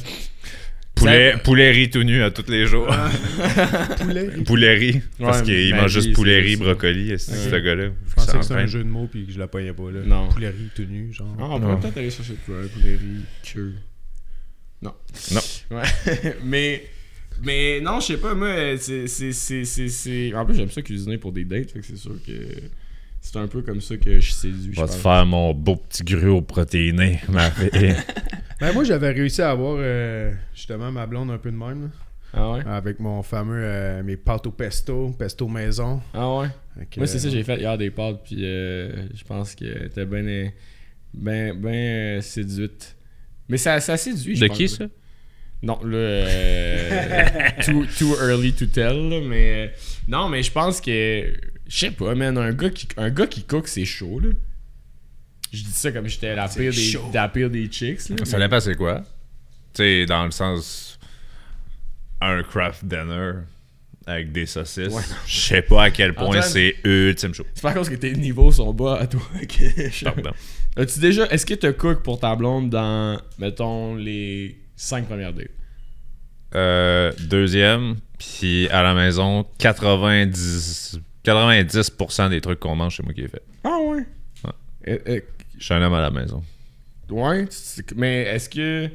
Poulet, 1.05 1.31
Ça- 1.31 1.37
poulet 1.39 1.71
riz 1.71 1.89
tout 1.89 2.03
nu 2.03 2.21
à 2.23 2.31
tous 2.31 2.49
les 2.51 2.65
jours. 2.65 2.87
Poulet? 3.99 4.27
poulet 4.45 4.73
riz. 4.75 5.01
Parce 5.19 5.39
Ouais, 5.39 5.45
qu'il 5.45 5.75
ma 5.75 5.81
mange 5.83 5.91
juste 5.91 6.13
poulet 6.13 6.39
riz, 6.39 6.55
brocoli, 6.55 7.13
c'est 7.17 7.31
Ouais. 7.31 7.37
ce 7.51 7.55
gars-là. 7.55 7.89
Je 8.09 8.13
pensais 8.15 8.37
que 8.37 8.41
c'était 8.43 8.55
un 8.55 8.65
jeu 8.67 8.83
de 8.83 8.89
mots 8.89 9.07
puis 9.11 9.25
que 9.25 9.31
je 9.31 9.39
la 9.39 9.47
pognais 9.47 9.73
pas 9.73 9.91
là. 9.91 10.01
Non. 10.05 10.29
Poulerie 10.29 10.69
tenue, 10.75 11.11
genre. 11.13 11.35
Ah, 11.39 11.45
on 11.49 11.59
pourrait 11.59 11.79
peut-être 11.79 11.97
aller 11.97 12.09
chercher 12.11 12.33
de 12.33 12.37
quoi 12.45 12.55
Poulerie, 12.73 13.23
queue. 13.43 13.73
Non. 14.81 14.93
Non. 15.31 15.41
Ouais. 15.77 16.35
mais. 16.43 16.83
Mais 17.43 17.81
non, 17.81 17.99
je 17.99 18.05
sais 18.07 18.17
pas, 18.17 18.33
moi, 18.33 18.77
c'est. 18.77 19.07
c'est- 19.07 19.33
c'est- 19.33 19.65
c'est- 19.65 19.89
c'est- 19.89 20.33
En 20.33 20.45
plus, 20.45 20.55
j'aime 20.55 20.71
ça 20.71 20.81
cuisiner 20.81 21.17
pour 21.17 21.33
des 21.33 21.43
dates, 21.43 21.71
fait 21.71 21.79
que 21.79 21.85
c'est 21.85 21.97
sûr 21.97 22.15
que. 22.25 22.31
C'est 23.25 23.39
un 23.39 23.47
peu 23.47 23.63
comme 23.63 23.81
ça 23.81 23.97
que 23.97 24.19
je 24.19 24.31
séduis. 24.31 24.69
Je 24.71 24.75
je 24.77 24.81
vais 24.81 24.87
te 24.87 24.93
faire 24.93 25.25
mon 25.25 25.51
beau 25.53 25.75
petit 25.77 26.03
gruau 26.03 26.41
protéiné, 26.43 27.19
ma 27.27 27.49
fille. 27.51 27.95
Ben, 28.61 28.71
moi, 28.71 28.83
j'avais 28.83 29.09
réussi 29.11 29.41
à 29.41 29.49
avoir 29.49 29.77
euh, 29.79 30.31
justement 30.53 30.91
ma 30.91 31.07
blonde 31.07 31.31
un 31.31 31.39
peu 31.39 31.49
de 31.49 31.57
même. 31.57 31.85
là, 31.85 31.89
Ah 32.33 32.51
ouais? 32.51 32.59
Avec 32.67 32.99
mon 32.99 33.23
fameux, 33.23 33.59
euh, 33.63 34.03
mes 34.03 34.15
pâtes 34.15 34.45
au 34.45 34.51
pesto, 34.51 35.09
pesto 35.17 35.47
maison. 35.47 36.01
Ah 36.13 36.37
ouais? 36.37 36.47
Moi, 36.97 37.07
c'est 37.07 37.17
ça, 37.17 37.27
euh, 37.27 37.31
j'ai 37.31 37.43
fait 37.43 37.57
hier 37.57 37.75
des 37.79 37.89
pâtes, 37.89 38.21
puis 38.23 38.45
euh, 38.45 39.07
je 39.15 39.23
pense 39.23 39.55
que 39.55 39.87
t'es 39.87 40.05
bien 40.05 40.51
ben, 41.13 41.59
ben 41.59 41.73
euh, 41.73 42.21
séduite. 42.21 42.95
Mais 43.49 43.57
ça, 43.57 43.79
ça 43.79 43.97
séduit, 43.97 44.35
je 44.35 44.41
De 44.41 44.47
pense. 44.47 44.57
qui, 44.57 44.69
ça? 44.69 44.85
Non, 45.63 45.79
là, 45.83 45.97
euh, 45.97 47.49
too, 47.65 47.85
too 47.97 48.15
early 48.21 48.53
to 48.53 48.65
tell, 48.67 49.09
là, 49.09 49.19
mais... 49.21 49.73
non, 50.07 50.29
mais 50.29 50.43
je 50.43 50.51
pense 50.51 50.79
que... 50.79 51.33
Je 51.67 51.77
sais 51.77 51.91
pas, 51.91 52.13
man, 52.13 52.37
un 52.37 52.51
gars 52.53 52.69
qui, 52.69 52.87
un 52.97 53.09
gars 53.09 53.25
qui 53.25 53.43
cook, 53.43 53.67
c'est 53.67 53.85
chaud, 53.85 54.19
là. 54.19 54.29
Je 55.51 55.63
dis 55.63 55.71
ça 55.71 55.91
comme 55.91 56.07
j'étais 56.07 56.35
la, 56.35 56.47
pire 56.47 56.71
des- 56.71 56.97
la 57.13 57.29
pire 57.29 57.49
des 57.49 57.67
chicks, 57.71 58.09
là. 58.09 58.17
Ça 58.25 58.37
mais- 58.37 58.43
dépend 58.45 58.59
c'est 58.59 58.75
quoi. 58.75 58.99
Tu 59.73 59.81
sais, 59.83 60.05
dans 60.05 60.25
le 60.25 60.31
sens. 60.31 60.99
Un 62.21 62.43
craft 62.43 62.85
dinner 62.85 63.31
avec 64.05 64.31
des 64.31 64.45
saucisses. 64.45 64.93
Ouais. 64.93 65.01
Je 65.25 65.37
sais 65.37 65.61
pas 65.61 65.83
à 65.85 65.91
quel 65.91 66.13
point 66.13 66.41
c'est 66.41 66.75
ultime 66.83 67.33
chaud. 67.33 67.45
C'est 67.53 67.61
pas 67.61 67.73
cause 67.73 67.89
que 67.89 67.95
tes 67.95 68.13
niveaux 68.13 68.51
sont 68.51 68.73
bas 68.73 68.99
à 69.01 69.07
toi 69.07 69.21
que 69.47 69.89
je- 69.91 70.03
Pardon. 70.05 70.31
As-tu 70.77 70.99
déjà... 70.99 71.25
Est-ce 71.27 71.45
que 71.45 71.53
tu 71.55 71.71
cook 71.73 72.03
pour 72.03 72.19
ta 72.19 72.35
blonde 72.35 72.69
dans, 72.69 73.19
mettons, 73.39 73.95
les 73.95 74.57
5 74.75 75.05
premières 75.07 75.33
dates? 75.33 75.47
Euh, 76.55 77.11
deuxième, 77.27 77.95
puis 78.17 78.69
à 78.69 78.81
la 78.83 78.93
maison, 78.93 79.45
90, 79.59 80.99
90% 81.25 82.29
des 82.29 82.39
trucs 82.41 82.59
qu'on 82.59 82.75
mange, 82.75 82.95
c'est 82.97 83.03
moi 83.03 83.13
qui 83.13 83.21
ai 83.21 83.27
fait. 83.27 83.41
Ah 83.63 83.77
ouais? 83.81 83.97
Ouais. 84.43 84.51
Euh, 84.87 84.97
euh, 85.07 85.19
Je 85.57 85.63
suis 85.65 85.73
un 85.73 85.81
homme 85.81 85.93
à 85.93 86.01
la 86.01 86.11
maison. 86.11 86.43
ouais, 87.09 87.45
mais 87.95 88.21
est-ce 88.23 88.49
que. 88.49 88.89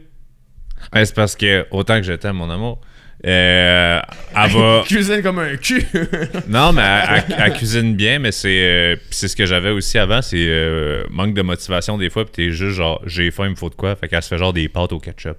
C'est 0.94 1.14
parce 1.14 1.36
que, 1.36 1.66
autant 1.70 1.96
que 1.98 2.04
je 2.04 2.14
t'aime, 2.14 2.36
mon 2.36 2.48
amour, 2.48 2.80
euh, 3.26 4.00
elle 4.34 4.50
va. 4.50 4.82
Cuisine 4.86 5.20
comme 5.22 5.40
un 5.40 5.56
cul! 5.56 5.84
Non, 6.48 6.72
mais 6.72 6.80
elle, 6.82 7.24
elle- 7.28 7.36
elle 7.38 7.52
cuisine 7.52 7.94
bien, 7.94 8.18
mais 8.18 8.32
c'est 8.32 8.48
euh, 8.64 8.96
c'est 9.10 9.28
ce 9.28 9.36
que 9.36 9.44
j'avais 9.44 9.68
aussi 9.70 9.98
avant, 9.98 10.22
c'est 10.22 10.38
euh, 10.48 11.04
manque 11.10 11.34
de 11.34 11.42
motivation 11.42 11.98
des 11.98 12.08
fois, 12.08 12.24
puis 12.24 12.32
t'es 12.32 12.50
juste 12.50 12.76
genre 12.76 13.02
j'ai 13.04 13.30
faim, 13.30 13.44
il 13.46 13.50
me 13.50 13.56
faut 13.56 13.68
de 13.68 13.74
quoi, 13.74 13.94
fait 13.96 14.08
qu'elle 14.08 14.22
se 14.22 14.28
fait 14.28 14.38
genre 14.38 14.54
des 14.54 14.70
pâtes 14.70 14.92
au 14.92 14.98
ketchup. 15.00 15.36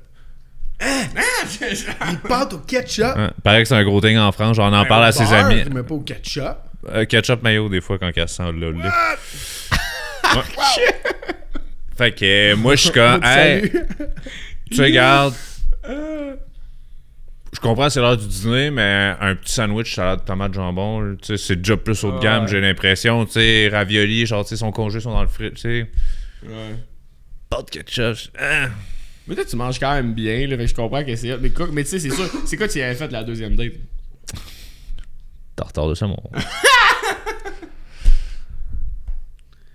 Des 0.82 2.17
pâtes 2.28 2.54
au 2.54 2.60
ketchup. 2.60 3.06
Hein, 3.15 3.32
Paraît 3.44 3.62
que 3.63 3.67
c'est 3.67 3.76
un 3.76 3.84
gros 3.84 4.02
thing 4.02 4.17
en 4.17 4.32
France, 4.32 4.56
j'en 4.58 4.67
en 4.74 4.82
Ben, 4.82 4.88
parle 4.88 5.06
à 5.06 5.12
ses 5.12 5.32
amis. 5.34 5.63
Mais 5.74 5.84
pas 5.84 5.94
au 5.96 6.00
ketchup. 6.02 6.58
Euh, 6.89 7.06
ketchup 7.06 7.44
mayo 7.44 7.70
des 7.70 7.82
fois 7.82 8.00
quand 8.00 8.10
elle 8.15 8.28
sent 8.28 8.52
le 8.54 8.72
lait. 8.72 8.89
Fait 11.98 12.12
que 12.13 12.26
euh, 12.54 12.56
moi 12.56 12.76
je 12.76 12.82
suis 12.84 12.91
comme 12.91 13.24
hey, 13.24 13.72
tu 14.72 14.82
regardes. 14.82 15.36
Je 17.54 17.60
comprends 17.60 17.89
c'est 17.89 18.00
l'heure 18.00 18.15
du 18.15 18.26
dîner, 18.28 18.72
mais 18.72 19.13
un 19.20 19.36
petit 19.36 19.52
sandwich 19.52 19.94
salade 19.94 20.24
tomate 20.26 20.54
jambon, 20.54 21.02
là, 21.02 21.15
tu 21.22 21.38
sais, 21.38 21.38
c'est 21.48 21.58
déjà 21.58 21.76
plus 21.76 22.02
haut 22.06 22.13
de 22.13 22.20
gamme, 22.20 22.44
Ouais. 22.44 22.48
j'ai 22.50 22.62
l'impression, 22.62 23.26
tu 23.26 23.34
sais, 23.34 23.67
ravioli, 23.70 24.26
genre 24.26 24.44
tu 24.46 24.52
sais 24.52 24.56
son 24.56 24.72
congé 24.72 25.02
sont 25.02 25.12
dans 25.12 25.22
le 25.22 25.28
frit, 25.28 25.52
tu 25.52 25.58
sais. 25.62 25.91
ouais. 26.48 26.76
Pas 27.50 27.62
de 27.62 27.70
ketchup. 27.70 28.15
ah. 28.39 28.67
Mais 29.28 29.36
toi, 29.36 29.46
tu 29.46 29.56
manges 29.56 29.80
quand 29.80 29.94
même 29.94 30.14
bien, 30.14 30.48
là, 30.48 30.58
fait 30.58 30.64
que 30.64 30.70
je 30.70 30.76
comprends 30.76 31.04
que 31.04 31.16
c'est. 31.16 31.38
Mais, 31.38 31.50
quoi- 31.52 31.68
mais 31.72 31.84
tu 31.84 31.90
sais, 31.92 32.00
c'est 32.00 32.10
sûr. 32.10 32.30
C'est 32.46 32.58
quoi 32.58 32.68
tu 32.68 32.82
avais 32.82 32.96
fait 32.96 33.12
la 33.12 33.24
deuxième 33.24 33.56
date? 33.56 33.74
Tartare 35.56 35.88
de 35.90 35.96
saumon. 35.96 36.18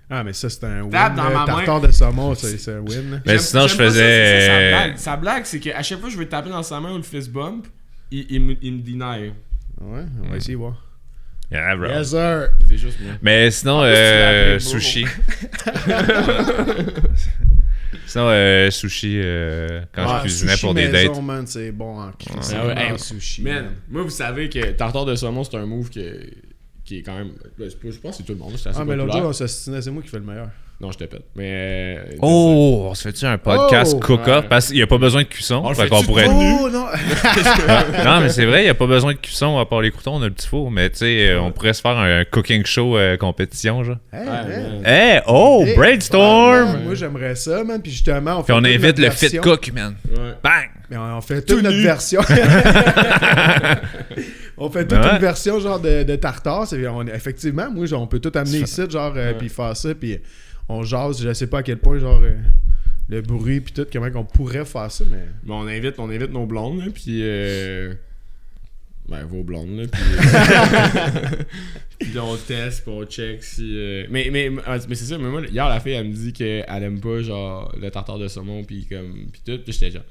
Ah, 0.09 0.23
mais 0.23 0.33
ça, 0.33 0.49
c'est 0.49 0.63
un 0.63 0.83
win. 0.83 0.91
Tape 0.93 1.17
dans 1.17 1.25
là. 1.25 1.31
ma 1.31 1.39
main. 1.41 1.47
Tartare 1.57 1.81
de 1.81 1.91
saumon, 1.91 2.35
c'est 2.37 2.59
c'est 2.59 2.75
un 2.75 2.79
win. 2.79 3.11
là. 3.11 3.17
Mais 3.27 3.33
J'aime- 3.33 3.39
sinon, 3.41 3.67
je 3.67 3.77
pas 3.77 3.85
ça, 3.85 3.91
faisais- 3.91 4.41
c'est 4.41 4.47
ça, 4.47 4.53
Sa 4.53 4.69
blague, 4.71 4.97
sa 4.99 5.17
blague, 5.17 5.45
c'est 5.47 5.59
qu'à 5.59 5.83
chaque 5.83 5.99
fois 5.99 6.09
que 6.09 6.15
je 6.15 6.19
veux 6.21 6.29
taper 6.29 6.49
dans 6.49 6.63
sa 6.63 6.79
main 6.79 6.93
ou 6.93 6.97
le 6.99 7.03
fist 7.03 7.29
bump, 7.33 7.67
il, 8.13 8.25
il, 8.31 8.41
me- 8.41 8.57
il 8.63 8.73
me 8.75 8.83
deny. 8.83 9.33
Ouais, 9.81 10.05
on 10.25 10.29
va 10.31 10.37
essayer 10.37 10.55
de 10.55 10.59
voir. 10.59 10.81
Yeah, 11.51 11.75
bro. 11.75 11.89
Yes, 11.89 12.11
sir. 12.11 12.51
C'est 12.69 12.79
juste 12.79 13.01
moi. 13.01 13.15
Mais 13.21 13.51
sinon, 13.51 13.81
plus, 13.81 13.89
tu 13.89 13.95
l'as 13.95 13.99
euh, 13.99 14.55
appelé 14.55 14.61
sushi. 14.61 15.07
sinon, 18.07 18.29
euh, 18.29 18.71
sushi, 18.71 19.21
euh, 19.23 19.83
quand 19.93 20.05
Ah, 20.07 20.17
je 20.19 20.23
cuisinais 20.23 20.57
pour 20.61 20.75
des 20.75 20.89
maison, 20.89 21.13
dates. 21.15 21.23
man, 21.23 21.47
c'est 21.47 21.73
bon 21.73 21.99
en 22.01 22.13
crise. 22.13 22.55
Ah 22.57 22.67
ouais, 22.67 22.75
hey, 22.93 22.99
sushi. 22.99 23.43
Man, 23.43 23.55
man. 23.65 23.75
moi, 23.89 24.03
vous 24.03 24.11
savez 24.11 24.49
que 24.49 24.73
tartare 24.73 25.05
de 25.05 25.15
saumon, 25.15 25.45
c'est 25.45 25.57
un 25.57 25.67
move 25.67 25.91
que, 25.91 26.21
qui 26.85 26.99
est 26.99 27.03
quand 27.03 27.17
même. 27.17 27.33
ben, 27.59 27.69
je 27.71 27.77
pense 27.99 27.99
que 28.13 28.17
c'est 28.19 28.23
tout 28.25 28.33
le 28.33 28.39
monde, 28.39 28.55
assez 28.55 28.69
Ah, 28.75 28.85
mais 28.85 28.97
l'autre 28.97 29.13
jour, 29.17 29.27
on 29.27 29.33
s'assinait, 29.33 29.83
c'est 29.83 29.91
moi 29.91 30.03
qui 30.03 30.09
fais 30.09 30.19
le 30.19 30.25
meilleur. 30.25 30.49
Non, 30.79 30.93
je 30.93 30.99
te 30.99 31.05
pète. 31.05 31.23
Mais. 31.35 31.97
euh, 31.99 32.17
Oh, 32.21 32.89
on 32.91 32.95
se 32.95 33.05
fait-tu 33.05 33.25
un 33.25 33.39
podcast 33.39 33.95
Oh! 33.97 34.01
cook-up? 34.01 34.43
Ouais. 34.45 34.49
Parce 34.51 34.67
qu'il 34.67 34.77
n'y 34.77 34.83
a 34.83 34.87
pas 34.87 34.99
besoin 34.99 35.23
de 35.23 35.27
cuisson. 35.27 35.63
On 35.65 35.73
fait 35.73 35.89
qu'on 35.89 36.03
pourrait... 36.03 36.27
Oh, 36.29 36.69
non! 36.73 36.85
non, 38.05 38.21
mais 38.21 38.29
c'est 38.29 38.45
vrai, 38.45 38.61
il 38.61 38.65
n'y 38.65 38.69
a 38.71 38.75
pas 38.75 38.87
besoin 38.87 39.15
de 39.15 39.19
cuisson 39.19 39.59
à 39.59 39.65
part 39.65 39.81
les 39.81 39.91
croutons, 39.91 40.17
on 40.17 40.23
a 40.23 40.27
le 40.27 40.33
petit 40.33 40.47
four. 40.47 40.71
Mais 40.71 40.91
tu 40.91 40.99
sais, 40.99 41.31
euh, 41.31 41.41
on 41.41 41.51
pourrait 41.51 41.73
se 41.73 41.81
faire 41.81 41.97
un 41.97 42.25
cooking 42.25 42.67
show 42.67 42.99
euh, 42.99 43.17
compétition, 43.17 43.85
genre. 43.85 43.97
Hey, 44.13 44.29
Ouais. 44.29 44.83
Hey, 44.85 45.21
oh, 45.27 45.65
Hey, 45.67 45.77
brainstorm! 45.77 46.75
ouais, 46.75 46.81
Moi, 46.85 46.95
j'aimerais 46.95 47.37
ça, 47.37 47.65
man. 47.65 47.81
Puis 47.81 47.93
justement, 47.93 48.33
on 48.41 48.43
fait 48.43 48.53
Puis 48.53 48.61
on 48.61 48.65
invite 48.65 48.99
le 48.99 49.09
fit 49.11 49.35
cook, 49.39 49.73
man. 49.75 49.95
Ouais. 50.11 50.35
Bang! 50.45 50.69
Mais 50.91 50.99
on 50.99 51.17
on 51.17 51.21
fait 51.23 51.41
toute 51.43 51.63
notre 51.63 51.75
nu. 51.77 51.83
version. 51.85 52.21
on 54.59 54.71
fait 54.71 54.87
toute 54.87 54.99
Ouais. 54.99 55.13
une 55.13 55.19
version 55.19 55.59
genre 55.61 55.81
de, 55.81 56.03
de 56.03 56.17
tartare. 56.17 56.67
C'est- 56.67 56.87
on- 56.87 57.07
effectivement, 57.07 57.71
moi, 57.71 57.87
genre, 57.87 58.03
on 58.03 58.07
peut 58.07 58.21
tout 58.21 58.33
amener 58.35 58.59
ici, 58.59 58.83
genre, 58.89 59.13
euh, 59.17 59.33
Ouais. 59.33 59.39
puis 59.39 59.49
faire 59.49 59.77
ça, 59.77 59.95
puis 59.95 60.19
on 60.69 60.83
jase. 60.83 61.23
Je 61.23 61.33
sais 61.33 61.47
pas 61.47 61.59
à 61.59 61.63
quel 61.63 61.79
point, 61.79 61.99
genre, 61.99 62.21
euh, 62.23 62.37
le 63.09 63.21
bruit, 63.23 63.61
puis 63.61 63.73
tout, 63.73 63.87
comment 63.93 64.11
qu'on 64.11 64.25
pourrait 64.25 64.65
faire 64.65 64.91
ça, 64.91 65.05
mais. 65.11 65.25
Mais 65.45 65.53
on 65.53 65.67
invite, 65.67 65.99
on 65.99 66.11
invite 66.11 66.33
nos 66.33 66.47
blondes, 66.47 66.81
là, 66.81 66.87
puis. 66.93 67.21
Euh... 67.23 67.95
Ben, 69.09 69.25
vos 69.25 69.45
blondes, 69.45 69.79
là, 69.79 69.85
puis. 69.87 70.03
euh, 72.17 72.21
on 72.21 72.37
teste, 72.37 72.83
puis 72.83 72.93
on 72.93 73.05
check 73.05 73.43
si. 73.45 73.63
euh, 73.77 74.05
Mais, 74.11 74.29
mais, 74.33 74.51
mais 74.51 74.95
c'est 74.97 75.05
ça, 75.05 75.17
mais 75.17 75.29
moi, 75.29 75.43
hier, 75.49 75.69
la 75.69 75.79
fille, 75.79 75.93
elle 75.93 76.09
me 76.09 76.13
dit 76.13 76.33
qu'elle 76.33 76.65
aime 76.69 76.99
pas, 77.01 77.23
genre, 77.23 77.73
le 77.81 77.89
tartare 77.91 78.19
de 78.19 78.27
saumon, 78.27 78.65
puis 78.65 78.85
comme. 78.87 79.29
Puis 79.33 79.43
tout, 79.47 79.59
puis 79.63 79.73
j'étais 79.73 79.93
genre. 79.93 80.03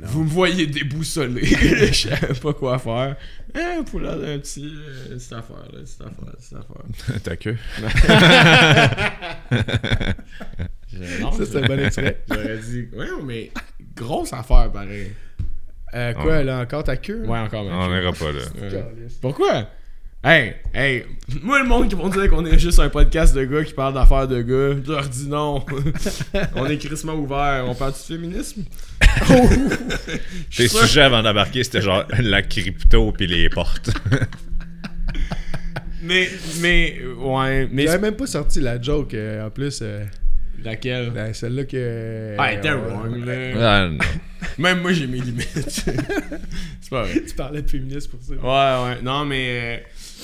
non. 0.00 0.06
Vous 0.06 0.24
me 0.24 0.28
voyez 0.30 0.66
déboussolé. 0.66 1.44
Je 1.92 1.92
savais 2.08 2.32
pas 2.40 2.54
quoi 2.54 2.78
faire. 2.78 3.16
Eh, 3.54 3.84
pour 3.84 4.00
là, 4.00 4.12
un 4.12 4.38
petit. 4.38 4.72
Euh, 4.74 5.16
petite 5.16 5.32
affaire, 5.34 5.56
là, 5.72 5.80
petite 5.80 6.00
affaire, 6.00 6.34
petite 6.34 6.56
affaire. 6.56 7.22
Ta 7.22 7.36
queue. 7.36 7.58
Non, 11.20 11.32
Ça, 11.32 11.44
c'est 11.46 11.56
un 11.58 11.66
bon 11.66 11.78
extrait. 11.80 12.22
J'aurais 12.28 12.58
dit. 12.58 12.88
Ouais, 12.94 13.06
mais 13.24 13.50
grosse 13.96 14.32
affaire, 14.32 14.70
pareil. 14.72 15.10
Euh, 15.94 16.12
quoi, 16.14 16.42
là, 16.42 16.60
encore 16.60 16.82
ta 16.84 16.96
queue? 16.96 17.22
Ouais, 17.26 17.38
encore 17.38 17.64
On 17.66 17.88
même. 17.88 18.00
n'ira 18.00 18.12
pas 18.12 18.32
là. 18.32 18.40
Euh, 18.62 18.82
Pourquoi? 19.20 19.68
Hey, 20.26 20.54
hey, 20.74 21.04
moi 21.42 21.60
le 21.62 21.68
monde 21.68 21.86
qui 21.88 21.94
vont 21.94 22.08
dire 22.08 22.30
qu'on 22.30 22.46
est 22.46 22.58
juste 22.58 22.78
un 22.80 22.88
podcast 22.88 23.34
de 23.36 23.44
gars 23.44 23.62
qui 23.62 23.74
parle 23.74 23.92
d'affaires 23.92 24.26
de 24.26 24.40
gars, 24.40 24.80
je 24.82 24.90
leur 24.90 25.06
dis 25.06 25.28
non. 25.28 25.62
on 26.56 26.64
est 26.66 26.78
crissement 26.78 27.12
ouvert, 27.14 27.64
on 27.68 27.74
parle 27.74 27.92
du 27.92 27.98
féminisme? 27.98 28.62
Tes 30.56 30.68
sujets 30.68 31.02
avant 31.02 31.22
d'embarquer, 31.22 31.62
c'était 31.62 31.82
genre 31.82 32.04
la 32.18 32.40
crypto 32.40 33.12
puis 33.12 33.26
les 33.26 33.48
portes. 33.50 33.90
Mais, 36.02 36.28
mais, 36.60 37.00
ouais, 37.18 37.66
mais. 37.72 37.84
J'avais 37.86 37.98
même 37.98 38.16
pas 38.16 38.26
sorti 38.26 38.60
la 38.60 38.78
joke, 38.80 39.14
euh, 39.14 39.46
en 39.46 39.50
plus. 39.50 39.78
euh, 39.80 40.04
Laquelle? 40.62 41.08
ben, 41.10 41.32
celle-là 41.32 41.64
que. 41.64 42.34
Ah, 42.38 42.52
elle 42.52 42.58
était 42.58 42.68
euh, 42.68 42.76
wrong, 42.76 43.24
là. 43.24 43.32
Ah, 43.58 43.88
non. 43.88 43.98
Même 44.58 44.80
moi 44.82 44.92
j'ai 44.92 45.06
mes 45.06 45.20
limites. 45.20 45.48
C'est 46.80 46.90
pas 46.90 47.02
vrai. 47.04 47.22
Tu 47.26 47.34
parlais 47.34 47.62
de 47.62 47.68
féministe 47.70 48.08
pour 48.10 48.20
ça. 48.22 48.34
Ouais, 48.34 48.88
ouais. 48.94 49.02
Non, 49.02 49.24
mais. 49.24 49.46
euh, 49.48 49.78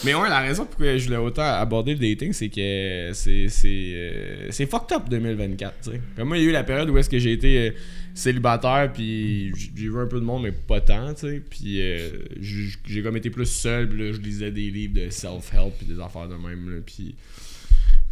Mais 0.05 0.15
ouais, 0.15 0.29
la 0.29 0.41
raison 0.41 0.65
pourquoi 0.67 0.97
je 0.97 1.05
voulais 1.07 1.17
autant 1.17 1.43
aborder 1.43 1.95
le 1.95 1.99
dating, 2.01 2.33
c'est 2.33 2.49
que 2.49 3.11
c'est 3.13 3.49
c'est 3.49 3.69
euh, 3.95 4.47
c'est 4.51 4.67
fucked 4.67 4.97
up 4.97 5.09
2024, 5.11 5.75
tu 5.83 5.91
sais. 5.91 6.01
Comme 6.17 6.29
moi, 6.29 6.39
il 6.39 6.45
y 6.45 6.47
a 6.47 6.49
eu 6.51 6.53
la 6.53 6.63
période 6.65 6.89
où 6.91 6.97
est-ce 6.99 7.11
que 7.11 7.19
j'ai 7.19 7.33
été 7.33 7.59
euh, 7.69 7.71
célibataire, 8.15 8.91
puis 8.93 9.53
j'ai 9.57 9.89
vu 9.89 9.99
un 9.99 10.07
peu 10.07 10.21
de 10.21 10.25
monde, 10.25 10.43
mais 10.45 10.53
pas 10.53 10.81
tant, 10.81 11.13
tu 11.15 11.21
sais. 11.29 11.43
Puis 11.51 11.81
euh, 11.83 12.09
j'ai 12.41 13.03
comme 13.03 13.17
été 13.17 13.31
plus 13.31 13.47
seul, 13.47 13.89
puis 13.89 13.99
là, 14.07 14.13
je 14.13 14.19
lisais 14.21 14.51
des 14.51 14.71
livres 14.71 14.95
de 14.95 15.11
self-help, 15.11 15.73
puis 15.79 15.87
des 15.87 16.01
affaires 16.01 16.29
de 16.29 16.35
même, 16.37 16.71
là, 16.75 16.81
puis 16.85 17.15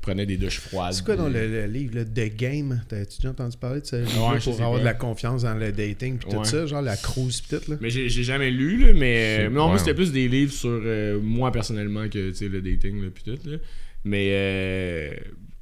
prenais 0.09 0.27
des 0.27 0.37
douches 0.37 0.61
froides. 0.61 0.93
C'est 0.95 1.05
quoi 1.05 1.17
dans 1.17 1.25
puis- 1.27 1.35
le, 1.35 1.49
le 1.49 1.67
livre 1.67 1.97
là, 1.97 2.05
The 2.05 2.35
Game? 2.37 2.83
T'as-tu 2.89 3.19
déjà 3.19 3.31
entendu 3.31 3.57
parler 3.57 3.81
de 3.81 3.87
ce 3.87 3.97
livre 3.97 4.31
Ouais, 4.33 4.41
je 4.41 4.45
pour 4.45 4.55
avoir 4.55 4.73
pas. 4.73 4.79
de 4.81 4.85
la 4.85 4.95
confiance 4.95 5.43
dans 5.43 5.55
le 5.55 5.71
dating 5.73 6.19
puis 6.19 6.29
tout 6.31 6.37
Ouais. 6.39 6.45
ça, 6.45 6.67
genre 6.67 6.83
la 6.83 6.97
cruise 6.97 7.41
pis 7.41 7.49
tout 7.57 7.71
là 7.71 7.77
Mais 7.81 7.91
j'ai 7.91 8.09
jamais 8.09 8.51
lu, 8.51 8.87
là, 8.87 8.93
mais 8.95 9.47
euh, 9.47 9.51
non, 9.51 9.69
moi 9.69 9.79
c'était 9.79 9.95
plus 9.95 10.13
des 10.13 10.29
livres 10.29 10.53
sur 10.53 10.69
euh, 10.71 11.21
moi 11.21 11.53
personnellement 11.53 12.09
que 12.09 12.31
tu 12.31 12.35
sais, 12.35 12.49
le 12.49 12.61
dating, 12.63 13.03
là, 13.03 13.09
pis 13.15 13.23
tout. 13.25 13.39
Là. 13.49 13.57
Mais, 14.05 14.29
euh, 14.33 15.11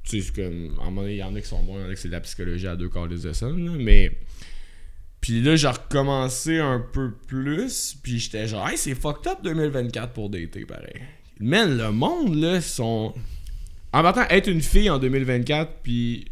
tu 0.03 0.21
sais, 0.21 0.31
comme, 0.33 0.75
à 0.79 0.83
un 0.83 0.85
moment 0.85 1.01
donné, 1.01 1.15
il 1.15 1.17
y 1.19 1.23
en 1.23 1.35
a 1.35 1.41
qui 1.41 1.47
sont 1.47 1.61
bons, 1.63 1.77
il 1.79 1.81
y 1.81 1.85
en 1.85 1.89
a 1.89 1.95
qui 1.95 2.01
c'est 2.01 2.07
de 2.07 2.13
la 2.13 2.21
psychologie 2.21 2.67
à 2.67 2.75
deux 2.75 2.87
quarts 2.89 3.07
de 3.07 3.17
ça, 3.17 3.45
là, 3.47 3.71
mais. 3.79 4.11
Puis 5.19 5.41
là, 5.41 5.55
j'ai 5.55 5.67
recommencé 5.67 6.59
un 6.59 6.79
peu 6.79 7.11
plus, 7.27 7.97
puis 8.01 8.19
j'étais 8.19 8.47
genre, 8.47 8.69
hey, 8.69 8.77
c'est 8.77 8.93
fucked 8.95 9.27
up 9.27 9.39
2024 9.43 10.13
pour 10.13 10.29
dater, 10.29 10.65
pareil. 10.65 11.01
Man, 11.39 11.77
le 11.77 11.91
monde, 11.91 12.35
là, 12.35 12.61
sont. 12.61 13.13
En 13.97 14.03
partant, 14.03 14.27
être 14.29 14.47
une 14.47 14.61
fille 14.61 14.91
en 14.91 14.99
2024, 14.99 15.81
puis 15.81 16.27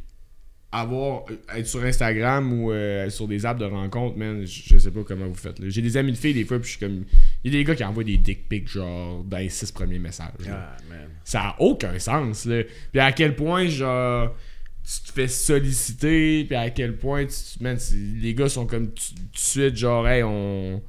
avoir 0.72 1.24
être 1.56 1.66
sur 1.66 1.84
Instagram 1.84 2.54
ou 2.54 2.72
euh, 2.72 3.10
sur 3.10 3.28
des 3.28 3.44
apps 3.44 3.60
de 3.60 3.66
rencontre, 3.66 4.20
man, 4.20 4.46
je 4.46 4.78
sais 4.78 4.92
pas 4.92 5.02
comment 5.04 5.26
vous 5.26 5.34
faites. 5.34 5.56
J'ai 5.70 5.82
des 5.82 5.98
amis 5.98 6.12
de 6.12 6.18
filles 6.18 6.36
des 6.36 6.46
fois, 6.46 6.60
puis 6.60 6.68
je 6.68 6.78
suis 6.78 6.80
comme. 6.80 7.06
Il 7.44 7.52
y 7.52 7.56
a 7.56 7.58
des 7.58 7.64
gars 7.64 7.74
qui 7.74 7.84
envoient 7.84 8.04
des 8.04 8.18
dick 8.18 8.48
pics, 8.48 8.68
genre, 8.68 9.24
dans 9.24 9.40
les 9.40 9.50
six 9.50 9.72
premiers 9.72 9.98
messages. 9.98 10.30
Ah 10.48 10.78
man. 10.88 11.10
Ça 11.24 11.42
a 11.42 11.56
aucun 11.58 11.98
sens, 11.98 12.46
là. 12.46 12.62
Puis 12.92 13.00
à 13.00 13.12
quel 13.12 13.36
point, 13.36 13.66
genre, 13.66 14.36
tu 14.84 15.08
te 15.08 15.12
fais 15.12 15.28
solliciter, 15.28 16.44
puis 16.44 16.56
à 16.56 16.70
quel 16.70 16.96
point, 16.96 17.26
tu, 17.26 17.64
man, 17.64 17.80
les 18.22 18.36
gars 18.36 18.48
sont 18.48 18.68
comme 18.68 18.90
tout 18.90 19.16
de 19.16 19.40
suite, 19.40 19.76
genre, 19.76 20.08
hey, 20.08 20.22
on. 20.22 20.84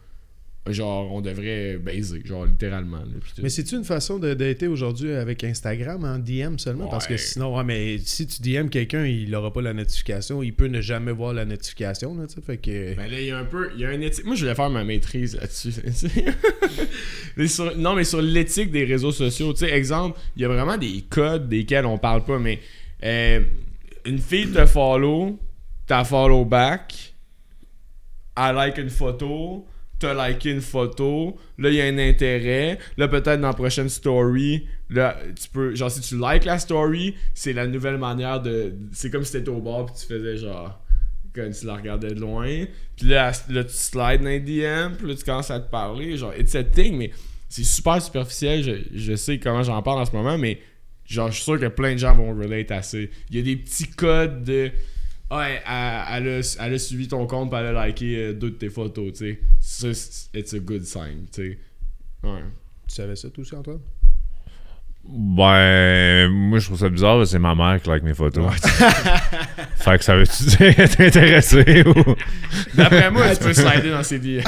Genre, 0.69 1.13
on 1.13 1.21
devrait 1.21 1.77
baiser, 1.79 2.23
genre, 2.25 2.45
littéralement. 2.45 2.99
là. 2.99 3.05
Mais 3.43 3.49
c'est-tu 3.49 3.77
une 3.77 3.85
façon 3.85 4.19
de 4.19 4.35
dater 4.35 4.67
aujourd'hui 4.67 5.13
avec 5.13 5.45
Instagram 5.45 6.05
en 6.05 6.19
DM 6.19 6.59
seulement? 6.59 6.89
Parce 6.89 7.07
que 7.07 7.17
sinon, 7.17 7.57
ouais, 7.57 7.63
mais 7.65 7.99
si 7.99 8.27
tu 8.27 8.43
DM 8.43 8.69
quelqu'un, 8.69 9.05
il 9.07 9.35
aura 9.35 9.53
pas 9.53 9.63
la 9.63 9.73
notification, 9.73 10.43
il 10.43 10.53
peut 10.55 10.67
ne 10.67 10.81
jamais 10.81 11.13
voir 11.13 11.33
la 11.35 11.45
notification, 11.45 12.17
là, 12.17 12.27
tu 12.27 12.35
sais, 12.35 12.41
fait 12.41 12.57
que... 12.57 12.95
Ben 12.97 13.11
là, 13.11 13.21
il 13.21 13.27
y 13.27 13.31
a 13.31 13.39
un 13.39 13.45
peu. 13.45 13.71
Il 13.75 13.81
y 13.81 13.85
a 13.85 13.91
un 13.91 14.01
éthique. 14.01 14.25
Moi, 14.25 14.35
je 14.35 14.41
voulais 14.43 14.55
faire 14.57 14.71
ma 14.71 14.83
maîtrise 14.85 15.37
là-dessus. 15.37 15.73
Sur- 17.49 17.77
non, 17.77 17.95
mais 17.95 18.05
sur 18.05 18.23
l'éthique 18.23 18.71
des 18.71 18.85
réseaux 18.85 19.13
sociaux. 19.13 19.53
Tu 19.53 19.61
sais, 19.67 19.71
exemple, 19.71 20.19
il 20.37 20.43
y 20.43 20.45
a 20.45 20.49
vraiment 20.49 20.77
des 20.79 21.05
codes 21.09 21.49
desquels 21.49 21.87
on 21.87 21.99
parle 21.99 22.25
pas, 22.25 22.39
mais 22.39 22.61
euh, 23.05 23.41
une 24.05 24.19
fille 24.19 24.49
te 24.51 24.65
follow, 24.67 25.39
t'as 25.87 26.05
follow 26.05 26.45
back, 26.45 27.15
elle 28.37 28.55
like 28.55 28.79
une 28.79 28.91
photo, 28.91 29.67
t'as 29.99 30.29
liké 30.29 30.51
une 30.51 30.61
photo, 30.61 31.37
là, 31.59 31.71
il 31.71 31.77
y 31.77 31.81
a 31.81 31.85
un 31.87 31.99
intérêt, 31.99 32.79
là, 32.97 33.09
peut-être 33.09 33.41
dans 33.41 33.49
la 33.49 33.55
prochaine 33.55 33.89
story, 33.89 34.67
là, 34.91 35.17
tu 35.41 35.49
peux, 35.49 35.75
genre, 35.75 35.91
si 35.91 36.01
tu 36.01 36.17
likes 36.17 36.45
la 36.45 36.59
story, 36.59 37.15
c'est 37.35 37.53
la 37.53 37.67
nouvelle 37.67 37.99
manière 37.99 38.41
de, 38.41 38.75
c'est 38.93 39.11
comme 39.11 39.25
si 39.25 39.33
t'étais 39.33 39.49
au 39.49 39.61
bar 39.61 39.87
puis 39.87 39.95
tu 39.99 40.07
faisais 40.07 40.37
genre, 40.37 40.81
quand 41.35 41.51
tu 41.51 41.67
la 41.67 41.77
regardais 41.77 42.15
de 42.15 42.21
loin, 42.21 42.65
puis 42.97 43.07
là, 43.09 43.33
là, 43.49 43.65
tu 43.65 43.75
slides 43.75 44.23
dans 44.23 44.39
DM, 44.39 44.97
puis 44.97 45.09
là, 45.09 45.15
tu 45.15 45.25
commences 45.25 45.51
à 45.51 45.61
te 45.61 45.71
parler, 45.71 46.17
genre, 46.17 46.35
it's 46.39 46.55
a 46.55 46.63
thing, 46.63 46.97
mais 46.97 47.11
c'est 47.49 47.65
super 47.65 48.03
superficiel, 48.03 48.63
je, 48.63 48.73
je 48.95 49.15
sais 49.15 49.39
comment 49.39 49.63
j'en 49.63 49.83
parle 49.83 50.01
en 50.01 50.05
ce 50.05 50.13
moment, 50.13 50.37
mais 50.37 50.61
genre, 51.07 51.31
je 51.31 51.37
suis 51.37 51.45
sûr 51.45 51.59
que 51.59 51.67
plein 51.67 51.93
de 51.93 51.99
gens 51.99 52.15
vont 52.15 52.35
relate 52.35 52.85
ça. 52.85 52.99
Il 52.99 53.37
y 53.37 53.39
a 53.39 53.43
des 53.43 53.57
petits 53.57 53.89
codes 53.89 54.45
de. 54.45 54.71
Ouais, 55.31 55.61
elle, 55.67 56.25
elle 56.25 56.29
a, 56.41 56.57
elle 56.67 56.75
a 56.75 56.79
suivi 56.79 57.09
ton 57.09 57.27
compte, 57.27 57.51
puis 57.51 57.59
elle 57.59 57.77
a 57.77 57.87
liké 57.87 58.17
euh, 58.17 58.33
deux 58.33 58.51
de 58.51 58.57
tes 58.57 58.69
photos, 58.71 59.12
tu 59.12 59.19
sais. 59.19 59.41
Ça, 59.61 59.93
c'est- 59.93 60.29
it's 60.39 60.55
a 60.55 60.59
good 60.61 60.85
sign, 60.85 61.27
tu 61.33 61.43
sais. 61.43 61.59
Ouais. 62.23 62.43
Tu 62.89 62.95
savais 62.95 63.17
ça, 63.17 63.29
tout 63.31 63.45
ça, 63.45 63.59
Antoine? 63.59 63.81
Ben, 65.09 66.29
moi, 66.31 66.59
je 66.59 66.67
trouve 66.67 66.79
ça 66.81 66.89
bizarre, 66.89 67.25
c'est 67.27 67.39
ma 67.39 67.55
mère 67.55 67.81
qui 67.81 67.89
like 67.89 68.03
mes 68.03 68.15
photos. 68.15 68.53
fait 69.77 69.99
que 69.99 70.05
ça 70.05 70.17
veut-tu 70.17 70.45
dire 70.57 70.61
être 70.81 71.01
intéressé 71.01 71.85
ou? 71.87 71.95
D'après 72.75 73.11
moi, 73.12 73.35
tu 73.37 73.45
peux 73.45 73.53
slider 73.55 73.91
dans 73.91 74.03
ses 74.03 74.19
DM. 74.19 74.41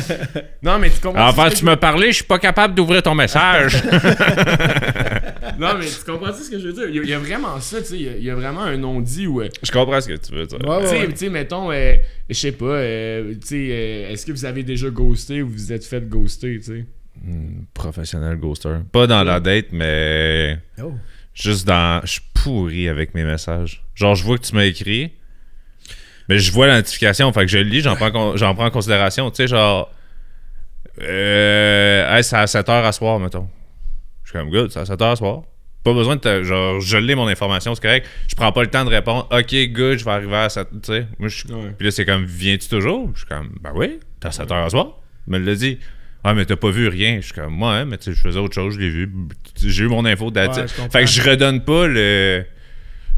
non, 0.62 0.80
mais 0.80 0.90
tu 0.90 0.98
comprends. 1.00 1.28
Enfin, 1.28 1.50
tu 1.50 1.64
m'as 1.64 1.76
parlé, 1.76 2.08
je 2.08 2.16
suis 2.16 2.24
pas 2.24 2.40
capable 2.40 2.74
d'ouvrir 2.74 3.02
ton 3.02 3.14
message. 3.14 3.80
Non, 5.58 5.74
mais 5.78 5.86
tu 5.86 6.04
comprends 6.10 6.32
ce 6.32 6.50
que 6.50 6.58
je 6.58 6.68
veux 6.68 6.72
dire? 6.72 6.88
Il 6.88 6.96
y 6.96 6.98
a, 6.98 7.02
il 7.02 7.08
y 7.08 7.14
a 7.14 7.18
vraiment 7.18 7.58
ça, 7.60 7.80
tu 7.80 7.86
sais. 7.88 7.96
Il 7.96 8.02
y 8.02 8.08
a- 8.08 8.16
il 8.16 8.24
y, 8.24 8.30
a 8.30 8.34
vraiment 8.34 8.62
un 8.62 8.76
non-dit 8.76 9.26
où. 9.26 9.40
euh, 9.40 9.48
je 9.62 9.70
comprends 9.70 10.00
ce 10.00 10.08
que 10.08 10.16
tu 10.16 10.32
veux 10.34 10.46
dire. 10.46 10.58
Ouais, 10.66 10.80
Tu 10.82 10.86
sais- 10.88 10.98
ouais. 11.00 11.08
tu 11.08 11.16
sais, 11.16 11.28
mettons, 11.28 11.70
euh, 11.72 11.94
je 12.28 12.34
sais 12.34 12.52
pas, 12.52 12.64
euh, 12.66 13.32
tu 13.34 13.46
sais, 13.46 13.68
euh, 13.70 14.10
est-ce 14.10 14.26
que 14.26 14.32
vous 14.32 14.44
avez 14.44 14.62
déjà 14.62 14.88
ghosté 14.90 15.42
ou 15.42 15.48
vous 15.48 15.52
vous 15.54 15.72
êtes 15.72 15.84
fait 15.84 16.08
ghoster, 16.08 16.58
tu 16.58 16.62
sais? 16.64 16.86
Hmm, 17.22 17.64
professionnel 17.74 18.36
ghoster. 18.36 18.76
Pas 18.90 19.06
dans 19.06 19.22
la 19.22 19.38
date, 19.40 19.66
mais 19.72 20.58
Oh. 20.82 20.92
juste 21.34 21.66
dans. 21.66 22.00
Je 22.04 22.12
suis 22.12 22.22
pourri 22.32 22.88
avec 22.88 23.14
mes 23.14 23.24
messages. 23.24 23.84
Genre, 23.94 24.14
je 24.14 24.24
vois 24.24 24.38
que 24.38 24.44
tu 24.44 24.54
m'as 24.54 24.64
écrit, 24.64 25.12
mais 26.28 26.38
je 26.38 26.50
vois 26.52 26.66
la 26.66 26.76
notification, 26.76 27.30
fait 27.32 27.40
que 27.42 27.48
je 27.48 27.58
le 27.58 27.64
lis, 27.64 27.80
j'en 27.82 27.96
prends, 27.96 28.10
con- 28.10 28.36
j'en 28.36 28.54
prends 28.54 28.66
en 28.66 28.70
considération. 28.70 29.30
Tu 29.30 29.36
sais, 29.36 29.46
genre. 29.48 29.92
Euh, 31.00 32.16
hey, 32.16 32.22
c'est 32.24 32.36
à 32.36 32.46
7h 32.46 32.84
à 32.84 32.92
soir, 32.92 33.18
mettons. 33.18 33.48
Je 34.32 34.38
suis 34.38 34.46
comme 34.46 34.50
good, 34.50 34.70
à 34.76 34.84
7h 34.84 35.12
à 35.12 35.16
soir. 35.16 35.42
Pas 35.84 35.92
besoin 35.92 36.16
de 36.16 36.20
te. 36.20 36.42
Genre, 36.44 36.80
je 36.80 36.96
lis 36.96 37.14
mon 37.14 37.26
information, 37.26 37.74
c'est 37.74 37.82
correct. 37.82 38.06
Je 38.28 38.34
prends 38.34 38.52
pas 38.52 38.62
le 38.62 38.70
temps 38.70 38.84
de 38.84 38.90
répondre. 38.90 39.28
Ok, 39.32 39.54
good, 39.72 39.98
je 39.98 40.04
vais 40.04 40.10
arriver 40.10 40.36
à 40.36 40.48
7. 40.48 40.68
Tu 40.70 40.78
sais, 40.84 41.06
moi, 41.18 41.28
je 41.28 41.36
suis. 41.36 41.52
Ouais. 41.52 41.72
Puis 41.76 41.86
là, 41.86 41.90
c'est 41.90 42.06
comme, 42.06 42.24
viens-tu 42.24 42.68
toujours? 42.68 43.10
Je 43.14 43.20
suis 43.20 43.28
comme, 43.28 43.50
ben 43.60 43.72
oui, 43.74 43.98
t'es 44.20 44.28
à 44.28 44.30
7h 44.30 44.66
à 44.66 44.70
soir. 44.70 44.98
Me 45.26 45.38
l'a 45.38 45.54
dit. 45.54 45.78
Ah, 46.24 46.34
mais 46.34 46.44
t'as 46.44 46.56
pas 46.56 46.70
vu 46.70 46.86
rien. 46.86 47.16
Je 47.16 47.26
suis 47.26 47.34
comme, 47.34 47.60
ouais, 47.60 47.68
hein, 47.68 47.84
mais 47.84 47.98
tu 47.98 48.04
sais, 48.04 48.12
je 48.12 48.20
faisais 48.20 48.38
autre 48.38 48.54
chose, 48.54 48.74
je 48.74 48.78
l'ai 48.78 48.90
vu. 48.90 49.12
J'ai 49.60 49.84
eu 49.84 49.88
mon 49.88 50.04
info 50.04 50.30
Ouais. 50.30 50.48
Fait 50.68 51.04
que 51.04 51.10
je 51.10 51.28
redonne 51.28 51.64
pas 51.64 51.88
le, 51.88 52.44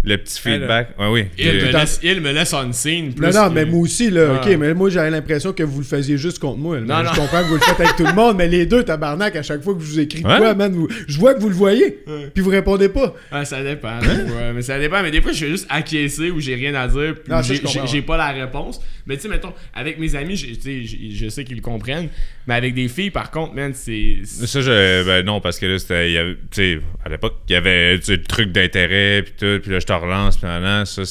le 0.05 0.17
petit 0.19 0.41
feedback. 0.41 0.91
Ouais, 0.99 1.09
oui. 1.11 1.25
Il, 1.39 1.49
Euh, 1.49 1.53
me 1.67 1.73
laisse, 1.73 2.01
il 2.03 2.21
me 2.21 2.33
laisse 2.33 2.53
on 2.53 2.73
scene. 2.73 3.07
Non, 3.07 3.13
plus 3.15 3.35
non, 3.35 3.49
que- 3.49 3.55
mais 3.55 3.65
moi 3.65 3.81
aussi, 3.81 4.11
là, 4.11 4.33
Ouais. 4.35 4.39
ok, 4.53 4.57
mais 4.59 4.75
moi 4.75 4.91
j'avais 4.91 5.11
l'impression 5.11 5.53
que 5.53 5.63
vous 5.63 5.79
le 5.79 5.85
faisiez 5.85 6.19
juste 6.19 6.39
contre 6.39 6.59
moi. 6.59 6.79
là. 6.79 6.83
Non, 6.83 6.99
je 7.11 7.17
non. 7.17 7.23
comprends 7.27 7.43
que 7.43 7.49
vous 7.49 7.55
le 7.55 7.61
faites 7.61 7.81
avec 7.81 7.97
tout 7.97 8.05
le 8.07 8.13
monde, 8.13 8.37
mais 8.37 8.47
les 8.49 8.67
deux, 8.67 8.83
tabarnak, 8.83 9.35
à 9.37 9.43
chaque 9.43 9.63
fois 9.63 9.75
que 9.75 9.81
je 9.81 9.87
vous 9.87 10.01
écris 10.01 10.23
Ouais. 10.25 10.37
quoi, 10.39 10.55
man, 10.55 10.73
vous- 10.73 10.89
je 11.09 11.19
vois 11.19 11.35
que 11.35 11.41
vous 11.41 11.49
le 11.49 11.55
voyez, 11.55 11.99
Ouais. 12.07 12.31
puis 12.35 12.43
vous 12.43 12.51
répondez 12.51 12.89
pas. 12.89 13.15
Ah, 13.33 13.45
ça 13.45 13.63
dépend. 13.63 13.99
fois. 14.01 14.53
mais 14.55 14.63
ça 14.63 14.79
dépend. 14.79 15.03
Mais 15.03 15.11
des 15.11 15.23
fois, 15.23 15.33
je 15.33 15.39
fais 15.45 15.51
juste 15.51 15.67
acquiescer 15.71 16.31
ou 16.31 16.39
j'ai 16.41 16.55
rien 16.55 16.75
à 16.75 16.87
dire. 16.89 17.15
Non, 17.29 17.41
j'ai 17.43 18.03
pas 18.03 18.17
la 18.17 18.29
réponse. 18.31 18.81
Mais 19.07 19.17
tu 19.17 19.23
sais, 19.23 19.29
mettons, 19.29 19.53
avec 19.75 19.99
mes 19.99 20.15
amis, 20.15 20.37
je 20.37 21.29
sais 21.29 21.45
qu'ils 21.45 21.57
le 21.57 21.63
comprennent. 21.63 22.09
Mais 22.47 22.55
avec 22.55 22.75
des 22.75 22.89
filles, 22.89 23.11
par 23.11 23.31
contre, 23.31 23.55
man, 23.55 23.73
c'est. 23.75 24.19
Ça, 24.25 24.61
je, 24.61 25.05
ben 25.05 25.25
non, 25.25 25.41
parce 25.41 25.59
que 25.59 25.67
là, 25.67 25.79
c'était. 25.79 26.37
Tu 26.51 26.79
sais, 26.79 26.81
à 27.05 27.09
l'époque, 27.09 27.41
il 27.49 27.53
y 27.53 27.57
avait 27.57 27.97
le 27.97 28.23
truc 28.23 28.53
d'intérêt, 28.53 29.23
puis 29.23 29.35
tout, 29.39 29.61
puis 29.61 29.71
là, 29.71 29.79
je 29.79 29.87
te 29.87 29.93
relance, 29.93 30.39
puis 30.39 30.47
maintenant, 30.47 30.85
ça, 30.85 31.03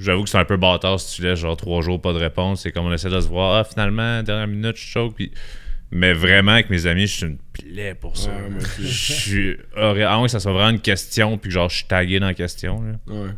j'avoue 0.00 0.24
que 0.24 0.30
c'est 0.30 0.38
un 0.38 0.44
peu 0.44 0.56
bâtard 0.56 0.98
si 0.98 1.16
tu 1.16 1.22
laisses 1.22 1.40
genre 1.40 1.56
trois 1.56 1.82
jours, 1.82 2.00
pas 2.00 2.12
de 2.12 2.18
réponse. 2.18 2.62
C'est 2.62 2.72
comme 2.72 2.86
on 2.86 2.92
essaie 2.92 3.10
de 3.10 3.20
se 3.20 3.28
voir, 3.28 3.56
ah, 3.56 3.64
finalement, 3.64 4.22
dernière 4.22 4.48
minute, 4.48 4.76
je 4.76 4.86
choke, 4.86 5.14
puis. 5.14 5.30
Mais 5.94 6.14
vraiment, 6.14 6.52
avec 6.52 6.70
mes 6.70 6.86
amis, 6.86 7.06
je 7.06 7.16
suis 7.16 7.26
une 7.26 7.36
plaie 7.52 7.94
pour 7.94 8.16
ça. 8.16 8.30
Ouais. 8.30 8.64
Je 8.80 8.86
suis. 8.86 9.56
Ah 9.76 10.22
oui, 10.22 10.30
ça 10.30 10.40
soit 10.40 10.52
vraiment 10.52 10.70
une 10.70 10.80
question, 10.80 11.36
puis 11.36 11.50
que 11.50 11.54
genre, 11.54 11.68
je 11.68 11.76
suis 11.76 11.84
tagué 11.84 12.18
dans 12.18 12.28
la 12.28 12.34
question, 12.34 12.82
là. 12.82 13.14
Ouais. 13.14 13.28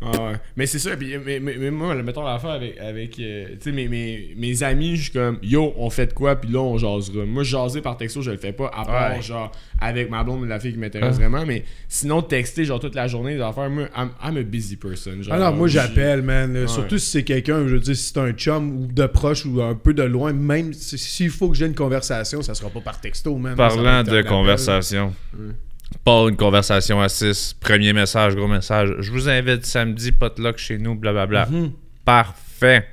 Ah 0.00 0.10
ouais. 0.10 0.36
Mais 0.56 0.66
c'est 0.66 0.78
ça, 0.78 0.96
puis, 0.96 1.12
mais, 1.26 1.40
mais, 1.40 1.56
mais 1.58 1.72
moi, 1.72 1.92
mettons 2.02 2.22
l'affaire 2.22 2.50
avec, 2.50 2.78
avec 2.78 3.18
euh, 3.18 3.48
tu 3.54 3.56
sais, 3.62 3.72
mes, 3.72 3.88
mes, 3.88 4.32
mes 4.36 4.62
amis, 4.62 4.94
je 4.96 5.02
suis 5.02 5.12
comme, 5.12 5.38
yo, 5.42 5.74
on 5.76 5.90
fait 5.90 6.06
de 6.06 6.12
quoi, 6.12 6.36
puis 6.36 6.50
là, 6.52 6.60
on 6.60 6.78
jasera. 6.78 7.24
Moi, 7.24 7.42
jaser 7.42 7.80
par 7.80 7.96
texto, 7.96 8.22
je 8.22 8.30
le 8.30 8.36
fais 8.36 8.52
pas, 8.52 8.70
à 8.72 8.84
part, 8.84 9.16
Ouais. 9.16 9.22
genre, 9.22 9.50
avec 9.80 10.08
ma 10.08 10.22
blonde 10.22 10.44
et 10.44 10.48
la 10.48 10.60
fille 10.60 10.72
qui 10.72 10.78
m'intéresse 10.78 11.16
Ah. 11.16 11.28
vraiment, 11.28 11.44
mais 11.44 11.64
sinon, 11.88 12.22
texter, 12.22 12.64
genre, 12.64 12.78
toute 12.78 12.94
la 12.94 13.08
journée, 13.08 13.34
des 13.34 13.40
affaires, 13.42 13.68
moi, 13.70 13.88
I'm, 13.96 14.10
I'm 14.24 14.36
a 14.36 14.42
busy 14.44 14.76
person. 14.76 15.20
Genre, 15.20 15.36
non, 15.36 15.52
moi 15.52 15.66
j'appelle, 15.66 16.22
man. 16.22 16.56
Ouais. 16.56 16.68
Surtout 16.68 16.98
si 16.98 17.10
c'est 17.10 17.24
quelqu'un, 17.24 17.66
je 17.66 17.74
veux 17.74 17.80
dire, 17.80 17.96
si 17.96 18.04
c'est 18.04 18.18
un 18.18 18.30
chum 18.32 18.82
ou 18.82 18.86
de 18.86 19.06
proche 19.06 19.44
ou 19.46 19.60
un 19.60 19.74
peu 19.74 19.94
de 19.94 20.04
loin, 20.04 20.32
même 20.32 20.72
si- 20.74 20.96
s'il 20.96 21.30
faut 21.30 21.48
que 21.48 21.56
j'ai 21.56 21.66
une 21.66 21.74
conversation, 21.74 22.40
ça 22.40 22.54
sera 22.54 22.70
pas 22.70 22.80
par 22.80 23.00
texto, 23.00 23.36
man. 23.36 23.56
Parlant 23.56 24.04
de 24.04 24.10
appel. 24.18 25.67
Pas 26.04 26.26
une 26.28 26.36
conversation 26.36 27.00
à 27.00 27.08
6. 27.08 27.54
Premier 27.60 27.92
message, 27.92 28.34
gros 28.34 28.46
message. 28.48 28.90
Je 29.00 29.10
vous 29.10 29.28
invite 29.28 29.64
samedi, 29.66 30.12
potluck 30.12 30.58
chez 30.58 30.78
nous, 30.78 30.94
blablabla. 30.94 31.46
Mhm. 31.46 31.72
Parfait. 32.04 32.86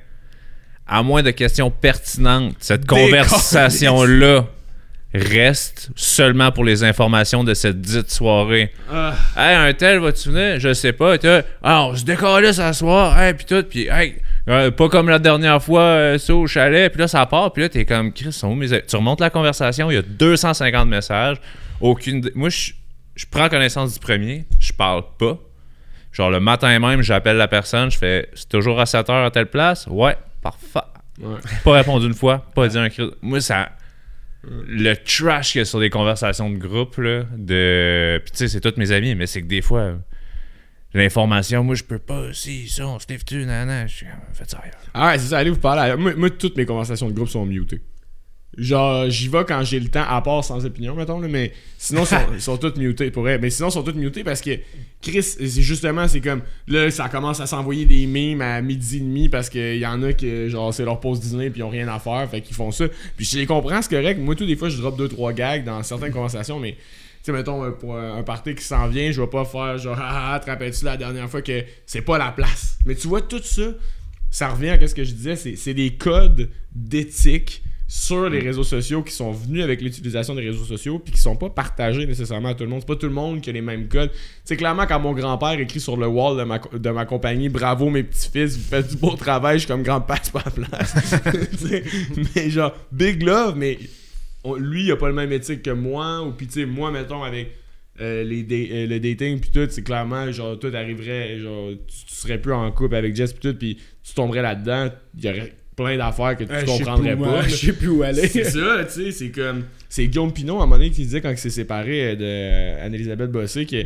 À 0.86 1.02
moins 1.02 1.22
de 1.22 1.30
questions 1.30 1.70
pertinentes, 1.70 2.54
cette 2.60 2.86
conversation-là 2.86 4.46
reste 5.14 5.90
seulement 5.96 6.52
pour 6.52 6.64
les 6.64 6.84
informations 6.84 7.42
de 7.42 7.54
cette 7.54 7.80
dite 7.80 8.10
soirée. 8.10 8.72
Ah. 8.92 9.14
Hey, 9.36 9.54
un 9.56 9.72
tel, 9.72 9.98
vas-tu 9.98 10.30
venir? 10.30 10.60
Je 10.60 10.74
sais 10.74 10.92
pas. 10.92 11.16
Ah, 11.62 11.86
on 11.86 11.96
se 11.96 12.04
décolle 12.04 12.52
ce 12.52 12.72
soir. 12.72 13.18
Hey, 13.18 13.34
puis 13.34 13.46
tout. 13.46 13.62
Puis, 13.68 13.88
hey, 13.90 14.16
euh, 14.48 14.70
pas 14.70 14.88
comme 14.88 15.08
la 15.08 15.18
dernière 15.18 15.62
fois, 15.62 15.80
euh, 15.82 16.18
ça 16.18 16.34
au 16.34 16.46
chalet. 16.46 16.92
Puis 16.92 17.00
là, 17.00 17.08
ça 17.08 17.24
part. 17.26 17.52
Puis 17.52 17.62
là, 17.62 17.68
t'es 17.68 17.84
comme, 17.84 18.12
Chris, 18.12 18.32
sont 18.32 18.48
où 18.48 18.54
mes 18.54 18.72
a- 18.72 18.80
Tu 18.80 18.94
remontes 18.96 19.20
la 19.20 19.30
conversation. 19.30 19.90
Il 19.90 19.94
y 19.94 19.98
a 19.98 20.02
250 20.02 20.88
messages. 20.88 21.38
Aucune. 21.80 22.28
Moi, 22.34 22.48
je 22.50 22.72
je 23.16 23.26
prends 23.28 23.48
connaissance 23.48 23.94
du 23.94 23.98
premier. 23.98 24.46
Je 24.60 24.72
parle 24.72 25.02
pas. 25.18 25.38
Genre, 26.12 26.30
le 26.30 26.40
matin 26.40 26.78
même, 26.78 27.02
j'appelle 27.02 27.36
la 27.36 27.48
personne. 27.48 27.90
Je 27.90 27.98
fais, 27.98 28.28
c'est 28.34 28.48
toujours 28.48 28.80
à 28.80 28.86
7 28.86 29.10
heures 29.10 29.24
à 29.24 29.30
telle 29.30 29.50
place? 29.50 29.86
Ouais, 29.86 30.16
parfait. 30.42 30.80
Ouais. 31.20 31.38
Pas 31.64 31.72
répondu 31.72 32.06
une 32.06 32.14
fois, 32.14 32.46
pas 32.54 32.68
dit 32.68 32.78
un 32.78 32.88
cri. 32.88 33.10
Moi, 33.22 33.40
ça. 33.40 33.70
Le 34.42 34.94
trash 34.94 35.52
qu'il 35.52 35.58
y 35.58 35.62
a 35.62 35.64
sur 35.64 35.80
des 35.80 35.90
conversations 35.90 36.48
de 36.50 36.56
groupe, 36.56 36.98
là, 36.98 37.24
de. 37.36 38.20
Puis 38.22 38.30
tu 38.30 38.38
sais, 38.38 38.48
c'est 38.48 38.60
tous 38.60 38.78
mes 38.78 38.92
amis, 38.92 39.14
mais 39.14 39.26
c'est 39.26 39.42
que 39.42 39.46
des 39.46 39.62
fois, 39.62 39.94
l'information, 40.94 41.64
moi, 41.64 41.74
je 41.74 41.82
peux 41.82 41.98
pas, 41.98 42.32
si, 42.32 42.68
ça, 42.68 42.86
on 42.86 42.98
se 42.98 43.06
tu 43.06 43.44
nanana. 43.44 43.86
Je 43.86 43.94
suis 43.96 44.06
comme, 44.06 44.14
faites 44.34 44.50
ça 44.50 44.60
ailleurs. 44.62 44.76
Ah 44.94 45.08
ouais, 45.08 45.18
c'est 45.18 45.28
ça, 45.28 45.38
allez 45.38 45.50
vous 45.50 45.58
parler. 45.58 45.96
Moi, 45.96 46.14
moi, 46.16 46.30
toutes 46.30 46.56
mes 46.56 46.64
conversations 46.64 47.08
de 47.08 47.12
groupe 47.12 47.28
sont 47.28 47.44
mutées. 47.44 47.82
Genre, 48.56 49.10
j'y 49.10 49.28
vais 49.28 49.44
quand 49.46 49.62
j'ai 49.64 49.78
le 49.78 49.88
temps, 49.88 50.04
à 50.08 50.22
part 50.22 50.42
sans 50.42 50.64
opinion, 50.64 50.94
mettons, 50.94 51.20
là, 51.20 51.28
mais 51.28 51.52
sinon, 51.76 52.06
sont, 52.06 52.16
ils 52.32 52.40
sont 52.40 52.56
toutes 52.58 52.78
mutées, 52.78 53.10
pour 53.10 53.22
vrai. 53.22 53.38
Mais 53.38 53.50
sinon, 53.50 53.68
ils 53.68 53.72
sont 53.72 53.82
toutes 53.82 53.96
mutées 53.96 54.24
parce 54.24 54.40
que, 54.40 54.58
Chris, 55.02 55.22
c'est 55.22 55.60
justement, 55.60 56.08
c'est 56.08 56.22
comme, 56.22 56.40
là, 56.66 56.90
ça 56.90 57.10
commence 57.10 57.38
à 57.40 57.46
s'envoyer 57.46 57.84
des 57.84 58.06
memes 58.06 58.40
à 58.40 58.62
midi 58.62 58.96
et 58.96 59.00
demi 59.00 59.28
parce 59.28 59.50
qu'il 59.50 59.76
y 59.76 59.86
en 59.86 60.02
a 60.02 60.14
qui, 60.14 60.48
genre, 60.48 60.72
c'est 60.72 60.86
leur 60.86 61.00
pause 61.00 61.20
dîner 61.20 61.50
puis 61.50 61.60
ils 61.60 61.64
ont 61.64 61.68
rien 61.68 61.86
à 61.88 61.98
faire, 61.98 62.26
fait 62.30 62.40
qu'ils 62.40 62.56
font 62.56 62.70
ça. 62.70 62.86
Puis 63.16 63.26
je 63.26 63.36
les 63.36 63.46
comprends, 63.46 63.82
c'est 63.82 63.90
correct. 63.90 64.18
Moi, 64.18 64.34
tout 64.34 64.46
des 64.46 64.56
fois, 64.56 64.70
je 64.70 64.78
drop 64.78 64.96
deux, 64.96 65.08
trois 65.08 65.34
gags 65.34 65.64
dans 65.64 65.82
certaines 65.82 66.12
conversations, 66.12 66.58
mais, 66.58 66.72
tu 66.72 66.78
sais, 67.24 67.32
mettons, 67.32 67.62
euh, 67.62 67.72
pour 67.72 67.94
un 67.98 68.22
party 68.22 68.54
qui 68.54 68.64
s'en 68.64 68.88
vient, 68.88 69.12
je 69.12 69.20
vais 69.20 69.28
pas 69.28 69.44
faire 69.44 69.76
genre, 69.76 69.98
ah, 70.00 70.32
ah, 70.32 70.40
te 70.40 70.46
rappelles-tu 70.46 70.86
la 70.86 70.96
dernière 70.96 71.28
fois 71.28 71.42
que 71.42 71.62
c'est 71.84 72.00
pas 72.00 72.16
la 72.16 72.30
place? 72.30 72.78
Mais 72.86 72.94
tu 72.94 73.06
vois, 73.06 73.20
tout 73.20 73.42
ça, 73.42 73.64
ça 74.30 74.48
revient 74.48 74.70
à 74.70 74.86
ce 74.86 74.94
que 74.94 75.04
je 75.04 75.12
disais, 75.12 75.36
c'est 75.36 75.74
des 75.74 75.90
codes 75.90 76.48
d'éthique 76.74 77.62
sur 77.88 78.28
les 78.28 78.40
réseaux 78.40 78.64
sociaux 78.64 79.02
qui 79.02 79.12
sont 79.12 79.30
venus 79.30 79.62
avec 79.62 79.80
l'utilisation 79.80 80.34
des 80.34 80.42
réseaux 80.42 80.64
sociaux 80.64 80.98
puis 80.98 81.12
qui 81.12 81.20
sont 81.20 81.36
pas 81.36 81.50
partagés 81.50 82.04
nécessairement 82.04 82.48
à 82.48 82.54
tout 82.54 82.64
le 82.64 82.70
monde. 82.70 82.80
C'est 82.80 82.88
pas 82.88 82.96
tout 82.96 83.06
le 83.06 83.12
monde 83.12 83.40
qui 83.40 83.50
a 83.50 83.52
les 83.52 83.60
mêmes 83.60 83.86
codes. 83.88 84.10
C'est 84.44 84.56
clairement 84.56 84.86
quand 84.86 84.98
mon 84.98 85.12
grand-père 85.12 85.58
écrit 85.60 85.78
sur 85.78 85.96
le 85.96 86.08
wall 86.08 86.36
de 86.38 86.42
ma, 86.44 86.58
de 86.58 86.90
ma 86.90 87.04
compagnie 87.06 87.48
Bravo 87.48 87.88
mes 87.88 88.02
petits-fils, 88.02 88.56
vous 88.56 88.64
faites 88.68 88.88
du 88.88 88.96
beau 88.96 89.14
travail, 89.14 89.58
je 89.58 89.60
suis 89.60 89.68
comme 89.68 89.84
grand-père, 89.84 90.18
c'est 90.22 90.32
pas 90.32 90.42
la 90.44 90.50
place. 90.50 90.94
Mais 92.34 92.50
genre, 92.50 92.74
big 92.90 93.22
love, 93.22 93.56
mais 93.56 93.78
on- 94.42 94.54
lui, 94.56 94.84
il 94.84 94.92
a 94.92 94.96
pas 94.96 95.08
le 95.08 95.14
même 95.14 95.32
éthique 95.32 95.62
que 95.62 95.70
moi. 95.70 96.22
Ou 96.22 96.32
puis, 96.32 96.46
tu 96.46 96.54
sais, 96.54 96.66
moi, 96.66 96.90
mettons, 96.90 97.22
avec 97.22 97.52
euh, 98.00 98.24
les 98.24 98.46
euh, 98.50 98.86
le 98.86 99.00
dating, 99.00 99.40
puis 99.40 99.50
tout, 99.50 99.66
c'est 99.70 99.82
clairement, 99.82 100.30
genre, 100.32 100.58
tout 100.58 100.70
arriverait, 100.74 101.38
genre, 101.38 101.70
tu, 101.86 102.04
tu 102.06 102.14
serais 102.14 102.40
plus 102.40 102.52
en 102.52 102.70
couple 102.72 102.94
avec 102.96 103.14
Jess, 103.14 103.32
puis 103.32 103.50
tout, 103.50 103.56
puis 103.56 103.78
tu 104.02 104.14
tomberais 104.14 104.42
là-dedans, 104.42 104.90
il 105.16 105.24
y 105.24 105.28
aurait 105.28 105.52
plein 105.76 105.96
d'affaires 105.98 106.36
que 106.36 106.44
tu 106.44 106.52
Euh, 106.52 106.64
comprendrais 106.64 107.16
pas. 107.16 107.42
Je 107.48 107.54
sais 107.54 107.72
plus 107.74 107.88
où 107.88 108.02
aller. 108.02 108.26
C'est 108.28 108.44
ça, 108.44 108.84
tu 108.84 108.92
sais, 108.92 109.10
c'est 109.12 109.30
comme. 109.30 109.64
C'est 109.88 110.06
Guillaume 110.08 110.32
Pinot, 110.32 110.54
à 110.54 110.62
un 110.62 110.66
moment 110.66 110.76
donné, 110.76 110.90
qui 110.90 111.02
disait 111.02 111.20
quand 111.20 111.30
il 111.30 111.38
s'est 111.38 111.50
séparé 111.50 112.08
euh, 112.10 112.16
de 112.16 112.24
euh, 112.24 112.86
Anne-Elisabeth 112.86 113.30
Bossé 113.30 113.66
que. 113.66 113.84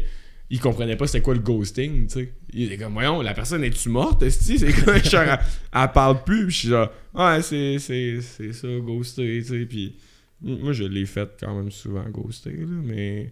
Il 0.53 0.59
comprenait 0.59 0.97
pas 0.97 1.07
c'était 1.07 1.20
quoi 1.20 1.34
le 1.34 1.38
ghosting, 1.41 2.09
tu 2.09 2.12
sais. 2.12 2.32
Il 2.53 2.64
était 2.64 2.76
comme, 2.82 2.95
voyons, 2.95 3.22
la 3.22 3.34
personne 3.34 3.62
est-tu 3.62 3.88
morte, 3.88 4.20
esti? 4.24 4.59
C'est 4.59 4.72
comme, 4.72 4.97
genre, 5.05 5.22
elle, 5.22 5.38
elle 5.72 5.93
parle 5.95 6.24
plus, 6.24 6.47
puis 6.47 6.53
je 6.55 6.59
suis 6.59 6.68
genre, 6.70 6.91
ouais, 7.14 7.41
c'est, 7.41 7.78
c'est, 7.78 8.18
c'est 8.20 8.53
ça, 8.53 8.66
ghoster, 8.80 9.22
tu 9.22 9.45
sais, 9.45 9.64
puis 9.66 9.95
moi, 10.43 10.72
je 10.72 10.82
l'ai 10.82 11.07
fait 11.07 11.28
quand 11.38 11.55
même 11.55 11.70
souvent, 11.70 12.03
ghoster, 12.09 12.51
là, 12.51 12.66
mais... 12.84 13.30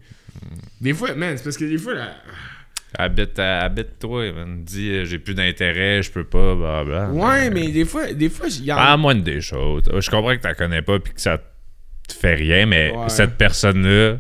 Des 0.81 0.95
fois, 0.95 1.13
man, 1.17 1.37
c'est 1.37 1.43
parce 1.43 1.57
que 1.57 1.65
des 1.65 1.79
fois, 1.79 1.95
là... 1.95 2.15
Habite, 2.97 3.39
euh, 3.39 3.61
habite-toi, 3.61 4.33
man. 4.33 4.65
Dis, 4.65 4.91
euh, 4.91 5.05
j'ai 5.05 5.19
plus 5.19 5.35
d'intérêt, 5.35 6.03
je 6.03 6.11
peux 6.11 6.25
pas, 6.25 6.55
blablabla. 6.55 7.11
Ouais, 7.11 7.51
mais 7.51 7.69
des 7.71 7.85
fois, 7.85 8.13
des 8.13 8.29
fois, 8.31 8.47
il 8.49 8.65
y 8.65 8.71
Ah, 8.71 8.97
moi, 8.97 9.15
des 9.15 9.41
choses. 9.41 9.83
Je 9.99 10.11
comprends 10.11 10.37
que 10.37 10.49
tu 10.49 10.55
connais 10.55 10.83
pas 10.83 10.99
puis 10.99 11.13
que 11.13 11.21
ça 11.21 11.39
te 11.39 12.15
fait 12.15 12.35
rien, 12.35 12.65
mais 12.67 12.91
Ouais. 12.91 13.09
cette 13.09 13.37
personne-là 13.37 14.17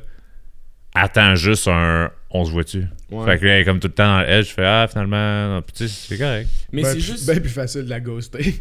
attend 0.94 1.34
juste 1.34 1.68
un 1.68 2.10
on 2.30 2.44
se 2.44 2.50
voit-tu. 2.50 2.84
Ouais. 3.10 3.24
Fait 3.24 3.38
que 3.38 3.46
là, 3.46 3.54
elle 3.54 3.62
est 3.62 3.64
comme 3.64 3.80
tout 3.80 3.88
le 3.88 3.94
temps 3.94 4.06
dans 4.06 4.20
le 4.20 4.28
edge, 4.28 4.48
je 4.48 4.52
fais 4.52 4.64
ah, 4.66 4.86
finalement, 4.86 5.48
non, 5.54 5.62
puis 5.62 5.72
tu 5.74 5.88
sais, 5.88 6.06
c'est 6.08 6.18
correct. 6.18 6.48
Mais 6.72 6.82
Ben 6.82 6.92
c'est 6.92 7.00
juste... 7.00 7.26
Ben 7.26 7.40
plus 7.40 7.48
facile 7.48 7.84
de 7.84 7.90
la 7.90 8.00
ghoster. 8.00 8.54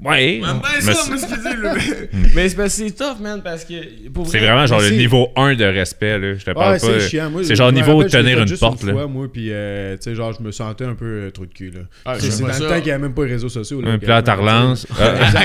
Ouais. 0.00 0.40
Ouais, 0.40 0.40
ben 0.40 0.60
mais 0.74 0.80
ça, 0.80 0.94
c'est- 0.94 1.08
moi, 1.10 1.18
ce 1.18 1.62
là, 1.62 1.74
mais- 2.34 2.50
parce 2.50 2.54
que 2.54 2.68
c'est 2.68 2.90
tough, 2.90 3.20
man, 3.20 3.40
parce 3.44 3.64
que... 3.64 4.08
pour 4.08 4.26
c'est 4.26 4.38
vrai- 4.38 4.46
vraiment 4.48 4.66
genre 4.66 4.80
le 4.80 4.90
niveau 4.90 5.28
1 5.36 5.54
de 5.54 5.64
respect, 5.64 6.18
là. 6.18 6.34
Je 6.34 6.44
te 6.44 6.50
parle 6.50 6.72
Ouais, 6.74 6.80
pas. 6.80 6.86
c'est 7.00 7.08
chiant. 7.08 7.30
Moi, 7.30 7.44
c'est 7.44 7.54
genre 7.54 7.70
niveau 7.70 7.98
rappelle, 7.98 8.10
tenir 8.10 8.40
une 8.40 8.48
juste 8.48 8.60
porte, 8.60 8.82
là. 8.82 8.92
fois, 8.94 9.06
moi, 9.06 9.28
puis, 9.32 9.48
euh, 9.52 9.96
tu 9.96 10.02
sais, 10.04 10.14
genre, 10.16 10.32
je 10.32 10.42
me 10.42 10.50
sentais 10.50 10.86
un 10.86 10.94
peu 10.94 11.04
euh, 11.26 11.30
trop 11.30 11.46
de 11.46 11.52
cul, 11.52 11.70
là. 11.70 11.80
Ah, 12.04 12.18
C'est 12.18 12.30
dans 12.42 12.52
ça. 12.52 12.58
le 12.58 12.68
temps 12.68 12.74
qu'il 12.76 12.84
n'y 12.86 12.90
avait 12.90 13.02
même 13.02 13.14
pas 13.14 13.24
les 13.26 13.32
réseaux 13.32 13.48
sociaux. 13.50 13.80
Là, 13.80 13.90
Un 13.90 13.98
plat 13.98 14.16
à 14.16 14.22
ta 14.22 14.34
relance. 14.34 14.86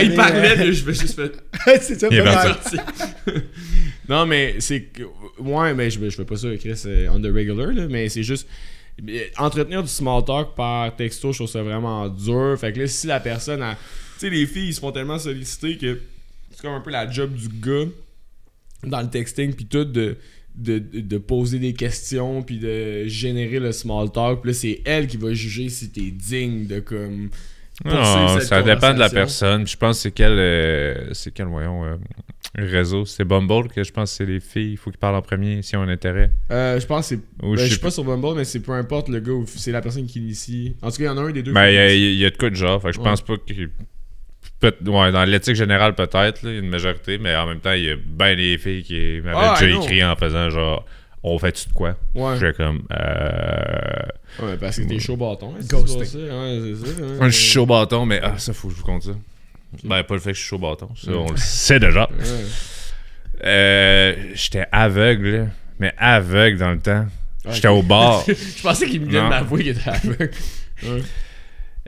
Il 0.04 0.16
parlait, 0.16 0.56
là, 0.56 0.72
je 0.72 0.86
me 0.86 0.92
suis 0.94 1.08
juste 1.08 1.16
fait... 1.22 1.34
c'est 1.82 2.00
ça, 2.00 2.08
parti. 2.10 2.78
non, 4.10 4.26
mais 4.26 4.56
c'est 4.60 4.82
que. 4.84 5.04
Ouais, 5.40 5.74
mais 5.74 5.90
je, 5.92 6.00
je 6.10 6.16
fais 6.16 6.26
pas 6.26 6.38
ça, 6.38 6.48
Chris, 6.60 6.82
euh, 6.86 7.10
on 7.12 7.20
the 7.20 7.26
regular, 7.26 7.68
là, 7.74 7.84
mais 7.90 8.10
c'est 8.10 8.24
juste. 8.24 8.48
euh, 9.08 9.20
Entretenir 9.38 9.84
du 9.84 9.90
small 9.90 10.24
talk 10.26 10.56
par 10.56 10.96
texto, 10.96 11.32
je 11.32 11.40
trouve 11.40 11.50
ça 11.50 11.62
vraiment 11.62 12.08
dur. 12.08 12.56
Fait 12.60 12.72
que 12.74 12.80
là, 12.80 12.88
si 12.88 13.06
la 13.08 13.20
personne 13.20 13.62
a. 13.62 13.76
Tu 14.20 14.28
sais, 14.28 14.30
les 14.30 14.48
filles, 14.48 14.70
ils 14.70 14.74
se 14.74 14.80
font 14.80 14.92
tellement 14.92 15.20
solliciter 15.20 15.78
que 15.78 16.00
c'est 16.52 16.62
comme 16.62 16.74
un 16.74 16.82
peu 16.82 16.90
la 16.92 17.10
job 17.10 17.34
du 17.36 17.48
gars 17.50 17.86
dans 18.84 19.02
le 19.02 19.10
texting, 19.10 19.54
puis 19.54 19.66
tout, 19.66 19.86
de, 19.86 20.18
de, 20.56 20.80
de- 20.80 21.18
poser 21.18 21.60
des 21.60 21.74
questions, 21.74 22.42
puis 22.42 22.58
de 22.58 23.06
générer 23.08 23.60
le 23.60 23.72
small 23.72 24.12
talk. 24.12 24.42
Puis 24.42 24.52
là, 24.52 24.54
c'est 24.56 24.82
elle 24.86 25.08
qui 25.08 25.18
va 25.18 25.34
juger 25.34 25.70
si 25.70 25.90
t'es 25.92 26.12
digne 26.12 26.66
de 26.68 26.80
comme. 26.80 27.30
Non, 27.86 28.40
ça 28.40 28.64
dépend 28.64 28.94
de 28.94 29.00
la 29.00 29.10
personne. 29.10 29.68
Je 29.68 29.78
pense 29.78 29.98
que 29.98 30.02
c'est 30.04 30.12
quel, 30.12 30.32
euh, 30.32 31.14
c'est 31.14 31.32
quel 31.32 31.46
voyons, 31.46 31.86
euh, 31.86 31.96
réseau? 32.56 33.06
C'est 33.06 33.24
Bumble 33.24 33.68
que 33.70 33.84
je 33.84 33.92
pense 33.92 34.10
que 34.12 34.18
c'est 34.18 34.26
les 34.26 34.40
filles. 34.40 34.72
Il 34.72 34.78
faut 34.78 34.90
qu'ils 34.90 34.98
parlent 34.98 35.16
en 35.16 35.22
premier 35.22 35.62
si 35.62 35.76
on 35.76 35.82
a 35.82 35.86
un 35.86 35.90
intérêt. 35.90 36.32
Euh, 36.50 36.80
je 36.80 36.88
pense 36.88 37.10
que 37.10 37.16
c'est 37.16 37.22
Ben, 37.40 37.56
je 37.56 37.66
suis 37.66 37.78
pas 37.78 37.92
sur 37.92 38.04
Bumble, 38.04 38.36
mais 38.36 38.46
c'est 38.46 38.62
peu 38.62 38.72
importe 38.72 39.10
le 39.10 39.20
gars, 39.20 39.32
ou 39.34 39.46
c'est 39.46 39.72
la 39.72 39.82
personne 39.82 40.08
qui 40.08 40.18
initie. 40.18 40.76
En 40.82 40.90
tout 40.90 40.98
cas, 40.98 41.04
il 41.04 41.06
y 41.06 41.10
en 41.10 41.18
a 41.20 41.22
un 41.22 41.30
des 41.32 41.44
deux. 41.44 41.54
Ben, 41.54 41.68
il 41.70 42.00
y, 42.00 42.18
y 42.18 42.26
a 42.26 42.32
de 42.32 42.38
quoi 42.38 42.50
de 42.50 42.56
genre. 42.56 42.82
Fait 42.82 42.88
que 42.90 42.96
je 42.96 43.00
Ouais. 43.00 43.06
pense 43.06 43.22
pas 43.22 43.38
que. 43.38 43.54
Peut- 44.60 44.76
ouais, 44.86 45.12
dans 45.12 45.24
l'éthique 45.26 45.56
générale, 45.56 45.94
peut-être, 45.96 46.42
là, 46.44 46.50
il 46.50 46.54
y 46.54 46.56
a 46.58 46.60
une 46.60 46.70
majorité, 46.70 47.18
mais 47.18 47.36
en 47.36 47.46
même 47.48 47.60
temps, 47.60 47.74
il 47.74 47.84
y 47.84 47.92
a 47.92 47.96
bien 47.96 48.36
des 48.36 48.58
filles 48.58 48.84
qui 48.84 49.22
m'avaient 49.24 49.38
Ah, 49.40 49.58
déjà 49.60 49.78
écrit 49.78 50.04
en 50.04 50.16
faisant 50.16 50.50
genre, 50.50 50.86
on 51.24 51.38
fait-tu 51.40 51.68
de 51.70 51.74
quoi? 51.74 51.96
Ouais. 52.16 52.36
J'étais 52.40 52.54
comme, 52.54 52.84
euh. 52.92 54.02
ouais, 54.44 54.58
parce 54.58 54.78
que 54.80 54.84
t'es 54.88 55.00
chaud 55.00 55.18
bâton. 55.18 55.54
hein, 55.56 55.60
c'est 55.62 55.72
Ghosting. 55.72 56.04
ça, 56.06 56.18
Ouais, 56.20 56.60
c'est 56.76 56.88
ça. 57.18 57.24
Un 57.24 57.30
chaud 57.32 57.66
bâton, 57.66 58.06
mais 58.06 58.20
ah, 58.24 58.38
ça, 58.38 58.54
faut 58.54 58.68
que 58.70 58.74
je 58.74 58.80
vous 58.80 58.86
compte 58.86 59.04
ça. 59.04 59.12
Ben, 59.84 60.02
pas 60.04 60.14
le 60.14 60.20
fait 60.22 60.30
que 60.32 60.36
je 60.36 60.42
suis 60.42 60.50
chaud 60.50 60.58
bâton. 60.58 60.90
Ça, 60.96 61.12
on 61.12 61.30
le 61.30 61.38
sait 61.38 61.80
déjà. 61.80 62.08
Ouais. 62.10 62.46
Euh, 63.44 64.16
J'étais 64.34 64.66
aveugle, 64.72 65.30
là, 65.30 65.46
mais 65.80 65.94
aveugle 65.98 66.58
dans 66.58 66.72
le 66.72 66.80
temps. 66.80 67.06
J'étais 67.50 67.68
au 67.68 67.82
bar. 67.84 68.24
Je 68.28 68.62
pensais 68.62 68.88
qu'il 68.88 69.02
me 69.02 69.10
vient 69.10 69.24
Non. 69.26 69.30
d'avouer 69.30 69.64
qu'il 69.64 69.78
était 69.78 69.90
aveugle. 69.90 70.32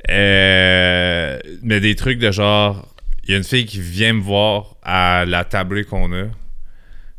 Euh, 0.10 1.40
mais 1.62 1.80
des 1.80 1.96
trucs 1.96 2.20
de 2.20 2.32
genre, 2.32 2.88
il 3.24 3.32
y 3.32 3.34
a 3.34 3.38
une 3.38 3.44
fille 3.44 3.66
qui 3.66 3.80
vient 3.82 4.14
me 4.14 4.22
voir 4.22 4.76
à 4.84 5.26
la 5.26 5.44
tablée 5.44 5.84
qu'on 5.84 6.12
a. 6.14 6.26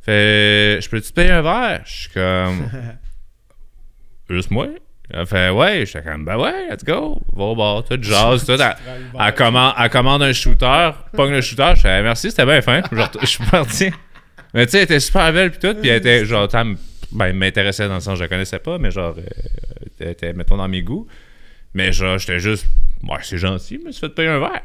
Fait, 0.01 0.79
je 0.81 0.89
peux-tu 0.89 1.11
te 1.11 1.15
payer 1.15 1.31
un 1.31 1.43
verre? 1.43 1.83
Je 1.85 1.93
suis 1.93 2.11
comme, 2.11 2.71
juste 4.31 4.51
moi? 4.51 4.69
Elle 5.13 5.27
fait, 5.27 5.51
ouais. 5.51 5.85
J'étais 5.85 6.03
comme, 6.03 6.25
ben 6.25 6.37
ouais, 6.39 6.69
let's 6.71 6.85
go. 6.85 7.21
Va 7.33 7.45
au 7.45 7.57
bar, 7.57 7.85
tout 7.85 7.99
jazz, 8.01 8.45
tout. 8.45 8.53
Elle, 8.53 8.77
elle 9.21 9.35
commande, 9.35 9.75
elle 9.79 9.91
commande 9.91 10.23
un 10.23 10.33
shooter, 10.33 10.91
pogne 11.13 11.33
le 11.33 11.41
shooter. 11.41 11.73
Je 11.77 11.81
fais, 11.81 12.03
merci, 12.03 12.31
c'était 12.31 12.47
bien 12.47 12.61
fin. 12.61 12.83
Je 13.21 13.27
suis 13.27 13.45
parti. 13.45 13.91
Mais 14.55 14.67
tu 14.67 14.73
sais, 14.73 14.79
elle 14.79 14.85
était 14.85 15.01
super 15.01 15.33
belle, 15.33 15.51
puis 15.51 15.61
tout. 15.61 15.79
Puis 15.79 15.89
elle 15.89 15.99
était, 15.99 16.25
genre, 16.25 16.49
ben, 17.13 17.27
elle 17.27 17.35
m'intéressait 17.35 17.89
dans 17.89 17.95
le 17.95 18.01
sens, 18.01 18.19
je 18.19 18.23
la 18.25 18.29
connaissais 18.29 18.59
pas, 18.59 18.79
mais 18.79 18.91
genre, 18.91 19.15
euh, 19.19 19.23
elle 20.01 20.09
était, 20.09 20.33
mettons, 20.33 20.57
dans 20.57 20.69
mes 20.69 20.83
goûts. 20.83 21.07
Mais 21.75 21.93
genre, 21.93 22.19
j'étais 22.19 22.41
juste. 22.41 22.67
Ouais, 23.03 23.19
c'est 23.23 23.39
gentil, 23.39 23.81
mais 23.85 23.91
tu 23.93 24.01
fais 24.01 24.09
te 24.09 24.15
payer 24.15 24.29
un 24.29 24.39
verre. 24.41 24.63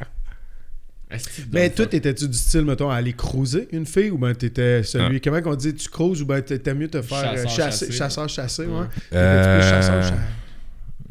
Mais 1.54 1.70
toi, 1.70 1.86
fuck. 1.86 1.94
étais-tu 1.94 2.28
du 2.28 2.38
style, 2.38 2.64
mettons, 2.66 2.90
à 2.90 2.96
aller 2.96 3.14
cruiser 3.14 3.68
une 3.72 3.86
fille 3.86 4.10
ou 4.10 4.18
ben 4.18 4.34
t'étais 4.34 4.84
celui. 4.84 5.18
Ah. 5.18 5.20
Comment 5.24 5.42
qu'on 5.42 5.56
dit 5.56 5.74
Tu 5.76 5.88
cruises 5.88 6.22
ou 6.22 6.26
ben 6.26 6.42
t'étais 6.42 6.74
mieux 6.74 6.90
te 6.90 7.02
faire 7.02 7.32
euh, 7.32 7.44
Chasseur, 7.44 7.50
chasser, 7.52 7.86
chassé. 7.86 7.98
chasseur, 7.98 8.30
chasser, 8.30 8.66
ouais. 8.66 8.86
T'étais-tu 9.12 9.70
chasseur, 9.70 10.14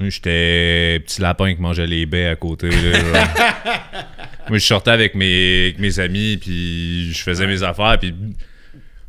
Euh? 0.01 0.11
J'étais 0.11 1.01
petit 1.07 1.21
lapin 1.23 1.55
qui 1.55 1.61
mangeait 1.63 1.87
les 1.87 2.05
baies 2.05 2.27
à 2.27 2.35
côté. 2.37 2.69
là. 2.69 3.29
Moi, 4.49 4.59
je 4.59 4.67
sortais 4.67 4.91
avec 4.91 5.15
mes, 5.15 5.67
avec 5.67 5.79
mes 5.79 5.99
amis, 6.01 6.37
puis 6.39 7.13
je 7.13 7.23
faisais 7.23 7.47
mes 7.47 7.63
affaires, 7.63 7.97
puis 8.01 8.13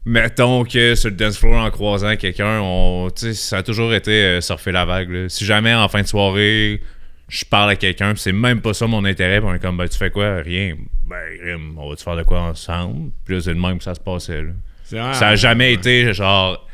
mettons 0.06 0.64
que 0.64 0.96
sur 0.96 1.10
le 1.10 1.16
dance 1.16 1.38
floor, 1.38 1.56
en 1.56 1.72
croisant 1.72 2.16
quelqu'un, 2.16 2.60
on, 2.62 3.10
ça 3.16 3.58
a 3.58 3.64
toujours 3.64 3.94
été 3.94 4.12
euh, 4.12 4.42
surfer 4.42 4.72
la 4.72 4.86
vague. 4.86 5.10
là. 5.10 5.30
Si 5.30 5.46
jamais, 5.46 5.74
en 5.74 5.88
fin 5.90 6.02
de 6.02 6.08
soirée, 6.08 6.82
je 7.28 7.44
parle 7.46 7.72
à 7.72 7.76
quelqu'un, 7.76 8.14
c'est 8.16 8.32
même 8.32 8.62
pas 8.62 8.74
ça 8.74 8.88
mon 8.88 9.04
intérêt, 9.04 9.40
puis 9.40 9.50
on 9.50 9.54
est 9.54 9.60
comme, 9.60 9.78
ben, 9.78 9.88
tu 9.88 9.98
fais 9.98 10.12
quoi? 10.12 10.38
Rien. 10.38 10.76
Ben, 11.08 11.76
on 11.78 11.90
va-tu 11.90 12.04
faire 12.04 12.16
de 12.16 12.24
quoi 12.24 12.42
ensemble? 12.42 13.12
Puis 13.26 13.36
là, 13.36 13.42
c'est 13.42 13.54
le 13.54 13.60
même 13.60 13.80
que 13.80 13.84
ça 13.84 13.96
se 13.96 14.00
passait, 14.00 14.44
là. 14.44 14.52
Ça 15.14 15.30
a 15.30 15.36
jamais 15.36 15.70
ouais. 15.70 15.74
été 15.74 16.14
genre 16.14 16.66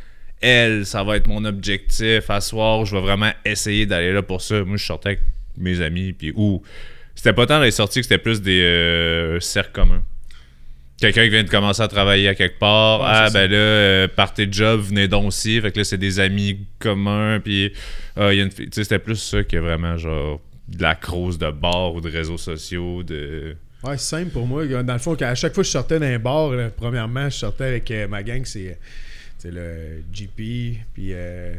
elle, 0.41 0.85
ça 0.85 1.03
va 1.03 1.17
être 1.17 1.27
mon 1.27 1.45
objectif 1.45 2.29
à 2.29 2.41
soir, 2.41 2.83
je 2.85 2.95
vais 2.95 3.01
vraiment 3.01 3.31
essayer 3.45 3.85
d'aller 3.85 4.11
là 4.11 4.21
pour 4.23 4.41
ça. 4.41 4.63
Moi, 4.63 4.77
je 4.77 4.85
sortais 4.85 5.09
avec 5.09 5.21
mes 5.55 5.81
amis, 5.81 6.13
puis 6.13 6.33
ou 6.35 6.63
c'était 7.15 7.33
pas 7.33 7.45
tant 7.45 7.59
les 7.59 7.71
sorties 7.71 7.99
que 7.99 8.05
c'était 8.05 8.17
plus 8.17 8.41
des 8.41 8.61
euh, 8.61 9.39
cercles 9.39 9.71
communs. 9.71 10.03
Quelqu'un 11.01 11.23
qui 11.23 11.29
vient 11.29 11.43
de 11.43 11.49
commencer 11.49 11.81
à 11.81 11.87
travailler 11.87 12.29
à 12.29 12.35
quelque 12.35 12.59
part, 12.59 13.01
Ouais, 13.01 13.07
ah 13.09 13.29
ben 13.31 13.49
là, 13.49 13.57
euh, 13.57 14.07
partez 14.07 14.45
de 14.45 14.53
job, 14.53 14.81
venez 14.81 15.07
donc 15.07 15.27
aussi. 15.27 15.59
Fait 15.59 15.71
que 15.71 15.79
là, 15.79 15.83
c'est 15.83 15.97
des 15.97 16.19
amis 16.19 16.59
communs, 16.79 17.39
puis 17.39 17.73
il 18.15 18.21
y 18.21 18.39
a 18.39 18.43
une 18.43 18.51
fille. 18.51 18.69
Tu 18.69 18.75
sais, 18.75 18.83
c'était 18.83 18.99
plus 18.99 19.17
ça 19.17 19.43
que 19.43 19.57
vraiment 19.57 19.97
genre 19.97 20.39
de 20.67 20.81
la 20.81 20.95
crouse 20.95 21.37
de 21.37 21.51
bar 21.51 21.93
ou 21.93 22.01
de 22.01 22.09
réseaux 22.09 22.37
sociaux, 22.37 23.03
de. 23.03 23.55
Ouais, 23.83 23.97
c'est 23.97 24.17
simple 24.17 24.31
pour 24.31 24.45
moi. 24.45 24.65
Dans 24.65 24.93
le 24.93 24.99
fond, 24.99 25.15
à 25.15 25.35
chaque 25.35 25.53
fois 25.53 25.63
que 25.63 25.67
je 25.67 25.71
sortais 25.71 25.99
d'un 25.99 26.19
bar, 26.19 26.51
là, 26.51 26.69
premièrement, 26.69 27.29
je 27.29 27.37
sortais 27.37 27.65
avec 27.65 27.89
euh, 27.91 28.07
ma 28.07 28.23
gang, 28.23 28.45
c'est 28.45 28.77
c'est 29.37 29.51
le 29.51 30.03
GP, 30.13 30.77
puis 30.93 31.13
euh, 31.13 31.53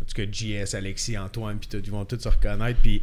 en 0.00 0.04
tout 0.04 0.14
cas 0.14 0.24
JS, 0.30 0.74
Alexis, 0.74 1.16
Antoine, 1.16 1.58
puis 1.58 1.68
tout, 1.68 1.80
ils 1.84 1.90
vont 1.90 2.04
tous 2.04 2.18
se 2.18 2.28
reconnaître, 2.28 2.80
puis 2.82 3.00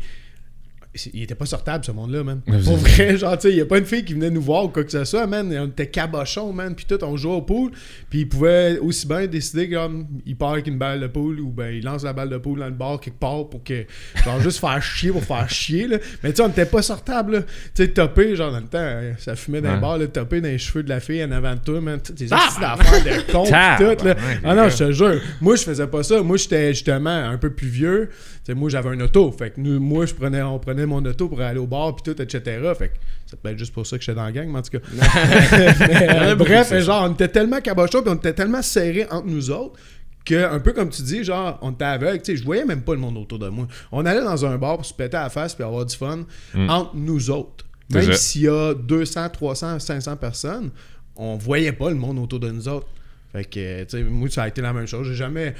il 1.14 1.24
était 1.24 1.36
pas 1.36 1.45
sortable 1.45 1.86
ce 1.86 1.91
monde-là, 1.91 2.24
man. 2.24 2.41
Pour 2.64 2.78
vrai, 2.78 3.18
genre, 3.18 3.38
tu 3.38 3.43
sais, 3.43 3.52
il 3.52 3.58
y 3.58 3.62
a 3.62 3.66
pas 3.66 3.78
une 3.78 3.86
fille 3.86 4.04
qui 4.04 4.14
venait 4.14 4.30
nous 4.30 4.41
voir 4.41 4.66
ou 4.66 4.70
quoi 4.70 4.84
que 4.84 4.91
ce 4.91 5.04
soit, 5.06 5.28
man. 5.28 5.54
On 5.60 5.68
était 5.68 5.88
cabochons, 5.88 6.54
man, 6.54 6.76
puis 6.76 6.86
tout, 6.86 7.04
on 7.04 7.18
jouait 7.18 7.36
au 7.36 7.41
pool, 7.41 7.72
puis 8.10 8.22
il 8.22 8.30
pouvait 8.30 8.78
aussi 8.80 9.08
bien 9.08 9.28
décider 9.28 9.70
comme 9.70 10.08
il 10.26 10.36
part 10.36 10.52
avec 10.52 10.68
une 10.68 10.78
balle 10.78 11.00
de 11.00 11.08
pool 11.08 11.39
ou 11.39 11.50
ben 11.50 11.74
il 11.74 11.84
lance 11.84 12.04
la 12.04 12.14
balle 12.14 12.30
de 12.30 12.38
pool 12.38 12.60
dans 12.60 12.66
le 12.66 12.72
bar 12.72 13.00
quelque 13.00 13.20
part 13.20 13.47
pour 13.50 13.64
que 13.64 13.86
genre 14.24 14.39
juste 14.41 14.60
faire 14.60 14.82
chier 14.82 15.12
pour 15.12 15.24
faire 15.24 15.50
chier 15.50 15.88
là. 15.88 15.97
Mais 16.24 16.32
tu 16.32 16.38
sais 16.38 16.43
on 16.43 16.50
était 16.50 16.66
pas 16.66 16.82
sortable 16.82 17.34
là. 17.34 17.41
Tu 17.41 17.84
sais 17.84 17.88
topper 17.89 18.36
genre 18.36 18.52
dans 18.52 18.60
le 18.60 18.68
temps 18.68 18.78
euh, 18.80 19.14
ça 19.18 19.36
fumait 19.36 19.62
dans 19.62 19.76
le 19.76 19.82
bar 19.82 19.97
là, 19.97 20.08
topper 20.08 20.41
dans 20.41 20.47
les 20.47 20.58
cheveux 20.58 20.84
de 20.84 20.89
la 20.89 21.00
fille 21.00 21.24
en 21.24 21.32
avant 21.32 21.56
de 21.56 21.60
toi 21.60 21.82
man, 21.82 22.00
ces 22.04 22.32
astuces 22.32 22.60
d'affaires 22.60 23.04
de 23.04 23.32
con 23.32 23.43
tout 23.45 24.06
là. 24.06 24.16
Ah 24.43 24.56
non, 24.56 24.70
je 24.70 24.78
te 24.78 24.91
jure, 24.91 25.22
moi 25.41 25.56
je 25.56 25.64
faisais 25.64 25.88
pas 25.88 26.04
ça. 26.04 26.22
Moi 26.22 26.38
j'étais 26.38 26.74
justement 26.74 27.10
un 27.10 27.38
peu 27.38 27.50
plus 27.52 27.68
vieux. 27.68 28.10
Moi 28.54 28.70
j'avais 28.70 28.89
un 28.89 29.00
auto, 29.02 29.32
fait 29.32 29.52
que 29.52 29.62
nous, 29.62 29.80
moi 29.80 30.06
je 30.06 30.14
prenais 30.14 30.41
on 30.41 30.60
prenait 30.60 30.86
mon 30.86 31.04
auto 31.06 31.28
pour 31.28 31.41
aller 31.41 31.60
au 31.60 31.68
bar 31.68 31.95
puis 31.95 32.14
tout 32.14 32.22
etc. 32.22 32.41
Fait 32.78 32.89
que 32.89 32.93
ça 33.26 33.38
peut 33.38 33.50
être 33.50 33.58
juste 33.58 33.74
pour 33.74 33.86
ça 33.86 33.97
que 33.97 34.04
j'étais 34.04 34.16
dans 34.16 34.26
la 34.26 34.32
gang, 34.32 34.47
mais 34.47 34.60
en 34.60 34.62
tout 34.62 34.78
cas. 34.78 34.86
Mais, 35.80 36.10
euh, 36.10 36.36
bref, 36.36 36.68
c'est 36.70 36.82
genre, 36.82 37.08
on 37.10 37.14
était 37.14 37.28
tellement 37.28 37.62
cabochons 37.62 38.02
puis 38.02 38.12
on 38.12 38.16
était 38.16 38.34
tellement 38.34 38.62
serrés 38.62 39.08
entre 39.10 39.28
nous 39.28 39.52
autres 39.52 39.80
que, 40.26 40.52
un 40.52 40.60
peu 40.60 40.74
comme 40.74 40.89
tu 40.89 41.02
dis, 41.02 41.24
genre, 41.24 41.58
on 41.62 41.72
était 41.72 41.86
aveugle. 41.86 42.22
Tu 42.22 42.32
sais, 42.32 42.38
je 42.38 42.43
voyais 42.43 42.66
même 42.66 42.82
pas 42.82 42.93
le 42.93 43.00
monde 43.00 43.18
autour 43.18 43.39
de 43.39 43.50
moi. 43.50 43.68
On 43.91 44.06
allait 44.06 44.24
dans 44.24 44.45
un 44.45 44.58
bar 44.58 44.78
pour 44.78 44.86
se 44.86 44.93
péter 44.93 45.18
à 45.18 45.24
la 45.24 45.30
face 45.30 45.56
puis 45.56 45.64
avoir 45.64 45.86
du 45.86 45.95
fun 45.95 46.26
entre 46.68 46.95
nous 46.95 47.30
autres. 47.30 47.66
C'est 47.89 48.06
Même 48.06 48.14
s'il 48.14 48.41
y 48.41 48.47
a 48.47 48.74
200, 48.76 49.30
300, 49.30 49.80
500 49.80 50.16
personnes, 50.18 50.70
on 51.16 51.38
voyait 51.38 51.72
pas 51.72 51.89
le 51.89 51.95
monde 51.95 52.20
autour 52.20 52.39
de 52.39 52.52
nous 52.52 52.68
autres. 52.68 52.88
Fait 53.32 53.43
que, 53.45 53.84
tu 53.84 53.97
sais, 53.97 54.04
moi, 54.04 54.30
ça 54.30 54.43
a 54.43 54.47
été 54.47 54.62
la 54.62 54.74
même 54.74 54.88
chose. 54.88 55.08
J'ai 55.08 55.16
jamais, 55.16 55.56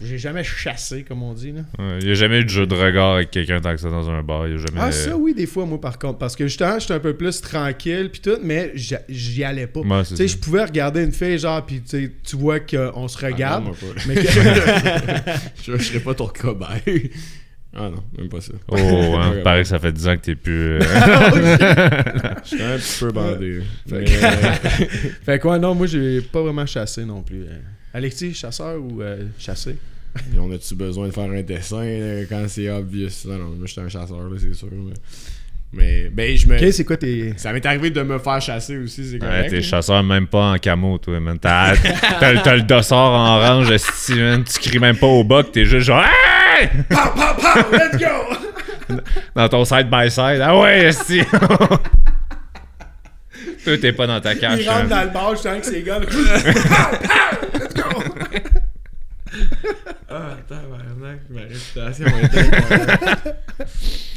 j'ai 0.00 0.18
jamais 0.18 0.44
chassé, 0.44 1.02
comme 1.02 1.22
on 1.22 1.34
dit, 1.34 1.52
là. 1.52 1.62
Il 2.00 2.06
n'y 2.06 2.10
a 2.12 2.14
jamais 2.14 2.40
eu 2.40 2.44
de 2.44 2.48
jeu 2.48 2.66
de 2.66 2.74
regard 2.74 3.14
avec 3.16 3.30
quelqu'un 3.30 3.60
tant 3.60 3.72
que 3.74 3.80
ça 3.80 3.90
dans 3.90 4.08
un 4.08 4.22
bar. 4.22 4.48
Y 4.48 4.54
a 4.54 4.56
jamais... 4.56 4.78
Ah, 4.78 4.92
ça, 4.92 5.16
oui, 5.16 5.34
des 5.34 5.46
fois, 5.46 5.66
moi, 5.66 5.80
par 5.80 5.98
contre. 5.98 6.18
Parce 6.18 6.36
que 6.36 6.46
justement, 6.46 6.78
j'étais 6.78 6.94
un 6.94 7.00
peu 7.00 7.14
plus 7.14 7.40
tranquille, 7.40 8.08
puis 8.10 8.20
tout, 8.20 8.38
mais 8.42 8.72
j'y 8.74 9.44
allais 9.44 9.66
pas. 9.66 9.80
Ouais, 9.80 10.04
tu 10.04 10.16
sais, 10.16 10.28
je 10.28 10.38
pouvais 10.38 10.64
regarder 10.64 11.04
une 11.04 11.12
fille, 11.12 11.38
genre, 11.38 11.64
puis 11.64 11.82
tu 11.82 12.36
vois 12.36 12.60
qu'on 12.60 13.08
se 13.08 13.24
regarde. 13.24 13.64
Ah, 13.66 13.70
non, 13.70 13.76
moi 13.82 13.94
pas. 13.94 14.00
mais 14.08 14.14
que... 14.14 15.40
je, 15.64 15.76
je 15.76 15.82
serais 15.82 16.00
pas 16.00 16.14
ton 16.14 16.28
cobaye. 16.28 17.10
Ah 17.76 17.88
non, 17.88 18.02
même 18.18 18.28
pas 18.28 18.40
ça. 18.40 18.52
Oh, 18.68 18.76
hein, 18.76 19.34
pareil 19.44 19.64
ça 19.64 19.78
fait 19.78 19.92
10 19.92 20.08
ans 20.08 20.16
que 20.16 20.22
t'es 20.22 20.34
plus. 20.34 20.72
euh, 20.72 20.80
Je 22.42 22.48
suis 22.48 22.62
un 22.62 22.76
petit 22.76 22.98
peu 22.98 23.12
bandé. 23.12 23.62
Mais, 23.88 23.98
euh, 23.98 24.30
fait 25.24 25.38
quoi, 25.38 25.58
non, 25.58 25.74
moi, 25.76 25.86
j'ai 25.86 26.20
pas 26.20 26.42
vraiment 26.42 26.66
chassé 26.66 27.04
non 27.04 27.22
plus. 27.22 27.42
Euh, 27.42 27.60
Alexis, 27.92 28.34
chasseur 28.34 28.80
ou 28.80 29.02
euh, 29.02 29.24
chassé? 29.38 29.76
On 30.38 30.50
a-tu 30.52 30.74
besoin 30.74 31.06
de 31.08 31.12
faire 31.12 31.30
un 31.30 31.42
dessin 31.42 31.82
euh, 31.82 32.24
quand 32.28 32.44
c'est 32.48 32.68
obvious? 32.70 33.08
Non, 33.26 33.34
non, 33.38 33.44
moi 33.56 33.66
j'étais 33.66 33.80
un 33.80 33.88
chasseur, 33.88 34.18
là, 34.18 34.36
c'est 34.38 34.54
sûr. 34.54 34.68
Mais, 34.72 34.92
mais 35.72 36.08
ben, 36.10 36.36
je 36.36 36.46
me. 36.48 36.56
Ok, 36.56 36.72
c'est 36.72 36.84
quoi 36.84 36.96
tes. 36.96 37.32
Ça 37.36 37.52
m'est 37.52 37.64
arrivé 37.64 37.90
de 37.90 38.02
me 38.02 38.18
faire 38.18 38.40
chasser 38.40 38.76
aussi, 38.78 39.04
c'est 39.04 39.12
Ouais, 39.14 39.18
correct. 39.20 39.50
t'es 39.50 39.56
là. 39.56 39.62
chasseur 39.62 40.02
même 40.02 40.26
pas 40.26 40.52
en 40.52 40.58
camo, 40.58 40.98
toi, 40.98 41.20
man. 41.20 41.38
T'as, 41.38 41.76
t'as, 42.18 42.40
t'as 42.40 42.56
le 42.56 42.62
dossard 42.62 43.12
en 43.12 43.36
orange, 43.38 43.70
man. 44.10 44.44
Tu 44.44 44.58
cries 44.68 44.78
même 44.80 44.96
pas 44.96 45.06
au 45.06 45.22
buck, 45.24 45.52
t'es 45.52 45.64
juste 45.64 45.86
genre 45.86 46.02
Hey! 46.04 46.68
Pow, 46.88 46.96
pow, 47.14 47.34
pow, 47.40 47.70
let's 47.72 47.96
go! 47.96 48.96
Dans 49.36 49.48
ton 49.48 49.64
side-by-side. 49.64 50.40
Ah 50.42 50.58
ouais, 50.58 50.86
esti! 50.86 51.20
toi, 53.64 53.78
t'es 53.80 53.92
pas 53.92 54.06
dans 54.08 54.20
ta 54.20 54.34
cache. 54.34 54.58
Il 54.60 54.68
rentre 54.68 54.88
dans 54.88 55.02
le 55.04 55.10
bar, 55.10 55.36
je 55.36 55.42
sens 55.42 55.60
que 55.60 55.66
c'est 55.66 55.82
gars. 55.82 56.00
Ah, 60.08 60.36
tabarnak, 60.48 61.20
ma 61.30 61.40
réputation 61.42 62.06
était. 62.06 63.30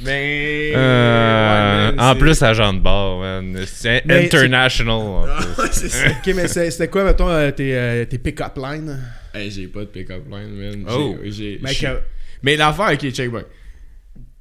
Mais. 0.03 0.71
Euh, 0.75 1.89
ouais, 1.91 1.95
man, 1.95 1.99
en 1.99 2.15
plus, 2.15 2.41
agent 2.41 2.73
de 2.73 2.79
bar, 2.79 3.19
man. 3.19 3.63
C'est 3.67 4.03
Mais 4.05 4.25
international. 4.25 4.95
en 4.95 5.23
plus. 5.23 5.45
Ah, 5.59 5.67
c'est 5.71 5.89
ça. 5.89 6.07
ok, 6.09 6.33
mais 6.35 6.47
c'est- 6.47 6.71
c'était 6.71 6.87
quoi, 6.87 7.03
mettons, 7.03 7.29
euh, 7.29 7.51
tes, 7.51 7.75
euh, 7.77 8.05
tes 8.05 8.17
pick-up 8.17 8.57
lines? 8.57 8.99
Hey, 9.35 9.51
j'ai 9.51 9.67
pas 9.67 9.81
de 9.81 9.85
pick-up 9.85 10.23
line, 10.31 10.49
man. 10.55 10.85
Oh. 10.89 11.15
J'ai- 11.25 11.31
j'ai- 11.31 11.59
Mais 11.61 11.73
j'ai- 11.73 11.85
que- 11.87 11.99
Mais 12.41 12.55
l'affaire, 12.55 12.91
ok, 12.93 13.11
check 13.11 13.29
back. 13.31 13.45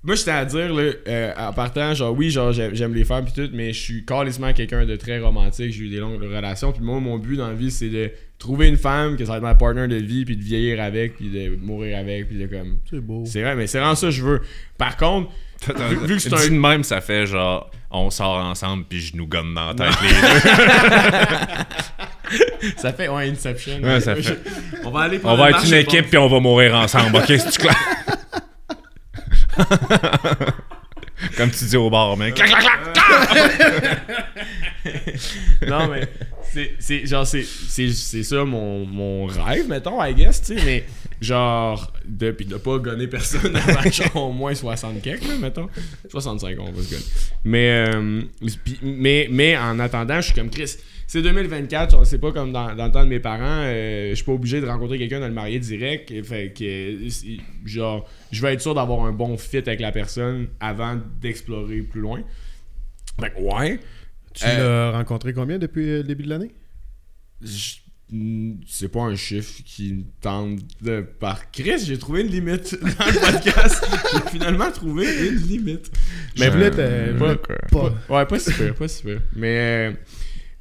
Moi, 0.04 0.16
j'étais 0.16 0.32
à 0.32 0.44
dire, 0.44 0.74
là, 0.74 0.92
euh, 1.06 1.32
en 1.38 1.52
partant, 1.52 1.94
genre, 1.94 2.12
oui, 2.16 2.28
genre, 2.30 2.52
j'aime 2.52 2.74
j'aime 2.74 2.92
les 2.92 3.04
femmes 3.04 3.24
pis 3.24 3.32
tout, 3.32 3.48
mais 3.52 3.72
je 3.72 3.80
suis 3.80 4.04
carrément 4.04 4.52
quelqu'un 4.52 4.84
de 4.84 4.96
très 4.96 5.20
romantique. 5.20 5.72
J'ai 5.72 5.84
eu 5.84 5.88
des 5.88 5.98
longues 5.98 6.20
relations. 6.20 6.72
Puis 6.72 6.82
moi, 6.82 6.98
mon 6.98 7.18
but 7.18 7.36
dans 7.36 7.46
la 7.46 7.54
vie, 7.54 7.70
c'est 7.70 7.88
de 7.88 8.10
trouver 8.36 8.66
une 8.66 8.76
femme 8.76 9.16
que 9.16 9.24
ça 9.24 9.32
va 9.32 9.36
être 9.36 9.44
ma 9.44 9.54
partner 9.54 9.86
de 9.86 9.94
vie, 9.96 10.24
puis 10.24 10.36
de 10.36 10.42
vieillir 10.42 10.80
avec, 10.82 11.16
puis 11.16 11.30
de 11.30 11.54
mourir 11.56 11.98
avec, 11.98 12.28
puis 12.28 12.36
de 12.36 12.46
comme. 12.46 12.78
C'est 12.90 13.00
beau. 13.00 13.22
C'est 13.26 13.42
vrai, 13.42 13.54
mais 13.54 13.68
c'est 13.68 13.78
vraiment 13.78 13.94
ça 13.94 14.08
que 14.08 14.12
je 14.12 14.24
veux. 14.24 14.40
Par 14.76 14.96
contre, 14.96 15.30
vu, 15.68 16.06
vu 16.06 16.16
que 16.16 16.18
c'est 16.18 16.34
un. 16.34 16.48
de 16.48 16.58
même, 16.58 16.82
ça 16.82 17.00
fait 17.00 17.24
genre, 17.26 17.70
on 17.92 18.10
sort 18.10 18.38
ensemble 18.38 18.84
puis 18.88 19.00
je 19.00 19.16
nous 19.16 19.28
gomme 19.28 19.54
dans 19.54 19.68
la 19.68 19.74
tête 19.74 20.02
les 20.02 20.08
deux. 20.08 20.50
Ça 22.76 22.92
fait, 22.92 23.08
ouais, 23.08 23.28
Inception. 23.28 23.80
Ouais, 23.82 24.00
ça 24.00 24.14
fait. 24.14 24.38
On 24.84 24.90
va 24.90 25.00
aller 25.00 25.20
On 25.22 25.36
va 25.36 25.50
être 25.50 25.66
une 25.66 25.74
équipe 25.74 26.08
puis 26.08 26.18
on 26.18 26.28
va 26.28 26.40
mourir 26.40 26.74
ensemble. 26.74 27.16
Ok, 27.16 27.24
c'est 27.26 27.58
clair? 27.58 27.76
Comme 31.36 31.50
tu 31.50 31.64
dis 31.66 31.76
au 31.76 31.88
bar, 31.88 32.16
man. 32.16 32.32
Clac, 32.32 32.48
clac, 32.48 32.92
clac! 32.92 34.32
non, 35.68 35.88
mais 35.88 36.08
c'est, 36.52 36.72
c'est 36.80 37.06
genre, 37.06 37.26
c'est, 37.26 37.44
c'est, 37.44 37.90
c'est 37.92 38.22
ça 38.24 38.44
mon, 38.44 38.84
mon 38.84 39.26
rêve, 39.26 39.68
mettons, 39.68 40.02
I 40.02 40.14
guess, 40.14 40.42
tu 40.42 40.58
sais, 40.58 40.64
mais 40.64 40.84
genre, 41.20 41.92
de, 42.04 42.32
pis 42.32 42.44
de 42.44 42.56
pas 42.56 42.78
gonner 42.78 43.06
personne 43.06 43.54
avant 43.54 43.88
genre 43.90 44.16
au 44.16 44.32
moins 44.32 44.54
60 44.54 45.00
quelques, 45.00 45.26
là, 45.28 45.36
mettons. 45.40 45.68
65, 46.10 46.56
on 46.58 46.72
va 46.72 46.82
se 46.82 46.90
gonner. 46.90 47.04
Mais, 47.44 47.86
euh, 47.94 48.22
pis- 48.64 48.78
mais, 48.82 49.28
mais 49.30 49.56
en 49.56 49.78
attendant, 49.78 50.16
je 50.20 50.26
suis 50.26 50.34
comme 50.34 50.50
Chris. 50.50 50.76
C'est 51.06 51.20
2024, 51.22 51.90
genre, 51.90 52.06
c'est 52.06 52.18
pas 52.18 52.32
comme 52.32 52.52
dans, 52.52 52.74
dans 52.74 52.86
le 52.86 52.92
temps 52.92 53.04
de 53.04 53.08
mes 53.10 53.20
parents, 53.20 53.42
euh, 53.64 54.10
je 54.10 54.14
suis 54.14 54.24
pas 54.24 54.32
obligé 54.32 54.60
de 54.60 54.66
rencontrer 54.66 54.98
quelqu'un 54.98 55.20
de 55.20 55.26
le 55.26 55.32
marier 55.32 55.58
direct. 55.58 56.10
Fait 56.24 56.52
que, 56.56 56.64
euh, 56.64 57.08
genre, 57.66 58.08
je 58.30 58.40
vais 58.42 58.54
être 58.54 58.60
sûr 58.62 58.74
d'avoir 58.74 59.04
un 59.04 59.12
bon 59.12 59.36
fit 59.36 59.58
avec 59.58 59.80
la 59.80 59.92
personne 59.92 60.48
avant 60.60 60.98
d'explorer 61.20 61.82
plus 61.82 62.00
loin. 62.00 62.22
Fait 63.20 63.30
que, 63.30 63.40
ouais. 63.40 63.78
Tu 64.34 64.44
Euh, 64.46 64.90
l'as 64.92 64.96
rencontré 64.98 65.34
combien 65.34 65.58
depuis 65.58 65.84
le 65.84 66.02
début 66.04 66.22
de 66.24 66.30
l'année? 66.30 66.50
Je- 67.42 67.74
mm, 68.10 68.60
C'est 68.66 68.88
pas 68.88 69.00
un 69.02 69.14
chiffre 69.16 69.60
qui 69.66 69.92
me 69.92 70.02
tente 70.22 70.60
de. 70.80 71.02
Par 71.02 71.50
Chris, 71.50 71.84
j'ai 71.84 71.98
trouvé 71.98 72.22
une 72.22 72.28
limite 72.28 72.78
dans 72.80 73.04
le 73.06 73.32
podcast. 73.32 73.84
j'ai 74.14 74.30
finalement 74.30 74.70
trouvé 74.70 75.04
une 75.28 75.36
limite. 75.46 75.90
Mais 76.38 76.46
Je- 76.46 76.50
vous 76.50 76.58
l'êtes, 76.58 76.78
Ouais, 76.78 77.12
pas- 77.18 77.36
quoi. 77.36 77.90
pas. 78.08 78.18
Ouais, 78.20 78.26
pas 78.26 78.38
super, 78.38 78.74
pas 78.74 78.88
super. 78.88 79.18
Mais. 79.36 79.92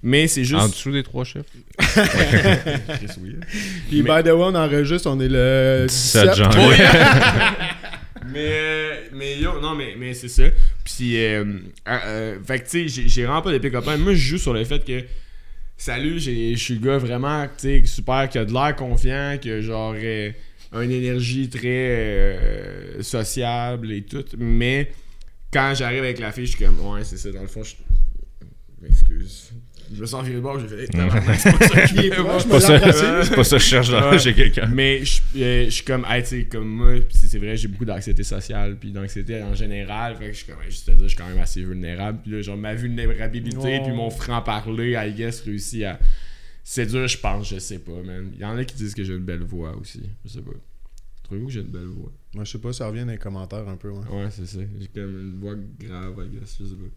Euh, 0.03 0.07
Mais 0.09 0.27
c'est 0.27 0.43
juste. 0.43 0.61
En 0.61 0.67
dessous 0.67 0.91
des 0.91 1.03
trois 1.03 1.23
chiffres. 1.23 1.45
Puis, 3.89 4.01
by 4.01 4.21
the 4.23 4.27
way, 4.27 4.33
on 4.33 4.55
enregistre, 4.55 5.09
on 5.09 5.19
est 5.19 5.27
le 5.29 5.85
17 5.87 6.29
17. 6.31 6.35
janvier. 6.35 6.75
mais, 8.33 9.09
mais 9.13 9.39
yo, 9.39 9.59
non, 9.59 9.75
mais, 9.75 9.95
mais 9.97 10.13
c'est 10.13 10.29
ça. 10.29 10.43
Puis, 10.83 11.17
euh, 11.23 11.43
euh, 11.87 11.97
euh, 12.05 12.37
fait 12.45 12.59
que, 12.59 12.69
tu 12.69 12.89
sais, 12.89 13.07
j'ai- 13.07 13.23
vraiment 13.25 13.41
pas 13.41 13.51
d'épée 13.51 13.71
copain. 13.71 13.97
Moi, 13.97 14.13
je 14.13 14.19
joue 14.19 14.37
sur 14.37 14.53
le 14.53 14.63
fait 14.63 14.83
que, 14.85 15.03
salut, 15.77 16.19
j'ai- 16.19 16.55
je 16.55 16.63
suis 16.63 16.75
le 16.75 16.81
gars 16.85 16.97
vraiment, 16.97 17.45
tu 17.47 17.81
sais, 17.81 17.83
super, 17.85 18.27
qui 18.29 18.37
a 18.37 18.45
de 18.45 18.53
l'air 18.53 18.75
confiant, 18.75 19.37
qui 19.41 19.51
a 19.51 19.61
genre 19.61 19.95
euh, 19.97 20.31
une 20.73 20.91
énergie 20.91 21.49
très 21.49 21.61
euh, 21.67 23.01
sociable 23.03 23.91
et 23.91 24.01
tout. 24.03 24.25
Mais, 24.37 24.91
quand 25.51 25.73
j'arrive 25.75 26.03
avec 26.03 26.19
la 26.19 26.31
fille, 26.31 26.45
je 26.45 26.55
suis 26.55 26.65
comme, 26.65 26.79
ouais, 26.93 27.03
c'est 27.03 27.17
ça, 27.17 27.31
dans 27.31 27.41
le 27.41 27.47
fond, 27.47 27.63
je. 27.63 27.73
M'excuse. 28.81 29.51
Je 29.93 29.99
me 29.99 30.05
sens 30.05 30.23
viré 30.23 30.37
de 30.37 30.41
bord, 30.41 30.59
j'ai 30.59 30.67
fait, 30.67 30.85
c'est 30.87 31.51
pas 31.57 31.67
ça 31.67 31.81
qui 31.87 31.99
est 32.07 32.09
bon. 32.21 32.39
Je 32.39 32.45
me 32.47 32.51
Pas 32.51 32.59
ça, 32.61 32.73
l'embrasser. 32.73 33.05
c'est 33.23 33.35
pas 33.35 33.43
ça 33.43 33.57
que 33.57 33.63
je 33.63 33.67
cherche 33.67 33.89
dans 33.89 34.09
Ouais. 34.11 34.19
chez 34.19 34.33
quelqu'un. 34.33 34.67
Mais 34.67 35.03
je 35.03 35.19
euh, 35.37 35.65
je 35.65 35.69
suis 35.69 35.83
comme, 35.83 36.05
hey, 36.07 36.21
tu 36.23 36.29
sais, 36.29 36.43
comme 36.45 36.67
moi, 36.67 36.93
pis 37.01 37.17
c'est 37.17 37.37
vrai, 37.39 37.57
j'ai 37.57 37.67
beaucoup 37.67 37.85
d'anxiété 37.85 38.23
sociale, 38.23 38.77
puis 38.79 38.91
d'anxiété 38.91 39.41
en 39.43 39.53
général. 39.53 40.15
Fait 40.15 40.27
que 40.27 40.31
je 40.33 40.37
suis 40.37 40.45
comme, 40.45 40.61
hey, 40.63 40.69
juste 40.71 40.87
à 40.89 40.93
dire, 40.93 41.03
je 41.03 41.07
suis 41.09 41.17
quand 41.17 41.27
même 41.27 41.39
assez 41.39 41.61
vulnérable. 41.63 42.19
Puis 42.23 42.31
là, 42.31 42.41
genre, 42.41 42.57
ma 42.57 42.73
vulnérabilité, 42.73 43.79
Oh. 43.81 43.83
puis 43.85 43.93
mon 43.93 44.09
franc-parler, 44.09 44.91
I 44.97 45.13
guess, 45.13 45.41
réussit 45.41 45.83
à. 45.83 45.99
C'est 46.63 46.85
dur, 46.85 47.07
je 47.07 47.17
pense, 47.17 47.49
je 47.49 47.59
sais 47.59 47.79
pas, 47.79 47.91
man. 48.05 48.31
Il 48.35 48.39
y 48.39 48.45
en 48.45 48.55
a 48.57 48.63
qui 48.63 48.75
disent 48.75 48.93
que 48.93 49.03
j'ai 49.03 49.13
une 49.13 49.25
belle 49.25 49.41
voix 49.43 49.75
aussi. 49.77 50.01
Je 50.23 50.29
sais 50.29 50.41
pas. 50.41 50.51
Trouvez-vous 51.23 51.47
que 51.47 51.51
j'ai 51.53 51.61
une 51.61 51.67
belle 51.67 51.85
voix? 51.87 52.11
Moi, 52.35 52.43
je 52.45 52.51
sais 52.51 52.59
pas, 52.59 52.71
ça 52.71 52.87
revient 52.87 53.01
dans 53.05 53.11
les 53.11 53.17
commentaires 53.17 53.67
un 53.67 53.75
peu. 53.77 53.89
Ouais. 53.89 54.05
Ouais, 54.11 54.27
c'est 54.29 54.45
ça. 54.45 54.59
J'ai 54.79 54.87
comme 54.87 55.19
une 55.19 55.39
voix 55.39 55.55
grave, 55.79 56.13
I 56.19 56.37
guess, 56.39 56.57
je 56.59 56.65
sais 56.65 56.75
pas. 56.75 56.87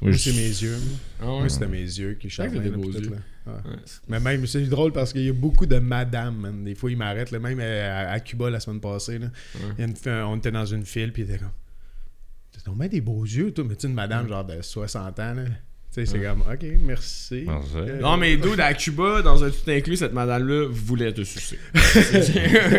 Moi, 0.00 0.12
c'est 0.18 0.32
mes 0.32 0.48
yeux. 0.48 0.76
moi. 0.78 0.98
Ah 1.20 1.24
ouais? 1.34 1.38
Moi, 1.40 1.48
c'était 1.48 1.68
mes 1.68 1.80
yeux 1.82 2.14
qui 2.14 2.28
t'as 2.28 2.48
des 2.48 2.70
beaux 2.70 2.90
yeux. 2.90 3.10
là. 3.10 3.16
Ouais. 3.46 3.70
Ouais. 3.70 3.76
Mais 4.08 4.18
même, 4.20 4.46
c'est 4.46 4.62
drôle 4.66 4.92
parce 4.92 5.12
qu'il 5.12 5.22
y 5.24 5.28
a 5.28 5.32
beaucoup 5.32 5.66
de 5.66 5.78
madame, 5.78 6.36
man. 6.36 6.64
Des 6.64 6.74
fois, 6.74 6.90
ils 6.90 6.96
m'arrêtent. 6.96 7.30
là. 7.30 7.38
Même 7.38 7.58
euh, 7.60 8.06
à, 8.08 8.10
à 8.12 8.20
Cuba 8.20 8.50
la 8.50 8.58
semaine 8.60 8.80
passée, 8.80 9.18
là. 9.18 9.26
Ouais. 9.54 9.60
Il 9.76 9.80
y 9.80 9.82
a 9.82 9.86
une 9.88 9.96
fille- 9.96 10.10
on 10.24 10.36
était 10.36 10.50
dans 10.50 10.66
une 10.66 10.84
file, 10.84 11.12
puis 11.12 11.22
il 11.22 11.30
était 11.30 11.38
comme. 11.38 11.50
T'as 12.52 12.60
des 12.88 13.00
beaux 13.00 13.24
yeux, 13.24 13.52
toi. 13.52 13.64
Mais 13.68 13.76
tu 13.76 13.86
une 13.86 13.94
madame, 13.94 14.28
genre 14.28 14.44
de 14.44 14.60
60 14.60 15.18
ans, 15.20 15.34
là. 15.34 15.42
Tu 15.94 16.00
sais, 16.00 16.06
c'est 16.06 16.18
Ouais. 16.18 16.24
comme, 16.24 16.40
ok, 16.40 16.64
merci. 16.80 17.44
Non, 17.46 17.60
Euh, 17.76 18.00
Non, 18.00 18.16
mais 18.16 18.38
dude, 18.38 18.60
à 18.60 18.72
Cuba, 18.72 19.20
dans 19.20 19.44
un 19.44 19.50
tout 19.50 19.68
inclus, 19.70 19.98
cette 19.98 20.14
madame-là 20.14 20.66
voulait 20.70 21.12
te 21.12 21.22
sucer. 21.22 21.58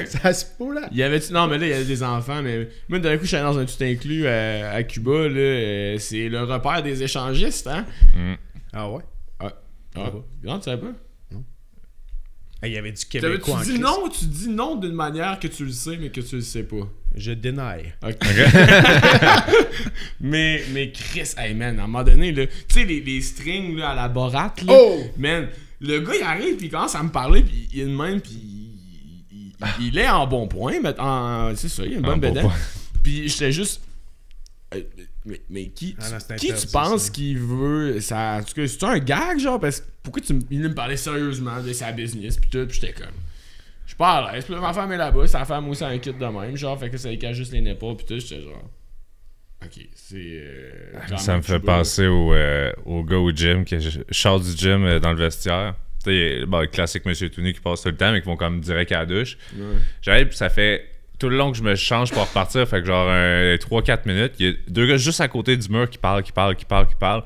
ça 0.07 0.33
se 0.33 0.45
peut, 0.57 0.73
là. 0.73 0.87
Il 0.91 0.97
y 0.97 1.03
avait 1.03 1.19
non 1.31 1.45
mais 1.47 1.59
là 1.59 1.65
il 1.67 1.69
y 1.69 1.73
avait 1.73 1.85
des 1.85 2.01
enfants 2.03 2.41
mais 2.41 2.67
moi 2.89 2.99
d'un 2.99 3.15
coup 3.17 3.23
je 3.23 3.27
suis 3.27 3.35
allé 3.37 3.45
dans 3.45 3.57
un 3.59 3.65
tout 3.65 3.81
inclus 3.81 4.23
euh, 4.25 4.75
à 4.75 4.83
Cuba 4.83 5.27
là 5.29 5.39
euh, 5.39 5.97
c'est 5.99 6.27
le 6.27 6.41
repère 6.43 6.81
des 6.83 7.03
échangistes 7.03 7.67
hein? 7.67 7.85
Mm. 8.15 8.33
Ah 8.73 8.89
ouais? 8.89 9.01
ah, 9.39 9.51
pas. 9.93 10.11
non 10.43 10.57
tu 10.59 10.65
savais 10.65 10.81
pas? 10.81 10.93
Ah, 12.61 12.67
Il 12.67 12.73
y 12.73 12.77
avait 12.77 12.91
du 12.91 12.97
tu 12.99 13.07
Québécois 13.07 13.55
en 13.57 13.61
dis 13.61 13.79
non 13.79 14.09
tu 14.09 14.25
dis 14.25 14.49
non 14.49 14.75
d'une 14.75 14.93
manière 14.93 15.39
que 15.39 15.47
tu 15.47 15.65
le 15.65 15.71
sais 15.71 15.97
mais 15.97 16.09
que 16.09 16.21
tu 16.21 16.35
le 16.35 16.41
sais 16.41 16.63
pas? 16.63 16.87
Je 17.15 17.31
deny. 17.31 17.91
Ok. 18.03 18.15
mais 20.19 20.63
mais 20.71 20.91
Chris 20.91 21.33
hey 21.37 21.53
man 21.53 21.79
à 21.79 21.83
un 21.83 21.87
moment 21.87 22.03
donné 22.03 22.31
là 22.31 22.45
tu 22.47 22.53
sais 22.69 22.85
les, 22.85 23.01
les 23.01 23.21
strings 23.21 23.75
là 23.77 23.89
à 23.89 23.95
la 23.95 24.07
borate 24.07 24.61
là 24.63 24.73
Oh! 24.75 25.03
man 25.17 25.47
le 25.79 25.99
gars 25.99 26.13
il 26.15 26.23
arrive 26.23 26.55
puis 26.57 26.67
il 26.67 26.69
commence 26.71 26.95
à 26.95 27.03
me 27.03 27.09
parler 27.09 27.43
puis 27.43 27.67
il 27.73 27.79
est 27.81 27.85
de 27.85 27.89
même 27.95 28.21
puis 28.21 28.31
il, 28.33 28.69
il- 29.31 29.87
il 29.87 29.97
est 29.97 30.09
en 30.09 30.27
bon 30.27 30.47
point 30.47 30.79
mais 30.81 30.97
en 30.99 31.53
c'est 31.55 31.69
ça 31.69 31.83
il 31.85 31.93
a 31.95 31.97
une 31.97 32.05
En 32.05 32.09
bonne 32.09 32.19
bon 32.19 32.27
bedaine 32.29 32.43
point. 32.43 32.55
puis 33.03 33.27
j'étais 33.29 33.51
juste 33.51 33.81
euh, 34.75 34.81
mais, 35.25 35.41
mais 35.49 35.67
qui, 35.69 35.95
Ah 36.01 36.09
non, 36.09 36.17
c'est 36.19 36.35
qui 36.37 36.47
tu 36.53 36.67
penses 36.67 37.03
ça. 37.03 37.09
qu'il 37.11 37.37
veut 37.37 38.01
ça 38.01 38.39
en 38.39 38.43
tout 38.43 38.53
cas 38.55 38.67
c'est 38.67 38.83
un 38.83 38.99
gag 38.99 39.39
genre 39.39 39.59
parce 39.59 39.79
que 39.81 39.85
pourquoi 40.01 40.21
tu 40.21 40.33
me- 40.33 40.41
il 40.51 40.59
me 40.59 40.73
parlait 40.73 40.97
sérieusement 40.97 41.61
de 41.61 41.71
sa 41.73 41.91
business 41.91 42.37
puis 42.37 42.49
tout 42.49 42.65
puis 42.65 42.79
j'étais 42.81 42.93
comme 42.93 43.13
je 43.85 43.89
suis 43.89 43.97
pas 43.97 44.25
à 44.25 44.33
l'aise 44.33 44.45
puis 44.45 44.53
là, 44.53 44.61
ma 44.61 44.73
femme 44.73 44.91
est 44.91 44.97
là-bas 44.97 45.27
sa 45.27 45.45
femme 45.45 45.69
aussi 45.69 45.83
a 45.83 45.87
un 45.87 45.97
kit 45.97 46.13
de 46.13 46.25
même 46.25 46.55
genre 46.55 46.79
fait 46.79 46.89
que 46.89 46.97
ça 46.97 47.15
cache 47.15 47.35
juste 47.35 47.51
les 47.51 47.61
nipples 47.61 47.95
puis 47.95 48.05
tout 48.05 48.19
j'étais 48.19 48.41
genre 48.41 48.69
ok 49.65 49.87
c'est 50.13 50.15
euh, 50.17 51.17
Ça 51.17 51.37
me 51.37 51.41
fait 51.41 51.59
penser 51.59 52.05
au, 52.05 52.33
euh, 52.33 52.71
au 52.85 53.03
gars 53.03 53.17
au 53.17 53.31
gym, 53.31 53.65
que 53.65 53.79
je, 53.79 53.89
je 54.07 54.13
sors 54.13 54.39
du 54.39 54.51
gym 54.51 54.85
euh, 54.85 54.99
dans 54.99 55.11
le 55.11 55.17
vestiaire. 55.17 55.73
Tu 56.03 56.45
bon, 56.45 56.59
le 56.59 56.67
classique 56.67 57.05
Monsieur 57.05 57.29
Tony 57.29 57.53
qui 57.53 57.61
passe 57.61 57.81
tout 57.81 57.89
le 57.89 57.95
temps, 57.95 58.11
mais 58.11 58.21
qui 58.21 58.27
vont 58.27 58.35
comme 58.35 58.59
direct 58.59 58.91
à 58.91 58.99
la 58.99 59.05
douche. 59.05 59.37
Ouais. 59.55 59.77
J'arrive, 60.01 60.27
puis 60.27 60.37
ça 60.37 60.49
fait 60.49 60.85
tout 61.17 61.29
le 61.29 61.37
long 61.37 61.51
que 61.51 61.57
je 61.57 61.63
me 61.63 61.73
change 61.73 62.11
pour 62.11 62.27
repartir, 62.27 62.67
fait 62.67 62.81
que 62.81 62.87
genre 62.87 63.07
3-4 63.07 64.01
minutes, 64.05 64.33
il 64.39 64.45
y 64.45 64.49
a 64.49 64.53
deux 64.67 64.85
gars 64.85 64.97
juste 64.97 65.21
à 65.21 65.27
côté 65.27 65.55
du 65.57 65.69
mur 65.69 65.89
qui 65.89 65.97
parlent, 65.97 66.21
qui 66.21 66.31
parlent, 66.31 66.55
qui 66.55 66.65
parlent, 66.65 66.87
qui 66.87 66.95
parlent. 66.95 67.23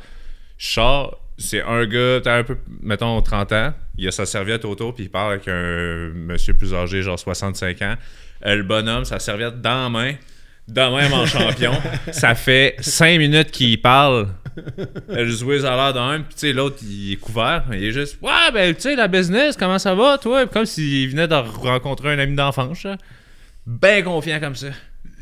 Je 0.57 0.67
sors, 0.67 1.19
c'est 1.37 1.61
un 1.61 1.85
gars, 1.87 2.21
t'as 2.23 2.37
un 2.37 2.43
peu, 2.43 2.57
mettons, 2.81 3.19
30 3.21 3.51
ans, 3.53 3.73
il 3.97 4.07
a 4.07 4.11
sa 4.11 4.25
serviette 4.25 4.65
autour, 4.65 4.93
puis 4.93 5.05
il 5.05 5.09
parle 5.09 5.33
avec 5.33 5.47
un 5.47 6.11
monsieur 6.13 6.53
plus 6.53 6.73
âgé, 6.73 7.01
genre 7.01 7.19
65 7.19 7.81
ans. 7.81 7.95
Euh, 8.45 8.55
le 8.55 8.63
bonhomme, 8.63 9.05
sa 9.05 9.19
serviette 9.19 9.61
dans 9.61 9.83
la 9.83 9.89
main, 9.89 10.13
de 10.67 10.81
même 10.81 11.13
en 11.13 11.25
champion. 11.25 11.73
Ça 12.11 12.35
fait 12.35 12.75
5 12.79 13.17
minutes 13.17 13.51
qu'il 13.51 13.81
parle. 13.81 14.27
Le 15.07 15.25
joueur 15.29 15.65
a 15.65 15.75
l'air 15.75 15.93
d'un, 15.93 16.21
puis 16.21 16.33
tu 16.33 16.39
sais, 16.39 16.53
l'autre, 16.53 16.77
il 16.83 17.13
est 17.13 17.15
couvert. 17.17 17.65
Il 17.71 17.83
est 17.83 17.91
juste, 17.91 18.17
ouais, 18.21 18.51
ben, 18.53 18.73
tu 18.75 18.81
sais, 18.81 18.95
la 18.95 19.07
business, 19.07 19.55
comment 19.55 19.79
ça 19.79 19.95
va, 19.95 20.17
toi? 20.17 20.45
Comme 20.47 20.65
s'il 20.65 21.09
venait 21.09 21.27
de 21.27 21.35
rencontrer 21.35 22.13
un 22.13 22.19
ami 22.19 22.35
d'enfance, 22.35 22.83
là. 22.83 22.97
Ben 23.65 24.01
confiant 24.03 24.39
comme 24.39 24.55
ça. 24.55 24.67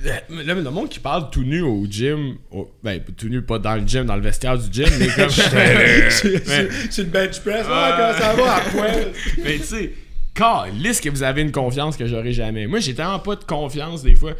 Là, 0.04 0.22
le 0.30 0.70
monde 0.72 0.90
qui 0.90 1.00
parle 1.00 1.30
tout 1.30 1.44
nu 1.44 1.62
au 1.62 1.86
gym, 1.90 2.36
au- 2.52 2.70
ben 2.84 3.02
tout 3.18 3.30
nu 3.30 3.42
pas 3.42 3.60
dans 3.60 3.76
le 3.76 3.88
gym, 3.88 4.06
dans 4.06 4.16
le 4.18 4.22
vestiaire 4.22 4.58
du 4.58 4.72
gym, 4.72 4.90
mais 5.00 5.08
comme. 5.08 5.30
C'est 5.30 6.98
le 7.04 7.04
bench 7.10 7.40
press. 7.40 7.66
Ouais, 7.66 7.92
quand 7.98 8.14
ça 8.20 8.34
va, 8.36 8.56
à 8.56 8.60
poil? 8.62 9.12
mais 9.44 9.58
tu 9.58 9.64
sais, 9.64 9.94
calisse 10.34 11.00
que 11.00 11.10
vous 11.10 11.24
avez 11.24 11.42
une 11.42 11.52
confiance 11.54 11.96
que 11.96 12.06
j'aurais 12.08 12.34
jamais. 12.34 12.68
Moi, 12.68 12.80
j'ai 12.80 12.94
tellement 12.94 13.20
pas 13.20 13.36
de 13.38 13.46
confiance 13.46 14.04
des 14.04 14.16
fois. 14.16 14.34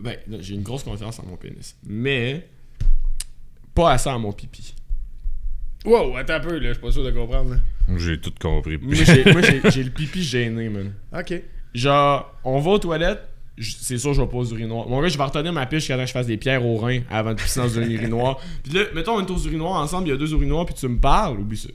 Ben, 0.00 0.16
j'ai 0.40 0.54
une 0.54 0.62
grosse 0.62 0.84
confiance 0.84 1.18
en 1.18 1.26
mon 1.26 1.36
pénis. 1.36 1.76
Mais, 1.84 2.46
pas 3.74 3.92
assez 3.92 4.08
en 4.08 4.18
mon 4.20 4.32
pipi. 4.32 4.74
Wow, 5.84 6.16
attends 6.16 6.34
un 6.34 6.40
peu, 6.40 6.58
là. 6.58 6.68
Je 6.68 6.72
suis 6.74 6.80
pas 6.82 6.92
sûr 6.92 7.04
de 7.04 7.10
comprendre, 7.10 7.50
là. 7.54 7.96
J'ai 7.98 8.20
tout 8.20 8.32
compris. 8.40 8.78
Moi, 8.80 8.94
j'ai, 9.04 9.24
moi, 9.32 9.42
j'ai- 9.42 9.68
j'ai 9.70 9.82
le 9.82 9.90
pipi 9.90 10.22
gêné, 10.22 10.68
man. 10.68 10.92
Ok. 11.12 11.42
Genre, 11.74 12.32
on 12.44 12.60
va 12.60 12.70
aux 12.70 12.78
toilettes, 12.78 13.28
c'est 13.60 13.98
sûr, 13.98 14.14
je 14.14 14.22
vais 14.22 14.28
pas 14.28 14.36
aux 14.38 14.46
urinoirs. 14.46 14.88
Mon 14.88 15.00
gars, 15.02 15.08
je 15.08 15.18
vais 15.18 15.24
retenir 15.24 15.52
ma 15.52 15.66
piche 15.66 15.86
que 15.88 16.06
je 16.06 16.10
fasse 16.12 16.26
des 16.26 16.36
pierres 16.38 16.64
au 16.64 16.76
rein 16.78 17.00
avant 17.10 17.34
de 17.34 17.40
pisser 17.40 17.60
dans 17.60 17.78
un 17.78 17.82
urinoir. 17.82 18.38
Puis 18.64 18.72
là, 18.72 18.82
mettons, 18.94 19.12
on 19.16 19.20
est 19.26 19.30
aux 19.30 19.38
urinoirs 19.38 19.80
ensemble, 19.80 20.08
il 20.08 20.10
y 20.10 20.14
a 20.14 20.16
deux 20.16 20.32
urinoirs, 20.32 20.64
puis 20.66 20.74
tu 20.74 20.88
me 20.88 20.98
parles, 20.98 21.38
oublie 21.38 21.58
ça. 21.58 21.68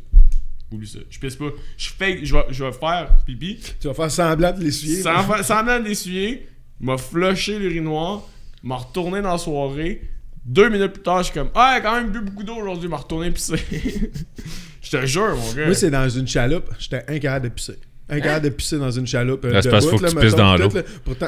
Oublie 0.71 0.87
ça. 0.87 0.99
Je 1.09 1.19
pisse 1.19 1.35
pas. 1.35 1.45
Je 1.77 1.89
fais, 1.97 2.25
je 2.25 2.35
vais, 2.35 2.43
je 2.49 2.63
vais 2.63 2.71
faire 2.73 3.09
pipi, 3.25 3.59
Tu 3.79 3.87
vas 3.87 3.93
faire 3.93 4.11
semblant 4.11 4.51
de 4.51 4.63
l'essuyer. 4.63 5.01
sans, 5.01 5.23
fa- 5.23 5.43
semblant 5.43 5.79
d'essuyer, 5.79 6.47
m'a 6.81 6.97
flushé 6.97 7.57
l'urinoir, 7.59 8.23
m'a 8.63 8.75
retourné 8.75 9.21
dans 9.21 9.31
la 9.31 9.37
soirée. 9.37 10.01
Deux 10.43 10.69
minutes 10.69 10.93
plus 10.93 11.03
tard, 11.03 11.19
je 11.19 11.23
suis 11.25 11.33
comme, 11.33 11.49
ah, 11.55 11.79
quand 11.81 11.93
même 11.95 12.09
bu 12.09 12.21
beaucoup 12.21 12.43
d'eau 12.43 12.55
aujourd'hui, 12.55 12.89
m'a 12.89 12.97
retourné 12.97 13.29
pisser. 13.31 13.55
je 14.81 14.89
te 14.89 15.05
jure, 15.05 15.35
mon 15.35 15.53
gars. 15.53 15.65
Moi, 15.65 15.75
c'est 15.75 15.91
dans 15.91 16.09
une 16.09 16.27
chaloupe. 16.27 16.69
J'étais 16.79 17.03
incapable 17.07 17.49
de 17.49 17.53
pisser. 17.53 17.77
Incapable 18.09 18.45
de 18.45 18.49
pisser 18.49 18.77
dans 18.77 18.91
une 18.91 19.05
chaloupe. 19.07 19.43
euh, 19.45 19.61
de 19.61 19.69
bout, 19.69 19.81
faut 19.89 19.97
que 19.97 20.03
là, 20.03 20.09
tu 20.09 20.15
pisses 20.17 20.35
dans 20.35 20.55
l'eau. 20.55 20.69
Pourtant. 21.03 21.27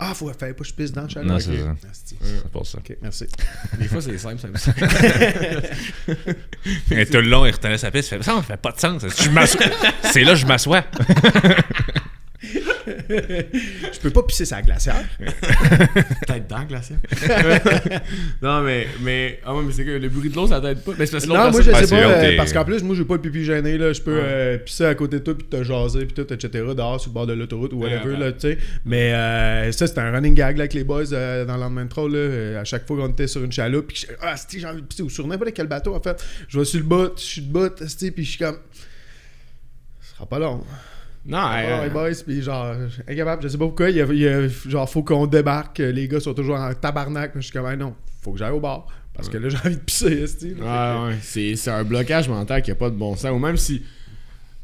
Ah, 0.00 0.14
faut 0.14 0.32
faire 0.32 0.54
pas 0.54 0.62
que 0.62 0.64
je 0.64 0.72
pisse 0.72 0.92
dans 0.92 1.02
la 1.02 1.08
chaloupe. 1.08 1.30
Non, 1.30 1.38
c'est 1.40 1.56
ça. 1.58 1.74
Pour 2.52 2.66
ça. 2.66 2.78
Ok, 2.78 2.96
merci. 3.02 3.26
Des 3.78 3.88
fois, 3.88 4.00
c'est 4.00 4.16
simple, 4.16 4.38
simple, 4.38 4.58
simple. 4.58 4.84
Et 6.92 7.06
tout 7.06 7.16
le 7.16 7.28
long, 7.28 7.44
il 7.44 7.50
retenait 7.50 7.78
sa 7.78 7.90
piste. 7.90 8.12
Il 8.12 8.18
fait 8.18 8.22
ça, 8.22 8.36
ça 8.36 8.42
fait 8.42 8.56
pas 8.56 8.72
de 8.72 8.78
sens. 8.78 9.04
C'est 9.08 10.22
là 10.22 10.32
que 10.32 10.36
je 10.36 10.46
m'assois. 10.46 10.84
Je 13.92 13.98
peux 14.00 14.10
pas 14.10 14.22
pisser 14.22 14.44
sa 14.44 14.60
glacière. 14.62 15.04
Peut-être 15.18 16.46
dans 16.48 16.58
le 16.60 16.64
glacier. 16.66 16.96
non, 18.42 18.62
mais, 18.62 18.86
mais, 19.00 19.40
ah 19.44 19.54
ouais, 19.54 19.62
mais 19.64 19.72
c'est 19.72 19.84
que 19.84 19.90
le 19.92 20.08
bruit 20.08 20.30
de 20.30 20.34
l'eau, 20.36 20.46
ça 20.46 20.60
t'aide 20.60 20.82
pas. 20.82 20.92
Mais 20.98 21.06
c'est 21.06 21.12
parce 21.12 21.24
que 21.24 21.28
l'autre 21.30 21.44
Non, 21.44 21.50
moi, 21.50 21.60
je 21.62 21.70
sais 21.72 21.86
pas. 21.86 21.96
euh, 21.96 22.36
parce 22.36 22.52
qu'en 22.52 22.64
plus, 22.64 22.82
moi, 22.82 22.94
j'ai 22.96 23.04
pas 23.04 23.14
le 23.14 23.20
pipi 23.20 23.44
gêné. 23.44 23.78
Là. 23.78 23.92
Je 23.92 24.02
peux 24.02 24.14
Ouais. 24.18 24.22
euh, 24.24 24.58
pisser 24.58 24.84
à 24.84 24.94
côté 24.94 25.18
de 25.18 25.24
toi, 25.24 25.36
puis 25.36 25.46
te 25.46 25.62
jaser, 25.62 26.06
puis 26.06 26.14
tout, 26.14 26.32
etc. 26.32 26.48
dehors, 26.76 27.00
sur 27.00 27.10
le 27.10 27.14
bord 27.14 27.26
de 27.26 27.32
l'autoroute 27.32 27.72
ou 27.72 27.80
whatever, 27.82 28.04
Ouais, 28.06 28.12
ouais. 28.14 28.18
là, 28.20 28.32
tu 28.32 28.40
sais. 28.40 28.58
Mais 28.84 29.12
euh, 29.14 29.72
ça, 29.72 29.86
c'était 29.86 30.00
un 30.00 30.10
running 30.12 30.34
gag 30.34 30.56
là, 30.56 30.62
avec 30.62 30.74
les 30.74 30.84
boys 30.84 31.12
euh, 31.12 31.44
dans 31.44 31.54
le 31.54 31.60
lendemain 31.60 31.84
de. 31.84 31.88
Là, 32.54 32.60
à 32.60 32.64
chaque 32.64 32.86
fois 32.86 32.96
qu'on 32.96 33.08
était 33.08 33.26
sur 33.26 33.42
une 33.42 33.52
chaloupe, 33.52 33.88
puis 33.88 34.06
je- 34.08 34.12
ah, 34.22 34.34
j'ai 34.50 34.66
envie 34.66 34.82
de 34.82 34.86
pisser, 34.86 35.02
ou 35.02 35.10
sur 35.10 35.26
n'importe 35.26 35.52
quel 35.54 35.66
bateau, 35.66 35.94
en 35.94 36.00
fait. 36.00 36.22
Je 36.48 36.58
vais 36.58 36.64
sur 36.64 36.78
le 36.80 36.86
bout, 36.86 37.12
je 37.16 37.22
suis 37.22 37.42
de 37.42 37.52
bout, 37.52 37.74
puis 37.76 38.24
je 38.24 38.30
suis 38.30 38.38
comme. 38.38 38.58
Ce 40.00 40.14
sera 40.14 40.26
pas 40.26 40.38
long. 40.38 40.62
Non, 41.26 41.38
euh, 41.52 41.84
les 41.84 41.90
boys, 41.90 42.10
puis 42.26 42.42
genre, 42.42 42.74
incapable, 43.08 43.42
je 43.42 43.48
sais 43.48 43.58
pas 43.58 43.66
pourquoi, 43.66 43.90
il 43.90 43.96
y 43.96 44.00
a, 44.02 44.06
il 44.06 44.18
y 44.18 44.28
a- 44.28 44.48
genre, 44.48 44.88
faut 44.88 45.02
qu'on 45.02 45.26
débarque, 45.26 45.78
les 45.78 46.08
gars 46.08 46.20
sont 46.20 46.34
toujours 46.34 46.56
en 46.56 46.72
tabarnak, 46.74 47.32
je 47.36 47.40
suis 47.40 47.52
comme, 47.52 47.70
non, 47.74 47.94
faut 48.22 48.32
que 48.32 48.38
j'aille 48.38 48.52
au 48.52 48.60
bar, 48.60 48.86
parce 49.14 49.28
que 49.28 49.36
là, 49.36 49.48
j'ai 49.48 49.58
envie 49.58 49.76
de 49.76 49.80
pisser, 49.80 50.24
ouais. 51.08 51.16
C'est, 51.22 51.56
c'est 51.56 51.70
un 51.70 51.84
blocage 51.84 52.28
mental 52.28 52.62
qui 52.62 52.70
a 52.70 52.74
pas 52.74 52.88
de 52.88 52.94
bon 52.96 53.14
sens. 53.16 53.30
Ou 53.32 53.38
même 53.38 53.56
si 53.56 53.82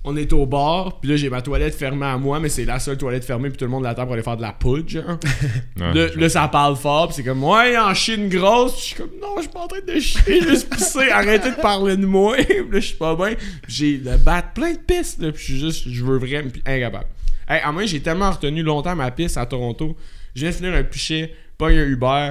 on 0.06 0.16
est 0.16 0.32
au 0.32 0.44
bar, 0.44 1.00
puis 1.00 1.10
là 1.10 1.16
j'ai 1.16 1.30
ma 1.30 1.40
toilette 1.40 1.74
fermée 1.74 2.06
à 2.06 2.18
moi, 2.18 2.38
mais 2.38 2.50
c'est 2.50 2.64
la 2.64 2.78
seule 2.78 2.98
toilette 2.98 3.24
fermée, 3.24 3.48
puis 3.48 3.56
tout 3.56 3.64
le 3.64 3.70
monde 3.70 3.84
l'attend 3.84 4.04
pour 4.04 4.12
aller 4.12 4.22
faire 4.22 4.36
de 4.36 4.42
la 4.42 4.52
poudre, 4.52 4.88
genre. 4.88 5.18
Là, 5.94 6.28
ça 6.28 6.46
parle 6.48 6.76
fort, 6.76 7.08
puis 7.08 7.16
c'est 7.16 7.24
comme, 7.24 7.42
ouais, 7.42 7.76
en 7.78 7.94
chie 7.94 8.14
une 8.14 8.28
grosse. 8.28 8.72
Puis 8.72 8.80
je 8.80 8.86
suis 8.86 8.96
comme, 8.96 9.10
non, 9.20 9.36
je 9.36 9.42
suis 9.42 9.50
pas 9.50 9.60
en 9.60 9.68
train 9.68 9.80
de 9.80 10.00
chier, 10.00 10.40
juste 10.42 10.70
pisser, 10.70 11.10
arrêtez 11.10 11.50
de 11.50 11.60
parler 11.60 11.96
de 11.96 12.06
moi. 12.06 12.36
puis 12.46 12.56
là, 12.56 12.80
je 12.80 12.86
suis 12.86 12.96
pas 12.96 13.16
bien. 13.16 13.34
J'ai 13.66 13.96
le 13.96 14.16
bat 14.18 14.42
plein 14.42 14.72
de 14.72 14.78
pistes, 14.78 15.22
là, 15.22 15.32
puis 15.32 15.40
je 15.40 15.44
suis 15.44 15.60
juste, 15.60 15.88
je 15.88 16.04
veux 16.04 16.18
vraiment, 16.18 16.50
puis 16.50 16.62
incapable. 16.66 17.06
Hey, 17.48 17.60
à 17.62 17.72
moi, 17.72 17.84
j'ai 17.86 18.00
tellement 18.00 18.30
retenu 18.30 18.62
longtemps 18.62 18.94
ma 18.94 19.10
piste 19.10 19.36
à 19.36 19.46
Toronto. 19.46 19.96
Je 20.34 20.40
viens 20.42 20.50
de 20.50 20.54
finir 20.54 20.74
un 20.74 20.82
pichet 20.82 21.34
pogne 21.58 21.78
un 21.78 21.84
Uber, 21.84 22.30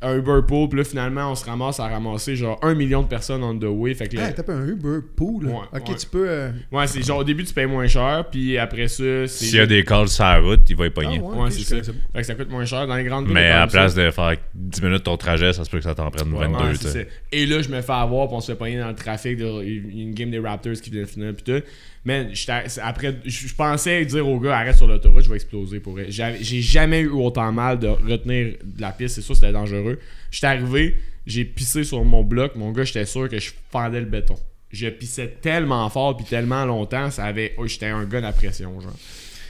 un 0.00 0.16
Uber 0.16 0.40
pool, 0.46 0.68
puis 0.68 0.78
là, 0.78 0.84
finalement, 0.84 1.32
on 1.32 1.34
se 1.34 1.44
ramasse 1.44 1.80
à 1.80 1.88
ramasser 1.88 2.36
genre 2.36 2.58
un 2.62 2.74
million 2.74 3.02
de 3.02 3.08
personnes 3.08 3.42
on 3.42 3.58
the 3.58 3.64
way. 3.64 3.94
Fait 3.94 4.06
que 4.06 4.16
là- 4.16 4.26
Ah, 4.28 4.32
t'as 4.32 4.42
pas 4.44 4.52
un 4.54 4.66
Uber 4.68 4.98
Pool? 5.16 5.46
Ouais, 5.46 5.54
ok, 5.72 5.88
ouais. 5.88 5.94
tu 5.96 6.06
peux. 6.06 6.28
euh, 6.28 6.50
ouais, 6.70 6.86
c'est 6.86 7.02
genre 7.02 7.18
au 7.18 7.24
début, 7.24 7.42
tu 7.44 7.52
payes 7.52 7.66
moins 7.66 7.86
cher, 7.88 8.26
puis 8.30 8.56
après 8.58 8.86
ça, 8.86 9.02
c'est. 9.26 9.26
S'il 9.26 9.56
y 9.56 9.60
a 9.60 9.66
des 9.66 9.82
calls 9.84 10.08
sur 10.08 10.22
la 10.24 10.38
route, 10.38 10.60
il 10.70 10.76
va 10.76 10.84
y 10.84 10.88
Ah, 10.88 10.90
pogner. 10.92 11.20
ouais, 11.20 11.36
Ouais, 11.36 11.50
c'est 11.50 11.82
ça. 11.82 11.92
Fait 12.12 12.20
que 12.20 12.22
ça 12.22 12.34
coûte 12.36 12.48
moins 12.50 12.64
cher 12.64 12.86
dans 12.86 12.94
les 12.94 13.04
grandes 13.04 13.24
villes. 13.24 13.34
Mais 13.34 13.48
à 13.50 13.60
la 13.60 13.66
place 13.66 13.94
ça. 13.94 14.04
de 14.04 14.10
faire 14.12 14.34
10 14.54 14.82
minutes 14.82 15.02
ton 15.02 15.16
trajet, 15.16 15.52
ça 15.52 15.64
se 15.64 15.70
peut 15.70 15.78
que 15.78 15.84
ça 15.84 15.94
t'en 15.96 16.10
prenne 16.10 16.32
Ouais, 16.32 16.46
22. 16.46 16.74
c'est 16.74 16.78
tu 16.84 16.84
sais. 16.92 17.02
ça. 17.04 17.08
Et 17.32 17.46
là, 17.46 17.60
je 17.60 17.68
me 17.68 17.80
fais 17.80 17.92
avoir, 17.92 18.28
puis 18.28 18.36
on 18.36 18.40
se 18.40 18.52
fait 18.52 18.58
pogner 18.58 18.78
dans 18.78 18.88
le 18.88 18.94
trafic. 18.94 19.36
de- 19.36 19.64
Il 19.64 19.96
y 19.96 20.00
a 20.00 20.04
une 20.04 20.14
game 20.14 20.30
des 20.30 20.38
Raptors 20.38 20.74
qui 20.80 20.90
vient 20.90 21.02
de 21.02 21.06
finir, 21.08 21.34
puis 21.34 21.42
tout. 21.42 21.62
C'est- 22.06 22.80
après, 22.80 23.16
je 23.24 23.54
pensais 23.54 24.04
dire 24.04 24.26
au 24.26 24.40
gars, 24.40 24.56
arrête 24.58 24.76
sur 24.76 24.86
l'autoroute, 24.86 25.24
je 25.24 25.28
vais 25.28 25.34
exploser 25.36 25.80
pour. 25.80 25.98
J'avais- 26.08 26.42
J'ai 26.42 26.62
jamais 26.62 27.00
eu 27.00 27.08
autant 27.10 27.52
mal 27.52 27.78
de 27.78 27.88
retenir 27.88 28.54
de 28.64 28.80
la 28.80 28.92
piste, 28.92 29.16
c'est 29.16 29.20
sûr, 29.22 29.34
c'était 29.34 29.52
dangereux. 29.52 29.98
J'étais 30.30 30.46
arrivé, 30.46 30.96
j'ai 31.26 31.44
pissé 31.44 31.84
sur 31.84 32.02
mon 32.04 32.22
bloc, 32.22 32.54
mon 32.56 32.72
gars, 32.72 32.84
j'étais 32.84 33.04
sûr 33.06 33.28
que 33.28 33.38
je 33.38 33.50
fendais 33.70 34.00
le 34.00 34.06
béton. 34.06 34.36
Je 34.70 34.86
pissais 34.88 35.28
tellement 35.40 35.88
fort, 35.90 36.16
puis 36.16 36.26
tellement 36.26 36.64
longtemps, 36.64 37.10
ça 37.10 37.24
avait. 37.24 37.54
Oh, 37.58 37.66
j'étais 37.66 37.86
un 37.86 38.04
gars 38.04 38.26
à 38.26 38.32
pression, 38.32 38.80
genre. 38.80 38.92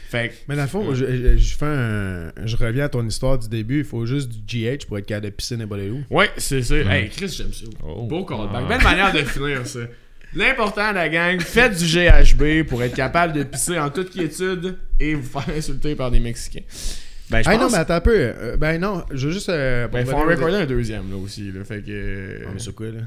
Fait 0.08 0.30
que. 0.30 0.34
Mais 0.48 0.56
dans 0.56 0.62
le 0.62 0.68
fond, 0.68 0.94
je, 0.94 1.04
je- 1.04 1.36
je 1.36 1.56
fais 1.56 1.66
un. 1.66 2.32
Je 2.46 2.56
reviens 2.56 2.84
à 2.84 2.88
ton 2.88 3.06
histoire 3.06 3.38
du 3.38 3.46
début. 3.48 3.80
Il 3.80 3.84
faut 3.84 4.06
juste 4.06 4.28
du 4.30 4.38
GH 4.46 4.86
pour 4.86 4.96
être 4.96 5.04
capable 5.06 5.26
de 5.26 5.30
pisser 5.30 5.56
n'importe 5.56 5.82
où. 5.82 6.02
Ouais, 6.14 6.30
c'est 6.38 6.62
ça. 6.62 6.76
Hey, 6.76 7.10
Chris, 7.10 7.28
j'aime 7.36 7.52
ça. 7.52 7.66
Oh. 7.84 8.04
Beau 8.04 8.24
callback. 8.24 8.62
Ah. 8.64 8.68
Belle 8.68 8.82
manière 8.82 9.12
de 9.12 9.18
finir 9.18 9.66
ça. 9.66 9.80
L'important, 10.34 10.92
la 10.92 11.08
gang, 11.08 11.40
faites 11.40 11.76
du 11.78 11.84
GHB 11.86 12.66
pour 12.68 12.82
être 12.82 12.94
capable 12.94 13.32
de 13.32 13.42
pisser 13.42 13.78
en 13.78 13.90
toute 13.90 14.10
quiétude 14.10 14.76
et 15.00 15.14
vous 15.14 15.22
faire 15.22 15.54
insulter 15.56 15.94
par 15.94 16.10
des 16.10 16.20
Mexicains. 16.20 16.62
Ben, 17.30 17.42
je 17.42 17.48
Ah 17.48 17.52
pense... 17.52 17.60
non, 17.62 17.70
mais 17.70 17.78
attends 17.78 17.94
un 17.94 18.00
peu. 18.00 18.14
Euh, 18.16 18.56
ben 18.56 18.80
non, 18.80 19.04
je 19.10 19.26
veux 19.26 19.32
juste. 19.32 19.48
Euh, 19.48 19.86
Ben, 19.88 20.04
faut 20.06 20.12
en 20.16 20.24
recorder 20.24 20.56
un 20.56 20.66
deuxième, 20.66 21.10
là, 21.10 21.16
aussi, 21.16 21.50
là. 21.52 21.64
Fait 21.64 21.82
que... 21.82 22.42
Ah, 22.46 22.50
mais 22.52 22.58
c'est 22.58 22.74
quoi, 22.74 22.86
là? 22.86 23.00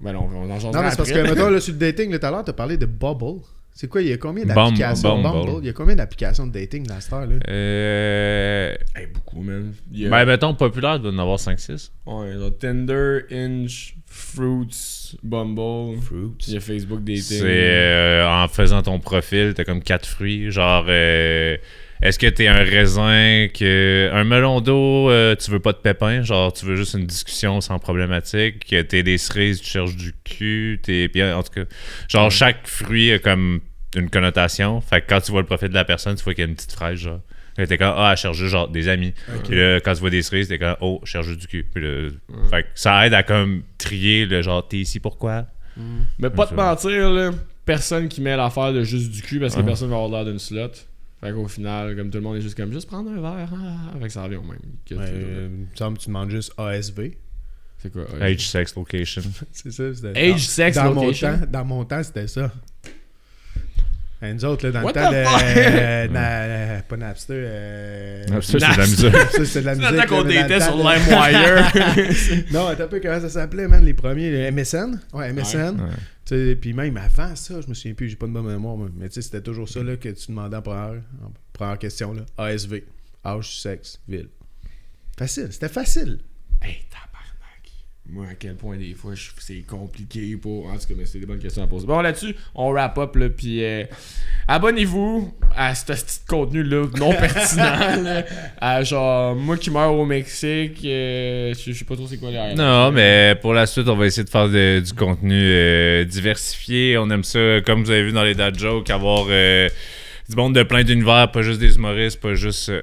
Ben 0.00 0.12
non, 0.12 0.28
on 0.32 0.50
en 0.50 0.60
change 0.60 0.74
Non, 0.74 0.82
mais 0.82 0.90
c'est 0.90 0.96
parce 0.96 1.10
que, 1.10 1.18
mettons, 1.18 1.50
là, 1.50 1.60
sur 1.60 1.72
le 1.72 1.78
dating, 1.78 2.10
là, 2.12 2.18
tout 2.18 2.26
à 2.26 2.30
l'heure, 2.30 2.44
t'as 2.44 2.52
parlé 2.52 2.76
de 2.76 2.86
Bubble. 2.86 3.40
C'est 3.78 3.88
quoi, 3.88 4.00
il 4.00 4.08
y 4.08 4.12
a 4.12 4.16
combien 4.16 4.46
d'applications 4.46 5.20
Bumble? 5.22 5.58
Il 5.60 5.66
y 5.66 5.68
a 5.68 5.72
combien 5.74 5.94
d'applications 5.96 6.46
de 6.46 6.52
dating 6.52 6.86
dans 6.86 6.98
cette 6.98 7.12
heure, 7.12 7.26
là 7.26 7.36
Euh. 7.46 8.74
Hey, 8.94 9.06
beaucoup, 9.12 9.42
man. 9.42 9.74
Il 9.92 10.00
y 10.00 10.06
a- 10.06 10.08
Ben, 10.08 10.24
mettons, 10.24 10.54
populaire, 10.54 10.96
il 10.96 11.02
doit 11.02 11.12
en 11.12 11.18
avoir 11.18 11.38
5-6. 11.38 11.92
Ouais, 12.06 12.32
genre 12.38 12.56
Tinder, 12.58 13.18
Inch, 13.30 13.94
Fruits, 14.06 15.16
Bumble. 15.22 15.98
Il 16.46 16.54
y 16.54 16.56
a 16.56 16.60
Facebook 16.60 17.00
Dating. 17.00 17.22
C'est 17.22 17.42
euh, 17.44 18.26
en 18.26 18.48
faisant 18.48 18.80
ton 18.80 18.98
profil, 18.98 19.52
t'as 19.54 19.64
comme 19.64 19.82
quatre 19.82 20.06
fruits. 20.06 20.50
Genre, 20.50 20.86
euh, 20.88 21.58
est-ce 22.02 22.18
que 22.18 22.26
t'es 22.26 22.46
un 22.46 22.62
raisin, 22.62 23.48
que 23.52 24.10
un 24.12 24.24
melon 24.24 24.60
d'eau, 24.60 25.10
euh, 25.10 25.34
tu 25.34 25.50
veux 25.50 25.60
pas 25.60 25.72
de 25.72 25.78
pépins, 25.78 26.22
genre 26.22 26.52
tu 26.52 26.66
veux 26.66 26.76
juste 26.76 26.94
une 26.94 27.06
discussion 27.06 27.60
sans 27.60 27.78
problématique. 27.78 28.66
Que 28.68 28.82
t'es 28.82 29.02
des 29.02 29.18
cerises, 29.18 29.60
tu 29.60 29.70
cherches 29.70 29.96
du 29.96 30.12
cul. 30.24 30.80
T'es 30.82 31.08
bien, 31.08 31.36
en 31.36 31.42
tout 31.42 31.52
cas, 31.52 31.64
genre 32.08 32.30
chaque 32.30 32.66
fruit 32.66 33.12
a 33.12 33.18
comme 33.18 33.60
une 33.96 34.10
connotation. 34.10 34.80
Fait 34.80 35.00
que 35.00 35.06
quand 35.08 35.20
tu 35.20 35.30
vois 35.30 35.40
le 35.40 35.46
profil 35.46 35.68
de 35.68 35.74
la 35.74 35.84
personne, 35.84 36.16
tu 36.16 36.24
vois 36.24 36.34
qu'il 36.34 36.44
y 36.44 36.46
a 36.46 36.50
une 36.50 36.56
petite 36.56 36.72
fraise, 36.72 36.98
genre. 36.98 37.20
T'es 37.56 37.78
comme, 37.78 37.94
ah, 37.96 38.14
cherche 38.16 38.36
juste, 38.36 38.50
genre 38.50 38.68
des 38.68 38.86
amis. 38.86 39.14
Puis 39.44 39.56
là, 39.56 39.80
quand 39.80 39.94
tu 39.94 40.00
vois 40.00 40.10
des 40.10 40.20
cerises, 40.20 40.48
t'es 40.48 40.58
comme, 40.58 40.76
oh, 40.82 41.00
cherche 41.04 41.26
juste 41.26 41.40
du 41.40 41.46
cul. 41.46 41.66
Puis 41.72 41.82
là, 41.82 42.10
fait 42.50 42.64
que 42.64 42.68
ça 42.74 43.06
aide 43.06 43.14
à 43.14 43.22
comme 43.22 43.62
trier 43.78 44.26
le 44.26 44.42
genre, 44.42 44.68
t'es 44.68 44.76
ici 44.76 45.00
pourquoi? 45.00 45.46
Mais 46.18 46.28
pas 46.28 46.46
te 46.46 46.54
mentir, 46.54 47.10
là, 47.10 47.30
personne 47.64 48.08
qui 48.08 48.20
met 48.20 48.36
l'affaire 48.36 48.74
de 48.74 48.82
juste 48.82 49.10
du 49.10 49.22
cul 49.22 49.40
parce 49.40 49.56
que 49.56 49.62
personne 49.62 49.88
va 49.88 49.96
avoir 49.96 50.10
l'air 50.10 50.30
d'une 50.30 50.38
slot. 50.38 50.68
Fait 51.26 51.32
qu'au 51.32 51.48
final, 51.48 51.96
comme 51.96 52.10
tout 52.10 52.18
le 52.18 52.22
monde 52.24 52.36
est 52.36 52.40
juste 52.40 52.56
comme 52.56 52.72
juste 52.72 52.86
prendre 52.88 53.10
un 53.10 53.20
verre, 53.20 53.52
ah, 53.54 53.98
fait 53.98 54.06
que 54.06 54.12
ça 54.12 54.22
revient 54.24 54.36
au 54.36 54.42
même. 54.42 54.58
que 54.84 54.94
Ouais, 54.94 55.06
toujours. 55.10 55.28
euh, 55.28 55.48
il 55.50 55.60
me 55.60 55.66
semble 55.76 55.96
que 55.98 56.02
tu 56.02 56.08
demandes 56.08 56.30
juste 56.30 56.52
ASV. 56.58 57.16
C'est 57.78 57.92
quoi 57.92 58.04
Age, 58.20 58.48
sex, 58.48 58.74
location. 58.74 59.22
C'est 59.52 59.70
ça, 59.70 59.94
c'était. 59.94 60.18
Age, 60.18 60.30
dans- 60.32 60.38
sex, 60.38 60.76
dans 60.76 60.92
location. 60.92 61.30
Mon 61.32 61.38
temps, 61.38 61.46
dans 61.50 61.64
mon 61.64 61.84
temps, 61.84 62.02
c'était 62.02 62.26
ça. 62.28 62.52
Et 64.26 64.34
nous 64.34 64.44
autres, 64.44 64.66
là, 64.66 64.72
dans 64.72 64.82
What 64.82 64.92
le 64.92 64.94
temps 64.94 65.10
de. 65.10 65.16
euh, 65.16 66.08
na- 66.12 66.42
euh, 66.42 66.80
pas 66.88 66.96
Napster. 66.96 67.34
Euh, 67.34 68.26
ça, 68.26 68.40
c'est 68.42 68.56
de 68.56 68.60
la 68.60 68.76
musique. 68.76 69.12
ça, 69.32 69.44
c'est 69.44 69.60
de 69.60 69.66
la 69.66 69.74
C'est 69.74 69.80
musique. 69.80 69.96
temps 69.96 70.16
qu'on 70.16 70.24
datait 70.24 70.60
sur 70.60 70.76
LimeWire. 70.76 71.72
Non, 72.52 72.66
attends 72.68 72.84
un 72.84 72.88
peu 72.88 73.00
comment 73.00 73.20
ça 73.20 73.28
s'appelait, 73.28 73.68
man, 73.68 73.84
les 73.84 73.94
premiers. 73.94 74.30
le 74.30 74.50
MSN. 74.52 75.00
Ouais, 75.12 75.32
MSN. 75.32 75.80
Ouais. 75.80 75.90
Tu 76.24 76.34
sais, 76.34 76.56
Puis 76.56 76.72
même 76.72 76.96
avant 76.96 77.34
ça, 77.36 77.60
je 77.60 77.68
me 77.68 77.74
souviens 77.74 77.94
plus, 77.94 78.08
j'ai 78.08 78.16
pas 78.16 78.26
de 78.26 78.32
bonne 78.32 78.46
mémoire, 78.46 78.76
moi. 78.76 78.88
mais 78.96 79.08
tu 79.08 79.14
sais, 79.14 79.22
c'était 79.22 79.40
toujours 79.42 79.68
ça 79.68 79.82
là, 79.82 79.96
que 79.96 80.08
tu 80.08 80.26
demandais 80.28 80.56
en 80.56 80.62
première, 80.62 81.00
en 81.24 81.32
première 81.52 81.78
question. 81.78 82.12
Là. 82.12 82.22
ASV. 82.38 82.82
Âge, 83.24 83.60
sexe, 83.60 84.00
ville. 84.08 84.28
Facile, 85.18 85.48
c'était 85.50 85.68
facile. 85.68 86.18
hey. 86.62 86.78
Moi, 88.08 88.26
à 88.30 88.34
quel 88.34 88.54
point 88.54 88.76
des 88.76 88.94
fois 88.94 89.14
je- 89.16 89.30
c'est 89.38 89.64
compliqué 89.66 90.36
pour. 90.36 90.66
En 90.68 90.74
tout 90.74 90.86
cas, 90.86 90.94
mais 90.96 91.06
c'est 91.06 91.18
des 91.18 91.26
bonnes 91.26 91.40
questions 91.40 91.62
à 91.64 91.66
poser. 91.66 91.86
Bon, 91.88 92.00
là-dessus, 92.00 92.36
on 92.54 92.70
wrap 92.70 92.96
up, 92.98 93.16
là, 93.16 93.28
puis 93.28 93.64
euh, 93.64 93.82
abonnez-vous 94.46 95.34
à 95.56 95.74
ce 95.74 95.84
petit 95.86 96.20
contenu-là 96.28 96.86
non 96.98 97.10
pertinent. 97.18 98.02
là, 98.02 98.24
à 98.60 98.84
genre, 98.84 99.34
moi 99.34 99.56
qui 99.56 99.70
meurs 99.70 99.92
au 99.92 100.06
Mexique, 100.06 100.80
euh, 100.84 101.52
je 101.54 101.72
je 101.72 101.76
sais 101.78 101.84
pas 101.84 101.96
trop 101.96 102.06
c'est 102.06 102.18
quoi 102.18 102.30
les 102.30 102.54
Non, 102.54 102.92
mais 102.92 103.34
pour 103.42 103.52
la 103.54 103.66
suite, 103.66 103.88
on 103.88 103.96
va 103.96 104.06
essayer 104.06 104.24
de 104.24 104.30
faire 104.30 104.48
de- 104.48 104.80
du 104.80 104.92
contenu 104.92 105.34
euh, 105.42 106.04
diversifié. 106.04 106.96
On 106.98 107.10
aime 107.10 107.24
ça, 107.24 107.60
comme 107.66 107.82
vous 107.82 107.90
avez 107.90 108.04
vu 108.04 108.12
dans 108.12 108.22
les 108.24 108.34
dad 108.36 108.56
jokes, 108.56 108.88
avoir 108.88 109.26
euh, 109.30 109.68
du 110.28 110.36
monde 110.36 110.54
de 110.54 110.62
plein 110.62 110.84
d'univers, 110.84 111.30
pas 111.32 111.42
juste 111.42 111.58
des 111.58 111.74
humoristes, 111.74 112.20
pas 112.20 112.34
juste. 112.34 112.68
euh, 112.68 112.82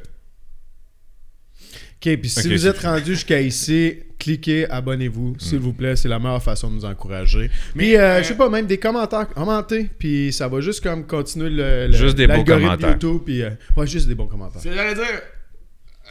Ok, 2.05 2.17
puis 2.19 2.29
si 2.29 2.49
vous 2.49 2.67
êtes 2.67 2.79
rendu 2.79 3.13
jusqu'à 3.13 3.39
ici, 3.39 3.99
cliquez, 4.23 4.69
abonnez-vous, 4.69 5.35
s'il 5.37 5.59
vous 5.59 5.73
plaît, 5.73 5.95
c'est 5.95 6.07
la 6.07 6.17
meilleure 6.19 6.41
façon 6.41 6.69
de 6.69 6.75
nous 6.75 6.85
encourager. 6.85 7.49
Puis, 7.77 7.97
euh, 7.97 8.19
je 8.23 8.29
sais 8.29 8.35
pas, 8.37 8.49
même 8.49 8.65
des 8.65 8.77
commentaires, 8.77 9.27
commentez, 9.29 9.89
puis 9.99 10.31
ça 10.31 10.47
va 10.47 10.61
juste 10.61 10.81
comme 10.81 11.05
continuer 11.05 11.49
le, 11.49 11.87
le- 11.87 11.93
Juste 11.93 12.15
des 12.15 12.27
bons 12.27 12.43
commentaires. 12.43 12.91
YouTube, 12.91 13.21
puis 13.25 13.41
euh, 13.43 13.49
ouais, 13.75 13.85
juste 13.87 14.07
des 14.07 14.15
bons 14.15 14.27
commentaires. 14.27 14.61
C'est 14.61 14.73
j'allais 14.73 14.95
dire. 14.95 15.21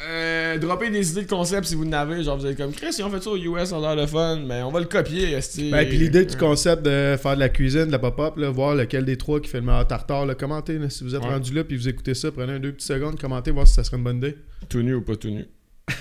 Euh, 0.09 0.59
dropper 0.59 0.91
des 0.91 1.13
idées 1.13 1.23
de 1.23 1.29
concept 1.29 1.67
si 1.67 1.75
vous 1.77 1.85
en 1.87 1.93
avez. 1.93 2.25
Genre, 2.25 2.37
vous 2.37 2.47
êtes 2.47 2.57
comme 2.57 2.73
Chris, 2.73 2.93
si 2.93 3.03
on 3.05 3.11
fait 3.11 3.23
ça 3.23 3.31
au 3.31 3.37
US, 3.37 3.71
on 3.73 3.85
a 3.85 3.95
le 3.95 4.07
fun, 4.07 4.41
mais 4.49 4.63
on 4.63 4.71
va 4.73 4.81
le 4.81 4.87
copier. 4.87 5.39
Ben, 5.71 5.87
puis 5.87 5.97
l'idée 5.99 6.25
du 6.25 6.37
concept 6.37 6.83
de 6.83 7.17
faire 7.23 7.35
de 7.35 7.41
la 7.41 7.49
cuisine, 7.51 7.87
de 7.87 7.93
la 7.93 7.99
pop-up, 8.01 8.37
là, 8.37 8.51
voir 8.51 8.75
lequel 8.75 9.05
des 9.05 9.17
trois 9.17 9.39
qui 9.41 9.49
fait 9.49 9.61
le 9.61 9.67
meilleur 9.67 9.87
tartare, 9.87 10.27
là, 10.27 10.35
commentez. 10.35 10.79
là, 10.79 10.91
si 10.91 11.05
vous 11.05 11.15
êtes 11.15 11.23
Ouais. 11.23 11.29
rendu 11.29 11.53
là 11.55 11.63
puis 11.63 11.77
vous 11.77 11.89
écoutez 11.89 12.15
ça, 12.15 12.33
prenez 12.33 12.55
un 12.55 12.59
deux 12.59 12.73
petites 12.73 12.89
secondes, 12.89 13.21
commentez, 13.21 13.53
voir 13.53 13.67
si 13.69 13.75
ça 13.75 13.85
serait 13.85 13.99
une 13.99 14.03
bonne 14.05 14.17
idée. 14.17 14.37
Tout 14.69 14.83
nu 14.83 14.95
ou 14.95 15.03
pas 15.03 15.15
tout 15.15 15.31
nu. 15.31 15.45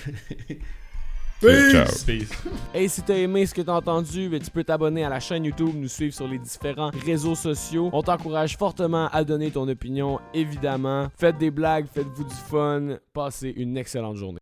Peace. 1.42 2.06
Et 2.72 2.86
si 2.88 3.02
t'as 3.02 3.16
aimé 3.16 3.46
ce 3.46 3.54
que 3.54 3.62
t'as 3.62 3.74
entendu, 3.74 4.28
ben, 4.28 4.40
tu 4.40 4.50
peux 4.50 4.62
t'abonner 4.62 5.04
à 5.04 5.08
la 5.08 5.18
chaîne 5.18 5.44
YouTube, 5.44 5.70
nous 5.74 5.88
suivre 5.88 6.14
sur 6.14 6.28
les 6.28 6.38
différents 6.38 6.92
réseaux 7.04 7.34
sociaux. 7.34 7.90
On 7.92 8.02
t'encourage 8.02 8.56
fortement 8.56 9.08
à 9.08 9.24
donner 9.24 9.50
ton 9.50 9.68
opinion, 9.68 10.20
évidemment. 10.32 11.08
Faites 11.18 11.38
des 11.38 11.50
blagues, 11.50 11.86
faites-vous 11.92 12.24
du 12.24 12.34
fun. 12.34 12.96
Passez 13.12 13.52
une 13.56 13.76
excellente 13.76 14.16
journée. 14.16 14.30